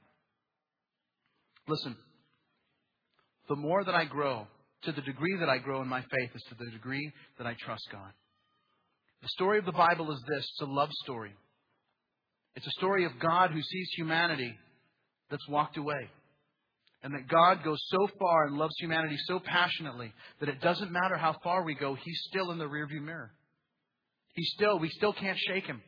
Listen, 1.68 1.96
the 3.48 3.56
more 3.56 3.84
that 3.84 3.94
I 3.94 4.04
grow, 4.04 4.46
to 4.84 4.92
the 4.92 5.02
degree 5.02 5.36
that 5.38 5.48
I 5.48 5.58
grow 5.58 5.80
in 5.82 5.88
my 5.88 6.00
faith, 6.00 6.30
is 6.34 6.42
to 6.48 6.56
the 6.58 6.70
degree 6.70 7.12
that 7.38 7.46
I 7.46 7.54
trust 7.64 7.84
God. 7.92 8.10
The 9.22 9.28
story 9.28 9.58
of 9.58 9.64
the 9.64 9.72
Bible 9.72 10.10
is 10.10 10.20
this 10.28 10.38
it's 10.38 10.60
a 10.62 10.64
love 10.64 10.90
story. 11.04 11.32
It's 12.56 12.66
a 12.66 12.78
story 12.78 13.04
of 13.04 13.12
God 13.20 13.50
who 13.50 13.62
sees 13.62 13.88
humanity 13.96 14.52
that's 15.30 15.48
walked 15.48 15.76
away. 15.76 16.10
And 17.04 17.14
that 17.14 17.28
God 17.28 17.64
goes 17.64 17.80
so 17.88 18.08
far 18.18 18.46
and 18.46 18.56
loves 18.56 18.74
humanity 18.78 19.16
so 19.26 19.40
passionately 19.40 20.12
that 20.40 20.48
it 20.48 20.60
doesn't 20.60 20.92
matter 20.92 21.16
how 21.16 21.36
far 21.42 21.64
we 21.64 21.74
go, 21.74 21.96
He's 22.00 22.20
still 22.28 22.50
in 22.52 22.58
the 22.58 22.64
rearview 22.68 23.02
mirror. 23.02 23.32
He's 24.34 24.52
still, 24.54 24.78
we 24.78 24.88
still 24.90 25.12
can't 25.12 25.38
shake 25.48 25.64
Him. 25.64 25.82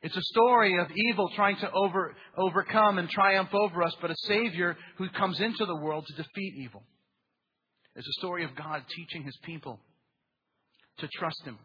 It's 0.00 0.16
a 0.16 0.22
story 0.22 0.78
of 0.78 0.86
evil 0.94 1.28
trying 1.34 1.56
to 1.56 1.70
over, 1.72 2.14
overcome 2.36 2.98
and 2.98 3.08
triumph 3.10 3.50
over 3.52 3.82
us, 3.82 3.96
but 4.00 4.10
a 4.10 4.16
Savior 4.26 4.76
who 4.96 5.08
comes 5.08 5.40
into 5.40 5.66
the 5.66 5.76
world 5.76 6.04
to 6.06 6.22
defeat 6.22 6.54
evil. 6.62 6.84
It's 7.96 8.06
a 8.06 8.20
story 8.20 8.44
of 8.44 8.54
God 8.54 8.84
teaching 8.94 9.24
His 9.24 9.36
people 9.42 9.80
to 10.98 11.08
trust 11.18 11.42
Him 11.44 11.58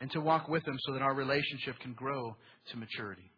and 0.00 0.10
to 0.12 0.20
walk 0.20 0.48
with 0.48 0.66
Him 0.66 0.76
so 0.80 0.94
that 0.94 1.02
our 1.02 1.14
relationship 1.14 1.78
can 1.78 1.92
grow 1.92 2.36
to 2.70 2.76
maturity. 2.76 3.30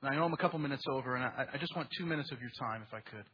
And 0.00 0.10
I 0.10 0.16
know 0.16 0.24
I'm 0.24 0.32
a 0.32 0.38
couple 0.38 0.58
minutes 0.58 0.84
over, 0.90 1.14
and 1.14 1.22
I, 1.22 1.44
I 1.52 1.58
just 1.58 1.76
want 1.76 1.88
two 1.98 2.06
minutes 2.06 2.32
of 2.32 2.40
your 2.40 2.50
time, 2.58 2.82
if 2.86 2.94
I 2.94 3.00
could. 3.00 3.24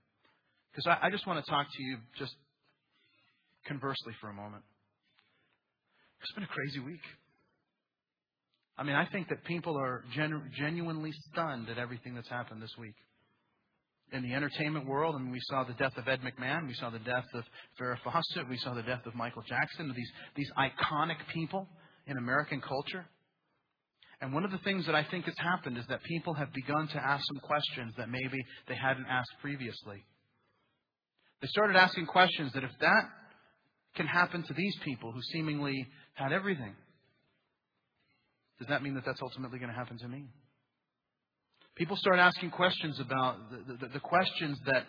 Because 0.72 0.99
I, 1.01 1.07
I 1.07 1.11
just 1.11 1.24
want 1.29 1.45
to 1.45 1.49
talk 1.49 1.68
to 1.72 1.83
you 1.83 1.99
just 2.18 2.35
conversely 3.68 4.14
for 4.20 4.31
a 4.31 4.35
moment. 4.35 4.64
It's 6.22 6.33
been 6.33 6.43
a 6.43 6.49
crazy 6.49 6.81
week. 6.81 7.01
I 8.79 8.83
mean, 8.83 8.95
I 8.95 9.07
think 9.07 9.29
that 9.29 9.43
people 9.45 9.77
are 9.79 10.05
genu- 10.14 10.43
genuinely 10.59 11.11
stunned 11.31 11.68
at 11.68 11.79
everything 11.79 12.14
that's 12.14 12.29
happened 12.29 12.61
this 12.61 12.74
week. 12.79 12.95
In 14.12 14.22
the 14.22 14.35
entertainment 14.35 14.87
world, 14.87 15.16
I 15.16 15.18
mean, 15.18 15.33
we 15.33 15.41
saw 15.43 15.64
the 15.64 15.72
death 15.74 15.97
of 15.97 16.07
Ed 16.07 16.20
McMahon, 16.20 16.68
we 16.68 16.74
saw 16.74 16.91
the 16.91 17.01
death 17.01 17.24
of 17.35 17.45
Farrah 17.81 17.99
Fawcett, 18.05 18.49
we 18.49 18.59
saw 18.59 18.74
the 18.74 18.83
death 18.83 19.05
of 19.07 19.14
Michael 19.14 19.43
Jackson, 19.49 19.93
these, 19.97 20.11
these 20.37 20.51
iconic 20.57 21.16
people 21.33 21.66
in 22.07 22.16
American 22.16 22.61
culture. 22.61 23.07
And 24.20 24.33
one 24.33 24.45
of 24.45 24.51
the 24.51 24.59
things 24.59 24.87
that 24.87 24.95
I 24.95 25.05
think 25.11 25.24
has 25.24 25.35
happened 25.39 25.77
is 25.77 25.85
that 25.89 26.03
people 26.05 26.35
have 26.35 26.53
begun 26.53 26.89
to 26.89 26.97
ask 26.97 27.24
some 27.27 27.41
questions 27.43 27.95
that 27.99 28.09
maybe 28.09 28.39
they 28.68 28.77
hadn't 28.77 29.07
asked 29.11 29.33
previously. 29.43 30.05
They 31.43 31.49
started 31.49 31.77
asking 31.77 32.07
questions 32.07 32.53
that 32.55 32.64
if 32.64 32.70
that 32.81 33.03
can 33.95 34.07
happen 34.07 34.43
to 34.43 34.55
these 34.55 34.77
people 34.85 35.12
who 35.12 35.20
seemingly 35.33 35.87
had 36.14 36.33
everything, 36.33 36.74
does 38.59 38.69
that 38.69 38.83
mean 38.83 38.95
that 38.95 39.05
that's 39.05 39.23
ultimately 39.23 39.59
going 39.59 39.71
to 39.71 39.77
happen 39.77 39.99
to 39.99 40.09
me? 40.09 40.25
People 41.77 41.97
start 41.97 42.19
asking 42.19 42.51
questions 42.51 42.99
about 43.01 43.37
the, 43.51 43.75
the, 43.75 43.93
the 43.95 44.01
questions 44.01 44.59
that 44.65 44.85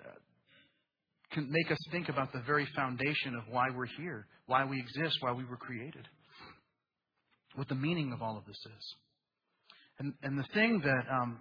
uh, 0.00 0.10
can 1.32 1.50
make 1.50 1.72
us 1.72 1.78
think 1.90 2.08
about 2.08 2.32
the 2.32 2.40
very 2.46 2.66
foundation 2.76 3.34
of 3.34 3.42
why 3.52 3.66
we're 3.74 3.86
here, 3.98 4.26
why 4.46 4.64
we 4.64 4.78
exist, 4.78 5.16
why 5.20 5.32
we 5.32 5.44
were 5.44 5.56
created, 5.56 6.06
what 7.56 7.68
the 7.68 7.74
meaning 7.74 8.12
of 8.12 8.22
all 8.22 8.36
of 8.36 8.46
this 8.46 8.56
is. 8.56 8.94
And, 9.98 10.14
and 10.22 10.38
the 10.38 10.46
thing 10.54 10.80
that 10.84 11.12
um, 11.12 11.40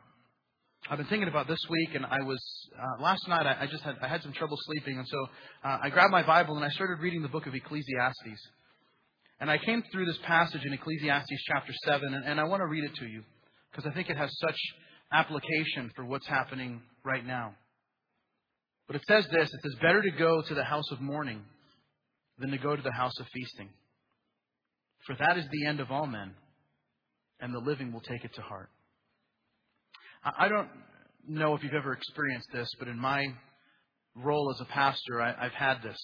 I've 0.90 0.98
been 0.98 1.08
thinking 1.08 1.30
about 1.30 1.48
this 1.48 1.60
week, 1.70 1.96
and 1.96 2.06
I 2.06 2.22
was 2.24 2.40
uh, 2.78 3.02
last 3.02 3.26
night. 3.28 3.46
I, 3.46 3.64
I, 3.64 3.68
just 3.68 3.84
had 3.84 3.96
I 4.02 4.08
had 4.08 4.22
some 4.22 4.34
trouble 4.34 4.58
sleeping, 4.66 4.98
and 4.98 5.08
so 5.08 5.28
uh, 5.64 5.78
I 5.82 5.90
grabbed 5.90 6.12
my 6.12 6.26
Bible 6.26 6.56
and 6.56 6.66
I 6.66 6.70
started 6.70 7.00
reading 7.00 7.22
the 7.22 7.30
book 7.30 7.48
of 7.48 7.56
Ecclesiastes. 7.56 8.48
And 9.44 9.52
I 9.52 9.58
came 9.58 9.84
through 9.92 10.06
this 10.06 10.20
passage 10.26 10.64
in 10.64 10.72
Ecclesiastes 10.72 11.44
chapter 11.48 11.74
7, 11.84 12.14
and, 12.14 12.24
and 12.24 12.40
I 12.40 12.46
want 12.46 12.62
to 12.62 12.66
read 12.66 12.86
it 12.86 12.96
to 12.96 13.06
you 13.06 13.24
because 13.70 13.86
I 13.86 13.94
think 13.94 14.10
it 14.10 14.16
has 14.16 14.30
such 14.40 14.56
application 15.12 15.92
for 15.98 16.06
what's 16.06 16.26
happening 16.26 16.82
right 17.04 17.26
now. 17.26 17.54
But 18.88 18.96
it 18.96 19.02
says 19.06 19.28
this 19.34 19.54
it 19.54 19.60
says, 19.62 19.76
Better 19.82 20.02
to 20.02 20.12
go 20.12 20.42
to 20.44 20.56
the 20.56 20.64
house 20.64 20.90
of 20.94 21.02
mourning 21.02 21.42
than 22.38 22.52
to 22.52 22.58
go 22.58 22.74
to 22.74 22.82
the 22.82 22.94
house 22.94 23.12
of 23.20 23.26
feasting. 23.34 23.68
For 25.08 25.18
that 25.20 25.38
is 25.38 25.44
the 25.52 25.68
end 25.68 25.82
of 25.82 25.92
all 25.92 26.08
men, 26.08 26.32
and 27.42 27.54
the 27.54 27.70
living 27.70 27.92
will 27.92 28.00
take 28.00 28.24
it 28.24 28.34
to 28.36 28.42
heart. 28.42 28.70
I 30.24 30.48
don't 30.48 30.70
know 31.28 31.54
if 31.54 31.64
you've 31.64 31.74
ever 31.74 31.92
experienced 31.92 32.48
this, 32.54 32.70
but 32.80 32.88
in 32.88 32.98
my 32.98 33.26
role 34.16 34.56
as 34.56 34.62
a 34.62 34.72
pastor, 34.72 35.22
I, 35.22 35.36
have 35.44 35.52
had 35.52 35.84
this. 35.84 36.00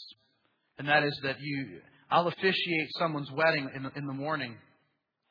And 0.78 0.90
that 0.90 1.04
is 1.04 1.18
that 1.24 1.38
you, 1.40 1.80
I'll 2.12 2.28
officiate 2.28 2.90
someone's 2.98 3.32
wedding 3.32 3.70
in 3.76 3.84
the, 3.84 3.92
in 3.96 4.08
the 4.08 4.14
morning 4.14 4.56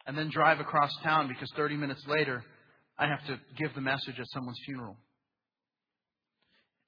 and 0.06 0.16
then 0.16 0.30
drive 0.32 0.60
across 0.60 0.90
town 1.02 1.28
because 1.28 1.50
30 1.56 1.76
minutes 1.76 2.02
later, 2.06 2.44
I 2.98 3.06
have 3.06 3.24
to 3.26 3.38
give 3.56 3.74
the 3.74 3.80
message 3.80 4.18
at 4.18 4.26
someone's 4.28 4.58
funeral. 4.64 4.96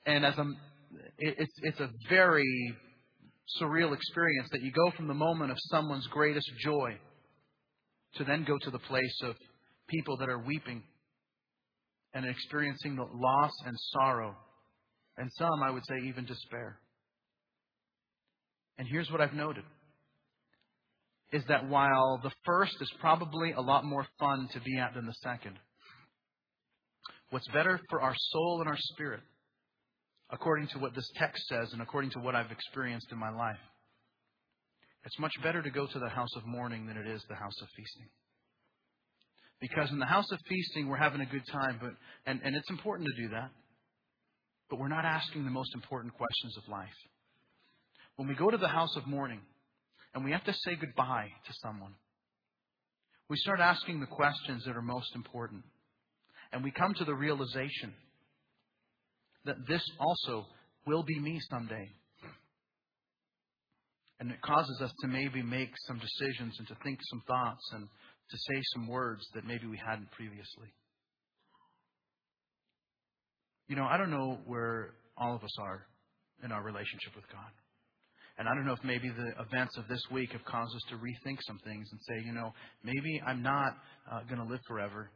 And 0.06 0.24
as 0.24 0.34
I'm, 0.38 0.56
it, 1.18 1.34
it's, 1.38 1.52
it's 1.62 1.80
a 1.80 1.90
very 2.08 2.74
surreal 3.60 3.94
experience 3.94 4.48
that 4.52 4.62
you 4.62 4.70
go 4.72 4.90
from 4.96 5.08
the 5.08 5.14
moment 5.14 5.50
of 5.50 5.56
someone's 5.70 6.06
greatest 6.08 6.50
joy 6.64 6.96
to 8.14 8.24
then 8.24 8.44
go 8.44 8.56
to 8.62 8.70
the 8.70 8.78
place 8.78 9.20
of 9.24 9.34
people 9.88 10.16
that 10.18 10.28
are 10.28 10.38
weeping 10.38 10.82
and 12.14 12.24
experiencing 12.24 12.96
the 12.96 13.06
loss 13.14 13.52
and 13.66 13.76
sorrow, 13.92 14.34
and 15.16 15.30
some, 15.38 15.62
I 15.62 15.70
would 15.70 15.84
say, 15.88 16.08
even 16.08 16.24
despair. 16.24 16.80
And 18.78 18.88
here's 18.90 19.10
what 19.10 19.20
I've 19.20 19.34
noted 19.34 19.64
is 21.32 21.44
that 21.48 21.68
while 21.68 22.20
the 22.22 22.32
first 22.44 22.74
is 22.80 22.90
probably 23.00 23.52
a 23.52 23.60
lot 23.60 23.84
more 23.84 24.06
fun 24.18 24.48
to 24.52 24.60
be 24.60 24.78
at 24.78 24.94
than 24.94 25.06
the 25.06 25.14
second, 25.22 25.56
what's 27.30 27.46
better 27.48 27.80
for 27.88 28.00
our 28.00 28.14
soul 28.16 28.60
and 28.60 28.68
our 28.68 28.78
spirit, 28.78 29.20
according 30.30 30.68
to 30.68 30.78
what 30.78 30.94
this 30.94 31.08
text 31.16 31.46
says 31.46 31.72
and 31.72 31.80
according 31.80 32.10
to 32.10 32.18
what 32.18 32.34
I've 32.34 32.50
experienced 32.50 33.08
in 33.12 33.18
my 33.18 33.30
life, 33.30 33.58
it's 35.04 35.18
much 35.18 35.32
better 35.42 35.62
to 35.62 35.70
go 35.70 35.86
to 35.86 35.98
the 35.98 36.08
house 36.08 36.34
of 36.36 36.46
mourning 36.46 36.86
than 36.86 36.96
it 36.96 37.06
is 37.06 37.22
the 37.28 37.36
house 37.36 37.58
of 37.62 37.68
feasting. 37.76 38.08
Because 39.60 39.90
in 39.90 39.98
the 39.98 40.06
house 40.06 40.30
of 40.32 40.38
feasting, 40.48 40.88
we're 40.88 40.96
having 40.96 41.20
a 41.20 41.26
good 41.26 41.44
time, 41.52 41.78
but, 41.80 41.92
and, 42.26 42.40
and 42.42 42.56
it's 42.56 42.70
important 42.70 43.08
to 43.08 43.22
do 43.22 43.28
that. 43.30 43.50
But 44.68 44.78
we're 44.78 44.88
not 44.88 45.04
asking 45.04 45.44
the 45.44 45.50
most 45.50 45.74
important 45.74 46.14
questions 46.14 46.56
of 46.56 46.68
life. 46.68 46.88
When 48.16 48.28
we 48.28 48.34
go 48.34 48.50
to 48.50 48.56
the 48.56 48.68
house 48.68 48.94
of 48.96 49.06
mourning, 49.06 49.40
and 50.14 50.24
we 50.24 50.32
have 50.32 50.44
to 50.44 50.52
say 50.52 50.76
goodbye 50.80 51.28
to 51.46 51.52
someone. 51.62 51.94
We 53.28 53.36
start 53.36 53.60
asking 53.60 54.00
the 54.00 54.06
questions 54.06 54.64
that 54.64 54.76
are 54.76 54.82
most 54.82 55.14
important. 55.14 55.62
And 56.52 56.64
we 56.64 56.72
come 56.72 56.94
to 56.94 57.04
the 57.04 57.14
realization 57.14 57.94
that 59.44 59.56
this 59.68 59.82
also 60.00 60.46
will 60.86 61.04
be 61.04 61.18
me 61.20 61.38
someday. 61.48 61.88
And 64.18 64.30
it 64.32 64.42
causes 64.42 64.80
us 64.82 64.92
to 65.00 65.08
maybe 65.08 65.42
make 65.42 65.70
some 65.86 65.98
decisions 65.98 66.56
and 66.58 66.68
to 66.68 66.76
think 66.82 66.98
some 67.08 67.22
thoughts 67.26 67.62
and 67.72 67.86
to 68.30 68.36
say 68.36 68.60
some 68.74 68.88
words 68.88 69.22
that 69.34 69.46
maybe 69.46 69.66
we 69.66 69.78
hadn't 69.78 70.10
previously. 70.10 70.68
You 73.68 73.76
know, 73.76 73.84
I 73.84 73.96
don't 73.96 74.10
know 74.10 74.38
where 74.46 74.90
all 75.16 75.36
of 75.36 75.44
us 75.44 75.56
are 75.60 75.86
in 76.44 76.50
our 76.50 76.62
relationship 76.62 77.14
with 77.14 77.24
God. 77.32 77.52
And 78.40 78.48
I 78.48 78.54
don't 78.54 78.64
know 78.64 78.72
if 78.72 78.82
maybe 78.82 79.10
the 79.10 79.32
events 79.42 79.76
of 79.76 79.86
this 79.86 80.00
week 80.10 80.32
have 80.32 80.42
caused 80.46 80.74
us 80.74 80.82
to 80.88 80.94
rethink 80.96 81.36
some 81.46 81.58
things 81.62 81.86
and 81.92 82.00
say, 82.08 82.26
you 82.26 82.32
know, 82.32 82.54
maybe 82.82 83.20
I'm 83.26 83.42
not 83.42 83.76
uh, 84.10 84.20
going 84.30 84.40
to 84.40 84.50
live 84.50 84.62
forever 84.66 85.10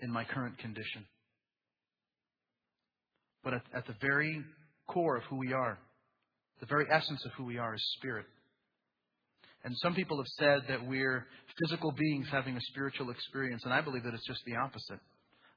in 0.00 0.12
my 0.12 0.24
current 0.24 0.58
condition. 0.58 1.06
But 3.42 3.54
at, 3.54 3.62
at 3.74 3.86
the 3.86 3.94
very 4.02 4.44
core 4.86 5.16
of 5.16 5.22
who 5.30 5.36
we 5.38 5.54
are, 5.54 5.78
the 6.60 6.66
very 6.66 6.84
essence 6.92 7.24
of 7.24 7.30
who 7.38 7.44
we 7.44 7.56
are 7.56 7.74
is 7.74 7.82
spirit. 7.96 8.26
And 9.64 9.74
some 9.78 9.94
people 9.94 10.18
have 10.18 10.26
said 10.38 10.60
that 10.68 10.86
we're 10.86 11.26
physical 11.62 11.92
beings 11.92 12.26
having 12.30 12.58
a 12.58 12.60
spiritual 12.72 13.08
experience, 13.08 13.62
and 13.64 13.72
I 13.72 13.80
believe 13.80 14.04
that 14.04 14.12
it's 14.12 14.26
just 14.26 14.42
the 14.44 14.56
opposite. 14.56 15.00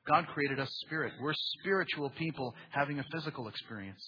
God 0.08 0.26
created 0.34 0.62
us 0.62 0.70
spirit. 0.86 1.12
We're 1.22 1.34
spiritual 1.60 2.12
people 2.12 2.56
having 2.70 2.98
a 3.00 3.06
physical 3.12 3.50
experience. 3.50 4.02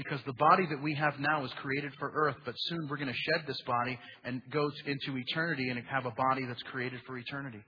Because 0.00 0.20
the 0.24 0.32
body 0.32 0.66
that 0.70 0.82
we 0.82 0.94
have 0.94 1.18
now 1.18 1.44
is 1.44 1.52
created 1.60 1.92
for 1.98 2.10
earth, 2.14 2.36
but 2.46 2.54
soon 2.56 2.88
we're 2.88 2.96
going 2.96 3.12
to 3.12 3.12
shed 3.12 3.46
this 3.46 3.60
body 3.66 3.98
and 4.24 4.40
go 4.50 4.70
into 4.86 5.18
eternity 5.18 5.68
and 5.68 5.78
have 5.90 6.06
a 6.06 6.10
body 6.12 6.46
that's 6.48 6.62
created 6.72 7.00
for 7.06 7.18
eternity. 7.18 7.62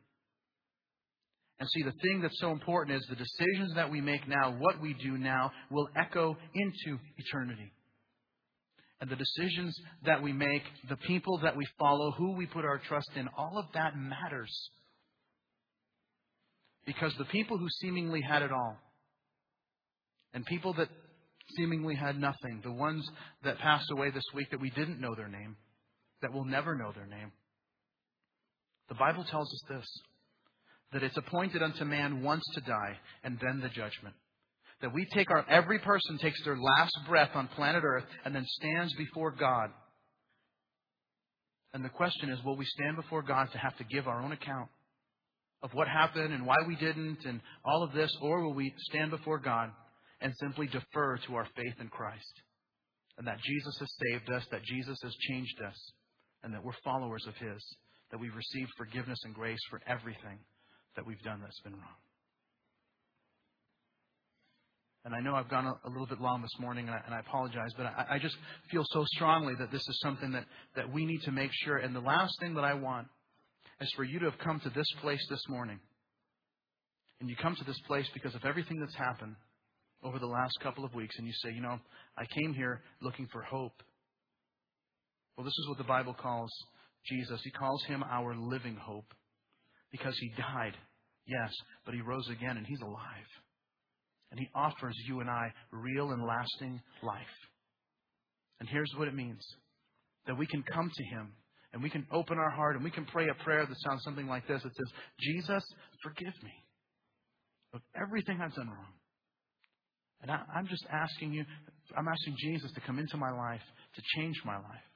And 1.61 1.68
see, 1.68 1.83
the 1.83 1.93
thing 2.01 2.22
that's 2.22 2.41
so 2.41 2.51
important 2.51 2.97
is 2.97 3.07
the 3.11 3.16
decisions 3.16 3.74
that 3.74 3.91
we 3.91 4.01
make 4.01 4.26
now, 4.26 4.57
what 4.59 4.80
we 4.80 4.95
do 4.95 5.18
now, 5.18 5.53
will 5.70 5.91
echo 5.95 6.35
into 6.55 6.99
eternity. 7.18 7.70
And 9.03 9.11
the 9.11 9.16
decisions 9.16 9.78
that 10.07 10.22
we 10.22 10.33
make, 10.33 10.62
the 10.89 10.97
people 10.97 11.39
that 11.43 11.55
we 11.55 11.66
follow, 11.78 12.12
who 12.12 12.33
we 12.33 12.47
put 12.47 12.64
our 12.64 12.80
trust 12.89 13.11
in, 13.14 13.28
all 13.37 13.59
of 13.59 13.66
that 13.74 13.93
matters. 13.95 14.70
Because 16.87 17.12
the 17.18 17.26
people 17.26 17.59
who 17.59 17.68
seemingly 17.83 18.22
had 18.22 18.41
it 18.41 18.53
all, 18.53 18.78
and 20.33 20.47
people 20.47 20.72
that 20.72 20.89
seemingly 21.57 21.94
had 21.94 22.18
nothing, 22.18 22.61
the 22.62 22.72
ones 22.72 23.09
that 23.44 23.59
passed 23.59 23.90
away 23.90 24.11
this 24.11 24.24
week 24.34 24.50
that 24.50 24.61
we 24.61 24.70
didn't 24.70 25.00
know 25.00 25.14
their 25.14 25.28
name, 25.28 25.57
that 26.20 26.32
will 26.32 26.44
never 26.44 26.76
know 26.76 26.92
their 26.92 27.07
name, 27.07 27.32
the 28.88 28.94
Bible 28.94 29.24
tells 29.24 29.53
us 29.53 29.62
this 29.68 29.86
that 30.92 31.03
it's 31.03 31.16
appointed 31.16 31.62
unto 31.62 31.84
man 31.86 32.22
once 32.22 32.44
to 32.55 32.61
die 32.61 32.98
and 33.24 33.38
then 33.40 33.61
the 33.61 33.68
judgment. 33.70 34.14
That 34.82 34.92
we 34.92 35.07
take 35.14 35.30
our, 35.30 35.48
every 35.48 35.78
person 35.78 36.18
takes 36.18 36.44
their 36.44 36.59
last 36.59 36.92
breath 37.09 37.30
on 37.34 37.48
planet 37.48 37.82
Earth 37.82 38.05
and 38.24 38.34
then 38.34 38.44
stands 38.46 38.92
before 38.94 39.30
God. 39.30 39.70
And 41.72 41.82
the 41.82 41.88
question 41.88 42.28
is, 42.28 42.44
will 42.44 42.57
we 42.57 42.66
stand 42.66 42.96
before 42.96 43.22
God 43.22 43.48
to 43.53 43.59
have 43.59 43.76
to 43.78 43.84
give 43.84 44.07
our 44.07 44.20
own 44.20 44.32
account 44.32 44.68
of 45.62 45.70
what 45.72 45.88
happened 45.88 46.34
and 46.34 46.44
why 46.44 46.57
we 46.66 46.76
didn't 46.76 47.24
and 47.24 47.40
all 47.64 47.82
of 47.82 47.92
this, 47.92 48.14
or 48.20 48.42
will 48.42 48.55
we 48.55 48.74
stand 48.90 49.12
before 49.12 49.38
God 49.38 49.70
and 50.22 50.32
simply 50.38 50.66
defer 50.66 51.18
to 51.26 51.34
our 51.36 51.46
faith 51.56 51.74
in 51.80 51.88
Christ? 51.88 52.42
And 53.18 53.26
that 53.26 53.38
Jesus 53.42 53.76
has 53.78 53.92
saved 54.06 54.30
us, 54.30 54.46
that 54.50 54.64
Jesus 54.64 54.98
has 55.02 55.14
changed 55.28 55.60
us, 55.62 55.92
and 56.42 56.54
that 56.54 56.64
we're 56.64 56.72
followers 56.84 57.24
of 57.26 57.36
His, 57.36 57.62
that 58.10 58.18
we've 58.18 58.34
received 58.34 58.70
forgiveness 58.76 59.18
and 59.24 59.34
grace 59.34 59.60
for 59.70 59.80
everything 59.86 60.38
that 60.96 61.06
we've 61.06 61.22
done 61.22 61.40
that's 61.42 61.60
been 61.60 61.72
wrong. 61.72 62.00
And 65.04 65.14
I 65.14 65.20
know 65.20 65.34
I've 65.34 65.48
gone 65.48 65.66
a, 65.66 65.88
little 65.88 66.06
bit 66.06 66.20
long 66.20 66.42
this 66.42 66.58
morning, 66.60 66.86
and 66.86 66.94
I, 66.94 67.00
and 67.04 67.14
I 67.14 67.18
apologize, 67.18 67.72
but 67.76 67.86
I, 67.86 68.06
I 68.10 68.18
just 68.18 68.36
feel 68.70 68.84
so 68.90 69.04
strongly 69.16 69.54
that 69.58 69.72
this 69.72 69.86
is 69.88 70.00
something 70.00 70.30
that, 70.32 70.44
that 70.76 70.92
we 70.92 71.04
need 71.04 71.22
to 71.22 71.32
make 71.32 71.50
sure. 71.64 71.78
And 71.78 71.94
the 71.94 72.00
last 72.00 72.38
thing 72.38 72.54
that 72.54 72.64
I 72.64 72.74
want 72.74 73.08
is 73.80 73.92
for 73.96 74.04
you 74.04 74.20
to 74.20 74.26
have 74.26 74.38
come 74.38 74.60
to 74.60 74.70
this 74.70 74.86
place 75.00 75.24
this 75.28 75.42
morning. 75.48 75.80
And 77.20 77.28
you 77.28 77.34
come 77.34 77.56
to 77.56 77.64
this 77.64 77.80
place 77.88 78.06
because 78.14 78.34
of 78.36 78.44
everything 78.44 78.78
that's 78.78 78.94
happened 78.94 79.34
over 80.03 80.18
the 80.18 80.26
last 80.26 80.55
couple 80.62 80.84
of 80.84 80.94
weeks, 80.94 81.14
and 81.18 81.26
you 81.26 81.32
say, 81.42 81.53
you 81.53 81.61
know, 81.61 81.78
I 82.16 82.24
came 82.26 82.55
here 82.55 82.82
looking 83.00 83.28
for 83.32 83.42
hope. 83.42 83.82
Well, 85.36 85.44
this 85.44 85.55
is 85.59 85.68
what 85.68 85.78
the 85.78 85.84
Bible 85.84 86.14
calls 86.14 86.50
Jesus. 87.07 87.40
He 87.42 87.50
calls 87.50 87.82
him 87.84 88.03
our 88.03 88.34
living 88.34 88.76
hope 88.76 89.12
because 89.90 90.16
he 90.18 90.30
died, 90.36 90.74
yes, 91.26 91.53
but 91.84 91.94
he 91.94 92.00
rose 92.00 92.28
again 92.30 92.57
and 92.57 92.66
he's 92.66 92.80
alive. 92.80 93.30
And 94.30 94.40
he 94.40 94.48
offers 94.55 94.96
you 95.07 95.20
and 95.20 95.28
I 95.28 95.53
real 95.70 96.11
and 96.11 96.22
lasting 96.22 96.80
life. 97.03 97.22
And 98.61 98.68
here's 98.68 98.92
what 98.96 99.09
it 99.09 99.14
means 99.14 99.44
that 100.26 100.38
we 100.38 100.46
can 100.46 100.62
come 100.62 100.90
to 100.94 101.05
him 101.05 101.32
and 101.72 101.82
we 101.82 101.90
can 101.90 102.07
open 102.12 102.38
our 102.38 102.50
heart 102.50 102.76
and 102.76 102.84
we 102.84 102.90
can 102.90 103.05
pray 103.07 103.28
a 103.28 103.44
prayer 103.44 103.66
that 103.66 103.76
sounds 103.80 104.03
something 104.05 104.26
like 104.26 104.46
this. 104.46 104.62
It 104.64 104.72
says, 104.74 104.92
Jesus, 105.20 105.64
forgive 106.03 106.34
me 106.42 106.53
of 107.74 107.80
everything 108.00 108.40
I've 108.40 108.55
done 108.55 108.68
wrong. 108.68 108.92
And 110.22 110.30
I, 110.30 110.40
I'm 110.54 110.66
just 110.66 110.84
asking 110.90 111.32
you, 111.32 111.44
I'm 111.96 112.08
asking 112.08 112.36
Jesus 112.38 112.70
to 112.72 112.80
come 112.80 112.98
into 112.98 113.16
my 113.16 113.30
life, 113.30 113.60
to 113.94 114.02
change 114.16 114.36
my 114.44 114.56
life. 114.56 114.86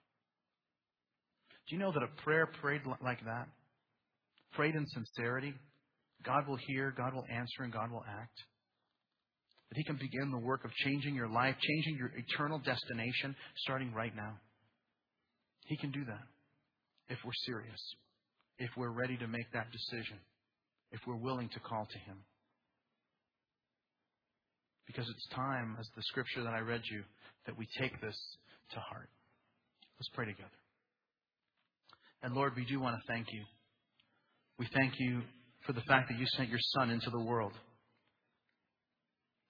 Do 1.68 1.74
you 1.74 1.80
know 1.80 1.92
that 1.92 2.02
a 2.02 2.22
prayer 2.22 2.48
prayed 2.60 2.82
like 3.02 3.24
that 3.24 3.48
prayed 4.56 4.74
in 4.74 4.86
sincerity, 4.88 5.54
God 6.24 6.48
will 6.48 6.58
hear, 6.66 6.92
God 6.96 7.14
will 7.14 7.26
answer, 7.30 7.62
and 7.62 7.72
God 7.72 7.92
will 7.92 8.04
act. 8.08 8.36
That 9.68 9.76
He 9.76 9.84
can 9.84 9.96
begin 9.96 10.32
the 10.32 10.38
work 10.38 10.64
of 10.64 10.70
changing 10.84 11.14
your 11.14 11.28
life, 11.28 11.54
changing 11.60 11.96
your 11.96 12.10
eternal 12.16 12.58
destination, 12.58 13.36
starting 13.58 13.92
right 13.92 14.14
now. 14.16 14.38
He 15.66 15.76
can 15.76 15.92
do 15.92 16.04
that 16.06 16.24
if 17.08 17.18
we're 17.24 17.36
serious, 17.44 17.80
if 18.58 18.70
we're 18.76 18.90
ready 18.92 19.16
to 19.18 19.28
make 19.28 19.52
that 19.52 19.66
decision, 19.70 20.18
if 20.90 21.00
we're 21.06 21.16
willing 21.16 21.48
to 21.50 21.60
call 21.60 21.86
to 21.90 21.98
Him. 21.98 22.18
Because 24.87 25.09
it's 25.09 25.28
time, 25.34 25.76
as 25.80 25.89
the 25.97 26.03
scripture 26.03 26.43
that 26.45 26.55
I 26.55 26.61
read 26.61 26.82
you, 26.91 27.03
that 27.47 27.59
we 27.59 27.66
take 27.78 28.01
this 28.01 28.16
to 28.72 28.80
heart. 28.80 29.09
Let's 29.99 30.11
pray 30.14 30.26
together. 30.26 30.49
And 32.22 32.34
Lord, 32.34 32.55
we 32.57 32.64
do 32.64 32.80
want 32.80 32.97
to 32.97 33.12
thank 33.12 33.26
you 33.32 33.43
we 34.59 34.66
thank 34.72 34.95
you 34.99 35.22
for 35.66 35.72
the 35.72 35.82
fact 35.82 36.09
that 36.09 36.18
you 36.18 36.26
sent 36.37 36.49
your 36.49 36.61
Son 36.76 36.91
into 36.91 37.11
the 37.11 37.20
world. 37.20 37.53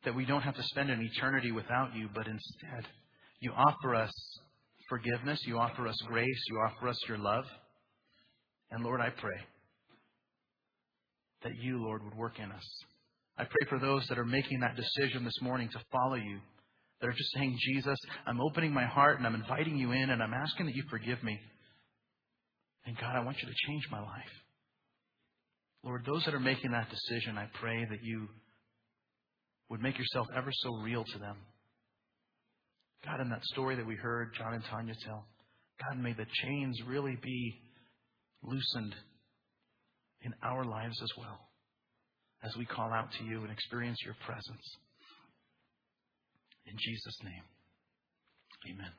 That 0.04 0.14
we 0.14 0.24
don't 0.24 0.42
have 0.42 0.56
to 0.56 0.62
spend 0.64 0.90
an 0.90 1.00
eternity 1.00 1.52
without 1.52 1.94
you, 1.94 2.08
but 2.14 2.26
instead, 2.26 2.86
you 3.40 3.52
offer 3.52 3.94
us 3.94 4.12
forgiveness, 4.88 5.40
you 5.46 5.58
offer 5.58 5.86
us 5.86 5.96
grace, 6.06 6.44
you 6.48 6.58
offer 6.58 6.88
us 6.88 6.98
your 7.08 7.18
love. 7.18 7.44
And 8.70 8.84
Lord, 8.84 9.00
I 9.00 9.10
pray 9.10 9.38
that 11.42 11.52
you, 11.56 11.82
Lord, 11.82 12.02
would 12.04 12.16
work 12.16 12.38
in 12.38 12.50
us. 12.50 12.64
I 13.38 13.44
pray 13.44 13.68
for 13.68 13.78
those 13.78 14.06
that 14.08 14.18
are 14.18 14.24
making 14.24 14.60
that 14.60 14.76
decision 14.76 15.24
this 15.24 15.40
morning 15.42 15.68
to 15.72 15.80
follow 15.92 16.14
you. 16.14 16.38
That 17.00 17.08
are 17.08 17.12
just 17.12 17.32
saying, 17.34 17.58
Jesus, 17.60 17.98
I'm 18.26 18.40
opening 18.40 18.72
my 18.72 18.86
heart 18.86 19.18
and 19.18 19.26
I'm 19.26 19.34
inviting 19.34 19.76
you 19.76 19.92
in 19.92 20.08
and 20.08 20.22
I'm 20.22 20.32
asking 20.32 20.66
that 20.66 20.74
you 20.74 20.84
forgive 20.88 21.22
me. 21.22 21.38
And 22.86 22.96
God, 22.96 23.14
I 23.14 23.24
want 23.24 23.36
you 23.42 23.48
to 23.48 23.54
change 23.66 23.82
my 23.90 24.00
life. 24.00 24.32
Lord, 25.84 26.06
those 26.06 26.24
that 26.24 26.32
are 26.32 26.40
making 26.40 26.70
that 26.70 26.88
decision, 26.88 27.36
I 27.36 27.48
pray 27.60 27.84
that 27.84 28.02
you 28.02 28.28
would 29.68 29.82
make 29.82 29.98
yourself 29.98 30.26
ever 30.34 30.50
so 30.50 30.76
real 30.76 31.04
to 31.04 31.18
them. 31.18 31.36
God, 33.04 33.20
in 33.20 33.28
that 33.28 33.44
story 33.44 33.76
that 33.76 33.86
we 33.86 33.96
heard 33.96 34.32
John 34.38 34.54
and 34.54 34.64
Tanya 34.64 34.94
tell, 35.04 35.26
God, 35.86 36.02
may 36.02 36.14
the 36.14 36.26
chains 36.42 36.80
really 36.86 37.18
be 37.22 37.60
loosened 38.42 38.94
in 40.22 40.32
our 40.42 40.64
lives 40.64 40.98
as 41.02 41.10
well 41.18 41.45
as 42.44 42.56
we 42.56 42.66
call 42.66 42.92
out 42.92 43.08
to 43.18 43.24
you 43.24 43.42
and 43.42 43.50
experience 43.50 43.98
your 44.04 44.14
presence. 44.24 44.76
In 46.66 46.74
Jesus' 46.78 47.18
name, 47.22 47.42
amen. 48.70 48.90